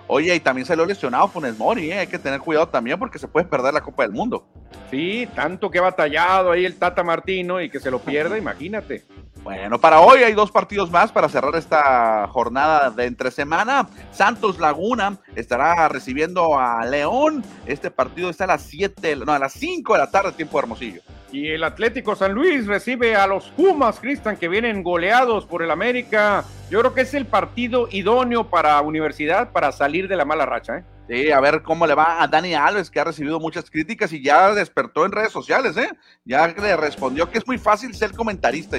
Oye, 0.07 0.35
y 0.35 0.39
también 0.39 0.67
se 0.67 0.75
lo 0.75 0.83
ha 0.83 0.87
lesionado 0.87 1.27
Funes 1.27 1.57
Mori, 1.57 1.91
¿eh? 1.91 1.99
hay 1.99 2.07
que 2.07 2.19
tener 2.19 2.39
cuidado 2.39 2.67
también 2.67 2.99
porque 2.99 3.17
se 3.17 3.27
puede 3.27 3.47
perder 3.47 3.73
la 3.73 3.81
Copa 3.81 4.03
del 4.03 4.11
Mundo. 4.11 4.45
Sí, 4.91 5.27
tanto 5.35 5.71
que 5.71 5.79
ha 5.79 5.83
batallado 5.83 6.51
ahí 6.51 6.63
el 6.63 6.75
Tata 6.75 7.03
Martino 7.03 7.59
y 7.59 7.69
que 7.69 7.79
se 7.79 7.89
lo 7.89 7.99
pierda, 7.99 8.37
imagínate. 8.37 9.03
Bueno, 9.45 9.79
para 9.79 9.99
hoy 9.99 10.23
hay 10.23 10.33
dos 10.33 10.49
partidos 10.49 10.89
más 10.89 11.11
para 11.11 11.29
cerrar 11.29 11.55
esta 11.55 12.27
jornada 12.29 12.89
de 12.89 13.05
entre 13.05 13.29
semana. 13.29 13.87
Santos 14.09 14.57
Laguna 14.57 15.19
estará 15.35 15.87
recibiendo 15.87 16.59
a 16.59 16.83
León. 16.83 17.43
Este 17.67 17.91
partido 17.91 18.31
está 18.31 18.45
a 18.45 18.47
las 18.47 18.63
7, 18.63 19.17
no, 19.17 19.31
a 19.31 19.37
las 19.37 19.53
5 19.53 19.93
de 19.93 19.99
la 19.99 20.09
tarde, 20.09 20.31
tiempo 20.31 20.57
de 20.57 20.63
Hermosillo. 20.63 21.01
Y 21.31 21.49
el 21.49 21.63
Atlético 21.63 22.15
San 22.15 22.33
Luis 22.33 22.65
recibe 22.65 23.15
a 23.15 23.27
los 23.27 23.49
Pumas, 23.49 23.99
Cristian, 23.99 24.35
que 24.35 24.47
vienen 24.47 24.81
goleados 24.81 25.45
por 25.45 25.61
el 25.61 25.69
América. 25.69 26.43
Yo 26.71 26.79
creo 26.79 26.95
que 26.95 27.01
es 27.01 27.13
el 27.13 27.27
partido 27.27 27.87
idóneo 27.91 28.49
para 28.49 28.81
Universidad 28.81 29.51
para 29.51 29.71
salir 29.71 30.07
de 30.07 30.15
la 30.15 30.25
mala 30.25 30.47
racha. 30.47 30.79
¿eh? 30.79 30.83
Sí, 31.07 31.31
a 31.31 31.39
ver 31.39 31.61
cómo 31.61 31.85
le 31.85 31.93
va 31.93 32.23
a 32.23 32.27
Dani 32.27 32.55
Alves, 32.55 32.89
que 32.89 32.99
ha 32.99 33.03
recibido 33.03 33.39
muchas 33.39 33.69
críticas 33.69 34.11
y 34.11 34.23
ya 34.23 34.55
despertó 34.55 35.05
en 35.05 35.11
redes 35.11 35.31
sociales, 35.31 35.77
¿eh? 35.77 35.91
Ya 36.23 36.47
le 36.47 36.75
respondió 36.75 37.29
que 37.29 37.37
es 37.37 37.45
muy 37.45 37.59
fácil 37.59 37.93
ser 37.93 38.13
comentarista. 38.13 38.77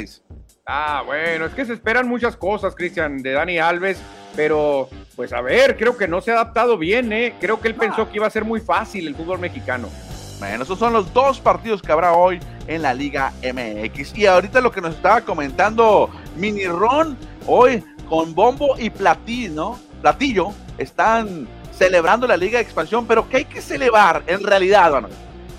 Ah, 0.68 1.04
bueno, 1.06 1.46
es 1.46 1.54
que 1.54 1.64
se 1.64 1.74
esperan 1.74 2.08
muchas 2.08 2.36
cosas, 2.36 2.74
Cristian, 2.74 3.18
de 3.18 3.32
Dani 3.32 3.58
Alves, 3.58 3.98
pero 4.34 4.88
pues 5.14 5.32
a 5.32 5.40
ver, 5.40 5.76
creo 5.76 5.96
que 5.96 6.08
no 6.08 6.20
se 6.20 6.32
ha 6.32 6.34
adaptado 6.34 6.76
bien, 6.76 7.12
¿eh? 7.12 7.34
Creo 7.40 7.60
que 7.60 7.68
él 7.68 7.76
pensó 7.76 8.10
que 8.10 8.16
iba 8.16 8.26
a 8.26 8.30
ser 8.30 8.44
muy 8.44 8.58
fácil 8.60 9.06
el 9.06 9.14
fútbol 9.14 9.38
mexicano. 9.38 9.88
Bueno, 10.40 10.64
esos 10.64 10.76
son 10.76 10.92
los 10.92 11.12
dos 11.14 11.38
partidos 11.38 11.80
que 11.80 11.92
habrá 11.92 12.14
hoy 12.14 12.40
en 12.66 12.82
la 12.82 12.92
Liga 12.92 13.32
MX. 13.42 14.18
Y 14.18 14.26
ahorita 14.26 14.60
lo 14.60 14.72
que 14.72 14.80
nos 14.80 14.96
estaba 14.96 15.20
comentando 15.20 16.10
Mini 16.36 16.66
Ron, 16.66 17.16
hoy 17.46 17.84
con 18.08 18.34
bombo 18.34 18.76
y 18.76 18.90
platillo, 18.90 19.78
platillo, 20.02 20.52
están 20.78 21.46
celebrando 21.72 22.26
la 22.26 22.36
Liga 22.36 22.58
de 22.58 22.64
Expansión, 22.64 23.06
pero 23.06 23.28
¿qué 23.28 23.36
hay 23.38 23.44
que 23.44 23.60
celebrar 23.60 24.24
en 24.26 24.42
realidad, 24.42 24.90
bueno, 24.90 25.08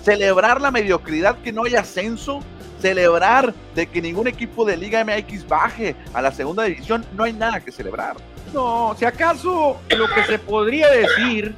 Celebrar 0.02 0.60
la 0.60 0.70
mediocridad 0.70 1.38
que 1.38 1.52
no 1.52 1.64
hay 1.64 1.74
ascenso, 1.74 2.40
celebrar 2.80 3.54
de 3.74 3.86
que 3.86 4.00
ningún 4.00 4.28
equipo 4.28 4.64
de 4.64 4.76
Liga 4.76 5.04
MX 5.04 5.46
baje 5.46 5.96
a 6.12 6.22
la 6.22 6.32
segunda 6.32 6.64
división, 6.64 7.04
no 7.14 7.24
hay 7.24 7.32
nada 7.32 7.60
que 7.60 7.72
celebrar. 7.72 8.16
No, 8.52 8.94
si 8.98 9.04
acaso 9.04 9.78
lo 9.90 10.08
que 10.08 10.24
se 10.24 10.38
podría 10.38 10.88
decir 10.88 11.54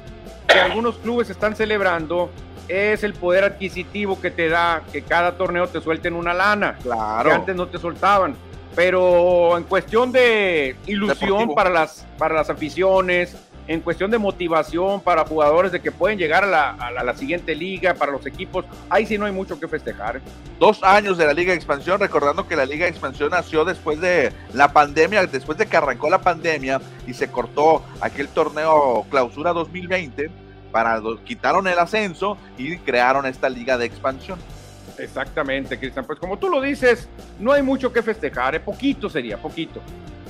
que 0.47 0.59
algunos 0.59 0.97
clubes 0.97 1.29
están 1.29 1.55
celebrando 1.55 2.29
es 2.67 3.03
el 3.03 3.13
poder 3.13 3.43
adquisitivo 3.43 4.19
que 4.19 4.31
te 4.31 4.49
da 4.49 4.83
que 4.91 5.01
cada 5.01 5.37
torneo 5.37 5.67
te 5.67 5.81
suelten 5.81 6.13
una 6.13 6.33
lana. 6.33 6.77
Claro. 6.81 7.29
Que 7.29 7.35
antes 7.35 7.55
no 7.55 7.67
te 7.67 7.77
soltaban. 7.77 8.35
Pero 8.75 9.57
en 9.57 9.65
cuestión 9.65 10.11
de 10.11 10.75
ilusión 10.87 11.53
para 11.53 11.69
las, 11.69 12.05
para 12.17 12.35
las 12.35 12.49
aficiones, 12.49 13.35
en 13.71 13.79
cuestión 13.79 14.11
de 14.11 14.17
motivación 14.17 14.99
para 15.01 15.25
jugadores 15.25 15.71
de 15.71 15.79
que 15.79 15.91
pueden 15.91 16.17
llegar 16.17 16.43
a 16.43 16.91
la, 17.03 17.13
siguiente 17.15 17.55
liga, 17.55 17.93
para 17.93 18.11
los 18.11 18.25
equipos, 18.25 18.65
ahí 18.89 19.05
sí 19.05 19.17
no 19.17 19.25
hay 19.25 19.31
mucho 19.31 19.59
que 19.59 19.67
festejar. 19.67 20.21
Dos 20.59 20.83
años 20.83 21.17
de 21.17 21.25
la 21.25 21.33
Liga 21.33 21.51
de 21.51 21.57
Expansión, 21.57 21.99
recordando 21.99 22.47
que 22.47 22.55
la 22.55 22.65
Liga 22.65 22.85
de 22.85 22.91
Expansión 22.91 23.29
nació 23.31 23.63
después 23.63 24.01
de 24.01 24.33
la 24.53 24.73
pandemia, 24.73 25.25
después 25.25 25.57
de 25.57 25.67
que 25.67 25.77
arrancó 25.77 26.09
la 26.09 26.21
pandemia 26.21 26.81
y 27.07 27.13
se 27.13 27.29
cortó 27.29 27.83
aquel 28.01 28.27
torneo 28.27 29.05
clausura 29.09 29.53
2020 29.53 30.29
para 30.71 31.01
quitaron 31.25 31.67
el 31.67 31.79
ascenso 31.79 32.37
y 32.57 32.77
crearon 32.77 33.25
esta 33.25 33.49
liga 33.49 33.77
de 33.77 33.85
expansión. 33.85 34.39
Exactamente, 35.01 35.77
Cristian. 35.77 36.05
Pues 36.05 36.19
como 36.19 36.37
tú 36.37 36.49
lo 36.49 36.61
dices, 36.61 37.07
no 37.39 37.51
hay 37.51 37.61
mucho 37.61 37.91
que 37.91 38.01
festejar, 38.01 38.55
¿eh? 38.55 38.59
poquito 38.59 39.09
sería, 39.09 39.37
poquito. 39.37 39.81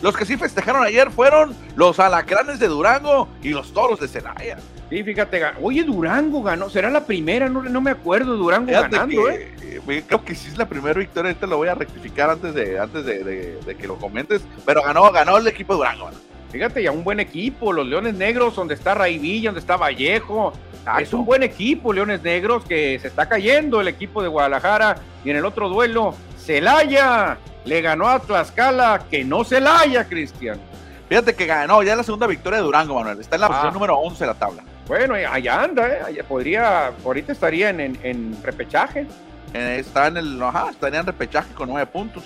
Los 0.02 0.18
que 0.18 0.26
sí 0.26 0.36
festejaron 0.36 0.84
ayer 0.84 1.12
fueron 1.12 1.56
los 1.76 2.00
alacranes 2.00 2.60
de 2.60 2.68
Durango 2.68 3.28
y 3.44 3.50
los 3.50 3.72
toros 3.72 4.00
de 4.00 4.08
Celaya. 4.08 4.58
Sí, 4.90 5.04
fíjate, 5.04 5.42
oye, 5.62 5.84
Durango 5.84 6.42
ganó, 6.42 6.70
será 6.70 6.90
la 6.90 7.06
primera, 7.06 7.48
no, 7.48 7.62
no 7.64 7.82
me 7.82 7.92
acuerdo, 7.92 8.36
Durango 8.36 8.72
ganando, 8.72 9.30
¿eh? 9.30 9.54
¿eh? 9.62 10.04
Creo 10.06 10.26
que 10.26 10.34
sí 10.34 10.50
es 10.50 10.58
la 10.58 10.68
primera 10.68 11.00
victoria, 11.00 11.30
ahorita 11.30 11.48
lo 11.48 11.58
voy 11.58 11.68
a 11.68 11.76
rectificar 11.76 12.32
antes 12.32 12.54
de, 12.54 12.80
antes 12.80 13.06
de, 13.06 13.76
que 13.80 13.88
lo 13.88 13.98
comentes, 13.98 14.42
pero 14.66 14.82
ganó, 14.82 15.10
ganó 15.12 15.38
el 15.38 15.48
equipo 15.48 15.74
de 15.74 15.78
Durango. 15.78 16.10
Fíjate, 16.52 16.84
ya 16.84 16.92
un 16.92 17.04
buen 17.04 17.20
equipo, 17.20 17.72
los 17.72 17.88
Leones 17.88 18.16
Negros, 18.16 18.56
donde 18.56 18.74
está 18.74 18.94
Raivilla, 18.94 19.50
donde 19.50 19.62
está 19.62 19.78
Vallejo. 19.78 20.52
Es 21.00 21.14
un 21.14 21.26
buen 21.26 21.44
equipo, 21.44 21.94
Leones 21.94 22.24
Negros, 22.24 22.64
que 22.66 22.98
se 23.00 23.08
está 23.08 23.28
cayendo 23.28 23.82
el 23.82 23.88
equipo 23.88 24.22
de 24.22 24.28
Guadalajara. 24.28 24.96
Y 25.24 25.30
en 25.30 25.38
el 25.38 25.46
otro 25.46 25.70
duelo, 25.70 26.16
Celaya 26.38 27.38
le 27.66 27.82
ganó 27.82 28.08
a 28.08 28.20
Tlaxcala, 28.20 29.04
que 29.10 29.24
no 29.24 29.44
Celaya, 29.44 30.08
Cristian. 30.08 30.60
Fíjate 31.08 31.36
que 31.36 31.46
ganó, 31.46 31.84
ya 31.84 31.96
la 31.96 32.04
segunda 32.04 32.26
victoria 32.26 32.60
de 32.60 32.66
Durango, 32.66 32.96
Manuel. 32.96 33.20
Está 33.20 33.36
en 33.36 33.42
la 33.42 33.48
posición 33.48 33.70
ah. 33.70 33.74
número 33.74 33.98
11 33.98 34.20
de 34.24 34.28
la 34.28 34.34
tabla. 34.34 34.64
Bueno, 34.88 35.14
allá 35.14 35.64
anda, 35.64 35.88
¿eh? 36.10 36.24
podría, 36.28 36.92
ahorita 37.06 37.32
estaría 37.32 37.70
en, 37.70 38.38
repechaje. 38.44 39.08
está 39.54 40.08
en 40.08 40.18
el, 40.18 40.42
ajá, 40.42 40.70
estaría 40.72 41.00
en 41.00 41.06
repechaje 41.06 41.54
con 41.54 41.70
nueve 41.70 41.86
puntos. 41.92 42.24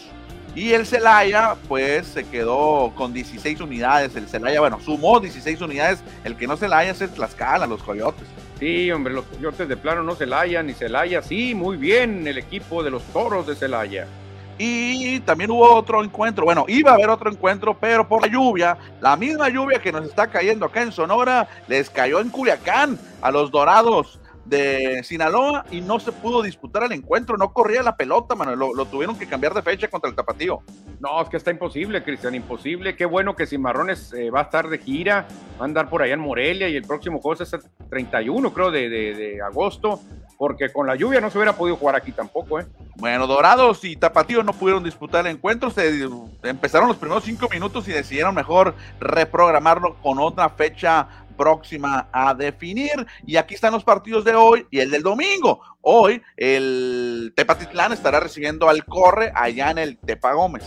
Y 0.56 0.72
el 0.72 0.86
Celaya, 0.86 1.56
pues 1.68 2.08
se 2.08 2.24
quedó 2.24 2.93
con 2.95 3.14
16 3.14 3.60
unidades. 3.60 4.16
El 4.16 4.30
Celaya, 4.30 4.62
bueno, 4.62 4.80
sumó 4.80 5.20
16 5.20 5.60
unidades. 5.60 6.01
El 6.24 6.38
que 6.38 6.47
no 6.47 6.56
Celaya 6.56 6.91
es 6.91 7.01
el 7.01 7.10
Tlaxcala, 7.10 7.68
los 7.68 7.84
Coyotes. 7.84 8.26
Sí, 8.58 8.89
hombre, 8.89 9.14
los 9.14 9.26
Coyotes 9.26 9.68
de 9.68 9.76
plano 9.76 10.01
no 10.01 10.16
Celaya 10.16 10.64
ni 10.64 10.74
Celaya. 10.74 11.22
Sí, 11.22 11.53
muy 11.53 11.76
bien, 11.76 12.26
el 12.26 12.38
equipo 12.38 12.84
de 12.84 12.89
los 12.89 13.03
toros 13.03 13.45
de 13.47 13.56
Celaya. 13.56 14.08
Y 14.58 15.20
también 15.22 15.51
hubo 15.51 15.70
otro 15.76 16.01
encuentro, 16.01 16.45
bueno, 16.45 16.64
iba 16.70 16.91
a 16.91 16.93
haber 16.93 17.10
otro 17.10 17.30
encuentro, 17.30 17.78
pero 17.78 18.08
por 18.08 18.22
la 18.22 18.32
lluvia, 18.32 18.78
la 19.01 19.18
misma 19.18 19.49
lluvia 19.49 19.80
que 19.80 19.91
nos 19.91 20.06
está 20.06 20.28
cayendo 20.28 20.66
acá 20.66 20.82
en 20.82 20.93
Sonora, 20.93 21.49
les 21.68 21.89
cayó 21.89 22.22
en 22.22 22.30
Culiacán 22.30 22.97
a 23.22 23.32
los 23.32 23.51
Dorados 23.51 24.18
de 24.45 25.03
Sinaloa 25.03 25.65
y 25.71 25.81
no 25.81 25.99
se 25.99 26.11
pudo 26.11 26.41
disputar 26.41 26.83
el 26.83 26.91
encuentro, 26.91 27.35
no 27.35 27.51
corría 27.51 27.81
la 27.81 27.97
pelota, 27.97 28.35
mano, 28.35 28.55
lo, 28.55 28.85
tuvieron 28.85 29.17
que 29.17 29.27
cambiar 29.27 29.53
de 29.53 29.61
fecha 29.61 29.87
contra 29.87 30.09
el 30.09 30.15
Tapatío. 30.15 30.61
No, 30.99 31.21
es 31.21 31.29
que 31.29 31.37
está 31.37 31.51
imposible, 31.51 32.03
Cristian, 32.03 32.35
imposible. 32.35 32.95
Qué 32.95 33.05
bueno 33.05 33.35
que 33.35 33.47
Cimarrones 33.47 34.13
eh, 34.13 34.29
va 34.29 34.41
a 34.41 34.43
estar 34.43 34.69
de 34.69 34.77
gira, 34.77 35.25
va 35.59 35.63
a 35.63 35.65
andar 35.65 35.89
por 35.89 36.01
allá 36.01 36.13
en 36.13 36.19
Morelia 36.19 36.69
y 36.69 36.75
el 36.75 36.83
próximo 36.83 37.19
juego 37.19 37.43
es 37.43 37.53
el 37.53 37.61
31, 37.89 38.53
creo, 38.53 38.71
de, 38.71 38.89
de, 38.89 39.41
agosto, 39.41 39.99
porque 40.37 40.71
con 40.71 40.87
la 40.87 40.95
lluvia 40.95 41.19
no 41.19 41.29
se 41.29 41.37
hubiera 41.37 41.53
podido 41.53 41.75
jugar 41.75 41.95
aquí 41.95 42.11
tampoco, 42.11 42.59
¿eh? 42.59 42.65
Bueno, 42.97 43.27
Dorados 43.27 43.83
y 43.83 43.95
Tapatío 43.95 44.41
no 44.43 44.53
pudieron 44.53 44.83
disputar 44.83 45.25
el 45.25 45.33
encuentro, 45.33 45.69
se 45.69 46.07
empezaron 46.43 46.87
los 46.87 46.97
primeros 46.97 47.23
cinco 47.25 47.49
minutos 47.49 47.87
y 47.87 47.91
decidieron 47.91 48.33
mejor 48.33 48.73
reprogramarlo 48.99 49.95
con 49.95 50.19
otra 50.19 50.49
fecha 50.49 51.24
próxima 51.36 52.07
a 52.11 52.33
definir. 52.33 53.05
Y 53.25 53.38
aquí 53.38 53.55
están 53.55 53.73
los 53.73 53.83
partidos 53.83 54.25
de 54.25 54.36
hoy 54.36 54.65
y 54.71 54.79
el 54.79 54.91
del 54.91 55.03
domingo. 55.03 55.61
Hoy 55.81 56.21
el 56.38 57.33
Tepatitlán 57.36 57.93
estará 57.93 58.19
recibiendo 58.19 58.69
al 58.69 58.86
Corre 58.86 59.31
allá 59.36 59.71
en 59.71 59.77
el 59.77 59.97
Tepa 59.97 60.33
Gómez. 60.33 60.63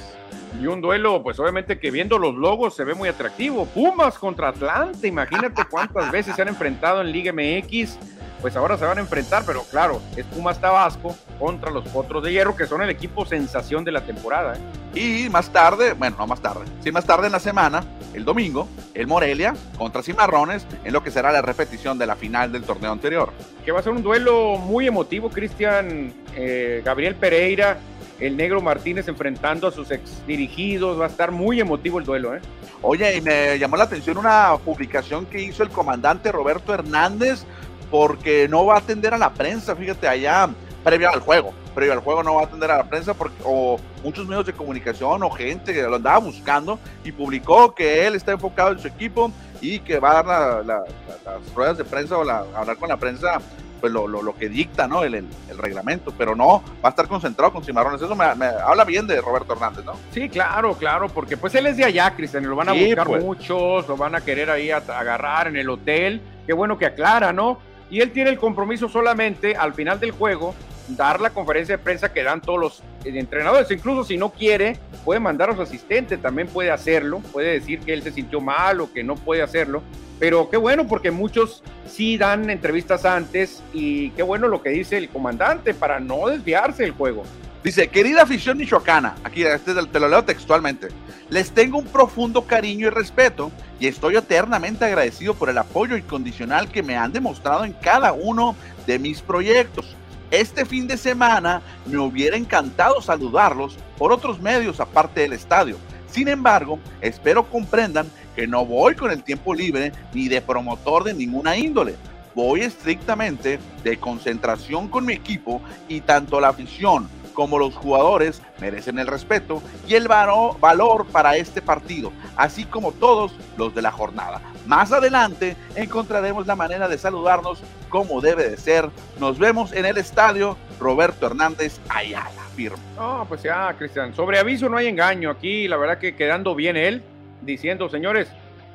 Y 0.60 0.66
un 0.66 0.80
duelo, 0.80 1.22
pues 1.22 1.38
obviamente 1.38 1.78
que 1.78 1.90
viendo 1.90 2.18
los 2.18 2.34
logos 2.34 2.74
se 2.74 2.84
ve 2.84 2.94
muy 2.94 3.08
atractivo. 3.08 3.66
Pumas 3.66 4.18
contra 4.18 4.48
Atlante, 4.48 5.06
imagínate 5.08 5.62
cuántas 5.70 6.10
veces 6.12 6.34
se 6.36 6.42
han 6.42 6.48
enfrentado 6.48 7.00
en 7.00 7.12
Liga 7.12 7.32
MX 7.32 7.98
pues 8.40 8.56
ahora 8.56 8.76
se 8.76 8.84
van 8.84 8.98
a 8.98 9.00
enfrentar, 9.00 9.42
pero 9.46 9.62
claro, 9.64 10.00
es 10.16 10.24
Pumas 10.26 10.60
Tabasco 10.60 11.16
contra 11.38 11.70
los 11.70 11.86
Potros 11.88 12.22
de 12.22 12.32
Hierro, 12.32 12.54
que 12.54 12.66
son 12.66 12.82
el 12.82 12.90
equipo 12.90 13.26
sensación 13.26 13.84
de 13.84 13.92
la 13.92 14.02
temporada. 14.02 14.54
¿eh? 14.54 15.26
Y 15.26 15.28
más 15.28 15.50
tarde, 15.50 15.92
bueno, 15.92 16.16
no 16.18 16.26
más 16.26 16.40
tarde, 16.40 16.64
sí 16.82 16.92
más 16.92 17.04
tarde 17.04 17.26
en 17.26 17.32
la 17.32 17.40
semana, 17.40 17.82
el 18.14 18.24
domingo, 18.24 18.68
el 18.94 19.06
Morelia 19.06 19.54
contra 19.76 20.02
Cimarrones, 20.02 20.66
en 20.84 20.92
lo 20.92 21.02
que 21.02 21.10
será 21.10 21.32
la 21.32 21.42
repetición 21.42 21.98
de 21.98 22.06
la 22.06 22.16
final 22.16 22.52
del 22.52 22.62
torneo 22.62 22.92
anterior. 22.92 23.32
Que 23.64 23.72
va 23.72 23.80
a 23.80 23.82
ser 23.82 23.92
un 23.92 24.02
duelo 24.02 24.56
muy 24.56 24.86
emotivo, 24.86 25.30
Cristian, 25.30 26.12
eh, 26.36 26.82
Gabriel 26.84 27.16
Pereira, 27.16 27.78
el 28.20 28.36
Negro 28.36 28.60
Martínez 28.60 29.08
enfrentando 29.08 29.68
a 29.68 29.72
sus 29.72 29.90
ex 29.90 30.26
dirigidos, 30.26 31.00
va 31.00 31.04
a 31.04 31.08
estar 31.08 31.30
muy 31.30 31.60
emotivo 31.60 31.98
el 31.98 32.04
duelo. 32.04 32.34
¿eh? 32.34 32.40
Oye, 32.82 33.16
y 33.16 33.20
me 33.20 33.58
llamó 33.58 33.76
la 33.76 33.84
atención 33.84 34.18
una 34.18 34.56
publicación 34.64 35.26
que 35.26 35.40
hizo 35.40 35.62
el 35.62 35.70
comandante 35.70 36.32
Roberto 36.32 36.74
Hernández 36.74 37.44
porque 37.90 38.48
no 38.48 38.66
va 38.66 38.74
a 38.74 38.78
atender 38.78 39.14
a 39.14 39.18
la 39.18 39.32
prensa, 39.32 39.74
fíjate, 39.74 40.08
allá 40.08 40.50
previo 40.84 41.10
al 41.10 41.20
juego, 41.20 41.52
previo 41.74 41.92
al 41.92 42.00
juego 42.00 42.22
no 42.22 42.34
va 42.34 42.42
a 42.42 42.44
atender 42.44 42.70
a 42.70 42.78
la 42.78 42.88
prensa 42.88 43.14
porque 43.14 43.36
o 43.44 43.78
muchos 44.02 44.26
medios 44.26 44.46
de 44.46 44.52
comunicación 44.52 45.22
o 45.22 45.30
gente 45.30 45.72
que 45.72 45.82
lo 45.82 45.96
andaba 45.96 46.18
buscando 46.18 46.78
y 47.04 47.12
publicó 47.12 47.74
que 47.74 48.06
él 48.06 48.14
está 48.14 48.32
enfocado 48.32 48.72
en 48.72 48.78
su 48.78 48.88
equipo 48.88 49.32
y 49.60 49.80
que 49.80 49.98
va 49.98 50.18
a 50.18 50.22
dar 50.22 50.64
las 50.64 51.54
ruedas 51.54 51.78
de 51.78 51.84
prensa 51.84 52.16
o 52.16 52.24
la, 52.24 52.44
hablar 52.54 52.76
con 52.76 52.88
la 52.88 52.96
prensa 52.96 53.40
pues 53.80 53.92
lo, 53.92 54.06
lo, 54.06 54.36
que 54.36 54.48
dicta 54.48 54.86
¿no? 54.86 55.04
El, 55.04 55.14
el, 55.14 55.58
reglamento, 55.58 56.12
pero 56.16 56.34
no, 56.34 56.62
va 56.84 56.88
a 56.88 56.90
estar 56.90 57.08
concentrado 57.08 57.52
con 57.52 57.64
Cimarrones. 57.64 58.00
Eso 58.02 58.14
me, 58.14 58.24
habla 58.24 58.84
bien 58.84 59.06
de 59.06 59.20
Roberto 59.20 59.52
Hernández, 59.52 59.84
¿no? 59.84 59.94
Sí, 60.12 60.28
claro, 60.28 60.74
claro, 60.74 61.08
porque 61.08 61.36
pues 61.36 61.54
él 61.54 61.66
es 61.66 61.76
de 61.76 61.84
allá, 61.84 62.14
Cristian, 62.14 62.44
y 62.44 62.46
lo 62.46 62.56
van 62.56 62.68
a 62.68 62.72
buscar 62.72 63.06
pues. 63.06 63.24
muchos, 63.24 63.88
lo 63.88 63.96
van 63.96 64.14
a 64.14 64.20
querer 64.20 64.50
ahí 64.50 64.70
agarrar 64.70 65.48
en 65.48 65.56
el 65.56 65.68
hotel. 65.68 66.20
Qué 66.46 66.52
bueno 66.52 66.78
que 66.78 66.86
aclara, 66.86 67.32
¿no? 67.32 67.58
y 67.90 68.00
él 68.00 68.12
tiene 68.12 68.30
el 68.30 68.38
compromiso 68.38 68.88
solamente 68.88 69.56
al 69.56 69.74
final 69.74 69.98
del 70.00 70.10
juego 70.10 70.54
dar 70.88 71.20
la 71.20 71.30
conferencia 71.30 71.76
de 71.76 71.82
prensa 71.82 72.12
que 72.12 72.22
dan 72.22 72.40
todos 72.40 72.58
los 72.58 72.82
entrenadores. 73.16 73.70
Incluso 73.70 74.04
si 74.04 74.16
no 74.16 74.30
quiere, 74.30 74.78
puede 75.04 75.20
mandar 75.20 75.50
a 75.50 75.56
su 75.56 75.62
asistente, 75.62 76.16
también 76.16 76.48
puede 76.48 76.70
hacerlo, 76.70 77.20
puede 77.32 77.52
decir 77.52 77.80
que 77.80 77.92
él 77.92 78.02
se 78.02 78.12
sintió 78.12 78.40
mal 78.40 78.80
o 78.80 78.92
que 78.92 79.02
no 79.02 79.14
puede 79.14 79.42
hacerlo. 79.42 79.82
Pero 80.18 80.50
qué 80.50 80.56
bueno, 80.56 80.86
porque 80.88 81.10
muchos 81.10 81.62
sí 81.86 82.18
dan 82.18 82.50
entrevistas 82.50 83.04
antes 83.04 83.62
y 83.72 84.10
qué 84.10 84.22
bueno 84.22 84.48
lo 84.48 84.62
que 84.62 84.70
dice 84.70 84.96
el 84.96 85.08
comandante 85.08 85.74
para 85.74 86.00
no 86.00 86.28
desviarse 86.28 86.82
del 86.82 86.92
juego. 86.92 87.22
Dice, 87.62 87.88
querida 87.88 88.22
afición 88.22 88.56
michoacana, 88.56 89.16
aquí 89.24 89.42
este 89.42 89.74
te 89.74 90.00
lo 90.00 90.08
leo 90.08 90.24
textualmente, 90.24 90.88
les 91.28 91.50
tengo 91.50 91.78
un 91.78 91.86
profundo 91.86 92.46
cariño 92.46 92.86
y 92.86 92.90
respeto 92.90 93.50
y 93.80 93.88
estoy 93.88 94.16
eternamente 94.16 94.84
agradecido 94.84 95.34
por 95.34 95.50
el 95.50 95.58
apoyo 95.58 95.96
incondicional 95.96 96.68
que 96.70 96.82
me 96.82 96.96
han 96.96 97.12
demostrado 97.12 97.64
en 97.64 97.72
cada 97.72 98.12
uno 98.12 98.54
de 98.86 98.98
mis 98.98 99.20
proyectos. 99.20 99.96
Este 100.30 100.66
fin 100.66 100.86
de 100.86 100.98
semana 100.98 101.62
me 101.86 101.96
hubiera 101.96 102.36
encantado 102.36 103.00
saludarlos 103.00 103.76
por 103.96 104.12
otros 104.12 104.40
medios 104.40 104.78
aparte 104.78 105.22
del 105.22 105.32
estadio. 105.32 105.76
Sin 106.10 106.28
embargo, 106.28 106.78
espero 107.00 107.48
comprendan 107.48 108.10
que 108.36 108.46
no 108.46 108.66
voy 108.66 108.94
con 108.94 109.10
el 109.10 109.22
tiempo 109.22 109.54
libre 109.54 109.90
ni 110.12 110.28
de 110.28 110.42
promotor 110.42 111.04
de 111.04 111.14
ninguna 111.14 111.56
índole. 111.56 111.96
Voy 112.34 112.60
estrictamente 112.60 113.58
de 113.82 113.98
concentración 113.98 114.88
con 114.88 115.06
mi 115.06 115.14
equipo 115.14 115.62
y 115.88 116.02
tanto 116.02 116.40
la 116.40 116.48
afición 116.48 117.08
como 117.32 117.58
los 117.58 117.74
jugadores 117.74 118.42
merecen 118.60 118.98
el 118.98 119.06
respeto 119.06 119.62
y 119.88 119.94
el 119.94 120.08
valor 120.08 121.06
para 121.06 121.36
este 121.36 121.62
partido, 121.62 122.12
así 122.36 122.64
como 122.64 122.92
todos 122.92 123.32
los 123.56 123.74
de 123.74 123.80
la 123.80 123.92
jornada. 123.92 124.42
Más 124.68 124.92
adelante 124.92 125.56
encontraremos 125.74 126.46
la 126.46 126.54
manera 126.54 126.88
de 126.88 126.98
saludarnos 126.98 127.62
como 127.88 128.20
debe 128.20 128.50
de 128.50 128.58
ser. 128.58 128.90
Nos 129.18 129.38
vemos 129.38 129.72
en 129.72 129.86
el 129.86 129.96
estadio 129.96 130.58
Roberto 130.78 131.24
Hernández 131.24 131.80
Ayala, 131.88 132.42
firme. 132.54 132.76
No, 132.94 133.24
pues 133.26 133.42
ya, 133.42 133.74
Cristian, 133.78 134.14
sobre 134.14 134.38
aviso 134.38 134.68
no 134.68 134.76
hay 134.76 134.88
engaño 134.88 135.30
aquí, 135.30 135.68
la 135.68 135.78
verdad 135.78 135.96
que 135.96 136.14
quedando 136.14 136.54
bien 136.54 136.76
él, 136.76 137.02
diciendo, 137.40 137.88
señores, 137.88 138.28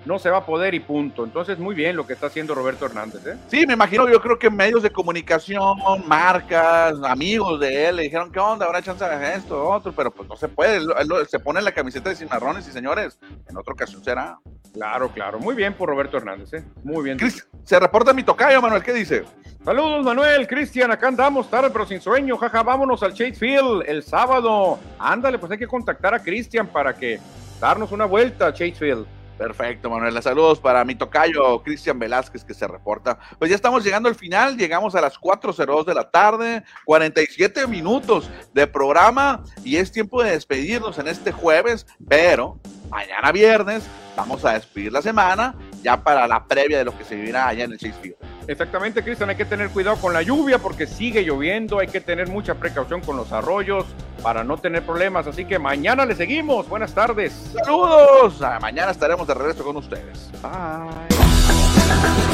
no 0.05 0.19
se 0.19 0.29
va 0.29 0.39
a 0.39 0.45
poder 0.45 0.73
y 0.73 0.79
punto. 0.79 1.23
Entonces, 1.23 1.59
muy 1.59 1.75
bien 1.75 1.95
lo 1.95 2.05
que 2.05 2.13
está 2.13 2.27
haciendo 2.27 2.55
Roberto 2.55 2.85
Hernández. 2.85 3.25
¿eh? 3.25 3.37
Sí, 3.47 3.65
me 3.65 3.73
imagino, 3.73 4.09
yo 4.09 4.21
creo 4.21 4.37
que 4.37 4.49
medios 4.49 4.83
de 4.83 4.89
comunicación, 4.89 5.77
marcas, 6.05 6.95
amigos 7.03 7.59
de 7.59 7.87
él, 7.87 7.95
le 7.97 8.03
dijeron, 8.03 8.31
¿qué 8.31 8.39
onda? 8.39 8.65
Ahora 8.65 8.81
chance 8.81 9.03
de 9.03 9.35
esto, 9.35 9.69
otro, 9.69 9.93
pero 9.93 10.11
pues 10.11 10.27
no 10.27 10.35
se 10.35 10.47
puede. 10.47 10.77
Él, 10.77 10.89
se 11.27 11.39
pone 11.39 11.61
la 11.61 11.71
camiseta 11.71 12.09
de 12.09 12.15
cimarrones 12.15 12.67
y 12.67 12.71
señores, 12.71 13.17
en 13.47 13.57
otra 13.57 13.73
ocasión 13.73 14.03
será. 14.03 14.39
Claro, 14.73 15.09
claro. 15.09 15.39
Muy 15.39 15.55
bien 15.55 15.73
por 15.73 15.89
Roberto 15.89 16.17
Hernández, 16.17 16.53
¿eh? 16.53 16.63
Muy 16.83 17.03
bien. 17.03 17.17
se 17.63 17.79
reporta 17.79 18.13
mi 18.13 18.23
tocayo, 18.23 18.61
Manuel, 18.61 18.83
¿qué 18.83 18.93
dice? 18.93 19.23
Saludos, 19.63 20.03
Manuel, 20.03 20.45
Cristian, 20.45 20.91
acá 20.91 21.07
andamos 21.07 21.49
tarde 21.49 21.69
pero 21.71 21.85
sin 21.85 22.01
sueño, 22.01 22.37
jaja, 22.37 22.63
vámonos 22.63 23.01
al 23.01 23.13
Chase 23.13 23.33
Field 23.33 23.83
el 23.87 24.03
sábado. 24.03 24.77
Ándale, 24.99 25.39
pues 25.39 25.51
hay 25.53 25.57
que 25.57 25.67
contactar 25.67 26.13
a 26.13 26.19
Cristian 26.19 26.67
para 26.67 26.93
que 26.93 27.17
darnos 27.61 27.93
una 27.93 28.03
vuelta 28.03 28.47
a 28.47 28.53
Chase 28.53 28.73
Field. 28.73 29.05
Perfecto, 29.43 29.89
Manuel. 29.89 30.23
Saludos 30.23 30.61
para 30.61 30.85
mi 30.85 30.95
tocayo 30.95 31.61
Cristian 31.63 31.99
Velázquez 31.99 32.45
que 32.45 32.53
se 32.53 32.65
reporta. 32.65 33.19
Pues 33.37 33.49
ya 33.49 33.57
estamos 33.57 33.83
llegando 33.83 34.07
al 34.07 34.15
final, 34.15 34.55
llegamos 34.55 34.95
a 34.95 35.01
las 35.01 35.19
4.02 35.19 35.83
de 35.83 35.93
la 35.93 36.09
tarde, 36.09 36.63
47 36.85 37.67
minutos 37.67 38.29
de 38.53 38.67
programa 38.67 39.43
y 39.65 39.75
es 39.75 39.91
tiempo 39.91 40.23
de 40.23 40.31
despedirnos 40.31 40.97
en 40.97 41.09
este 41.09 41.33
jueves, 41.33 41.85
pero 42.07 42.57
mañana 42.89 43.33
viernes 43.33 43.83
vamos 44.15 44.45
a 44.45 44.53
despedir 44.53 44.93
la 44.93 45.01
semana 45.01 45.53
ya 45.83 46.01
para 46.01 46.27
la 46.27 46.45
previa 46.45 46.79
de 46.79 46.85
lo 46.85 46.97
que 46.97 47.03
se 47.03 47.15
vivirá 47.15 47.49
allá 47.49 47.65
en 47.65 47.73
el 47.73 47.77
Shakespeare. 47.77 48.15
Exactamente, 48.47 49.03
Cristian, 49.03 49.29
hay 49.29 49.35
que 49.35 49.45
tener 49.45 49.69
cuidado 49.69 49.97
con 49.97 50.13
la 50.13 50.21
lluvia 50.21 50.57
porque 50.57 50.87
sigue 50.87 51.23
lloviendo, 51.23 51.79
hay 51.79 51.87
que 51.87 52.01
tener 52.01 52.27
mucha 52.27 52.55
precaución 52.55 53.01
con 53.01 53.15
los 53.15 53.31
arroyos 53.31 53.85
para 54.21 54.43
no 54.43 54.57
tener 54.57 54.83
problemas, 54.83 55.27
así 55.27 55.45
que 55.45 55.59
mañana 55.59 56.05
le 56.05 56.15
seguimos. 56.15 56.67
Buenas 56.67 56.93
tardes. 56.93 57.33
Saludos. 57.63 58.41
Mañana 58.61 58.91
estaremos 58.91 59.27
de 59.27 59.33
regreso 59.33 59.63
con 59.63 59.77
ustedes. 59.77 60.31
Bye. 60.41 62.32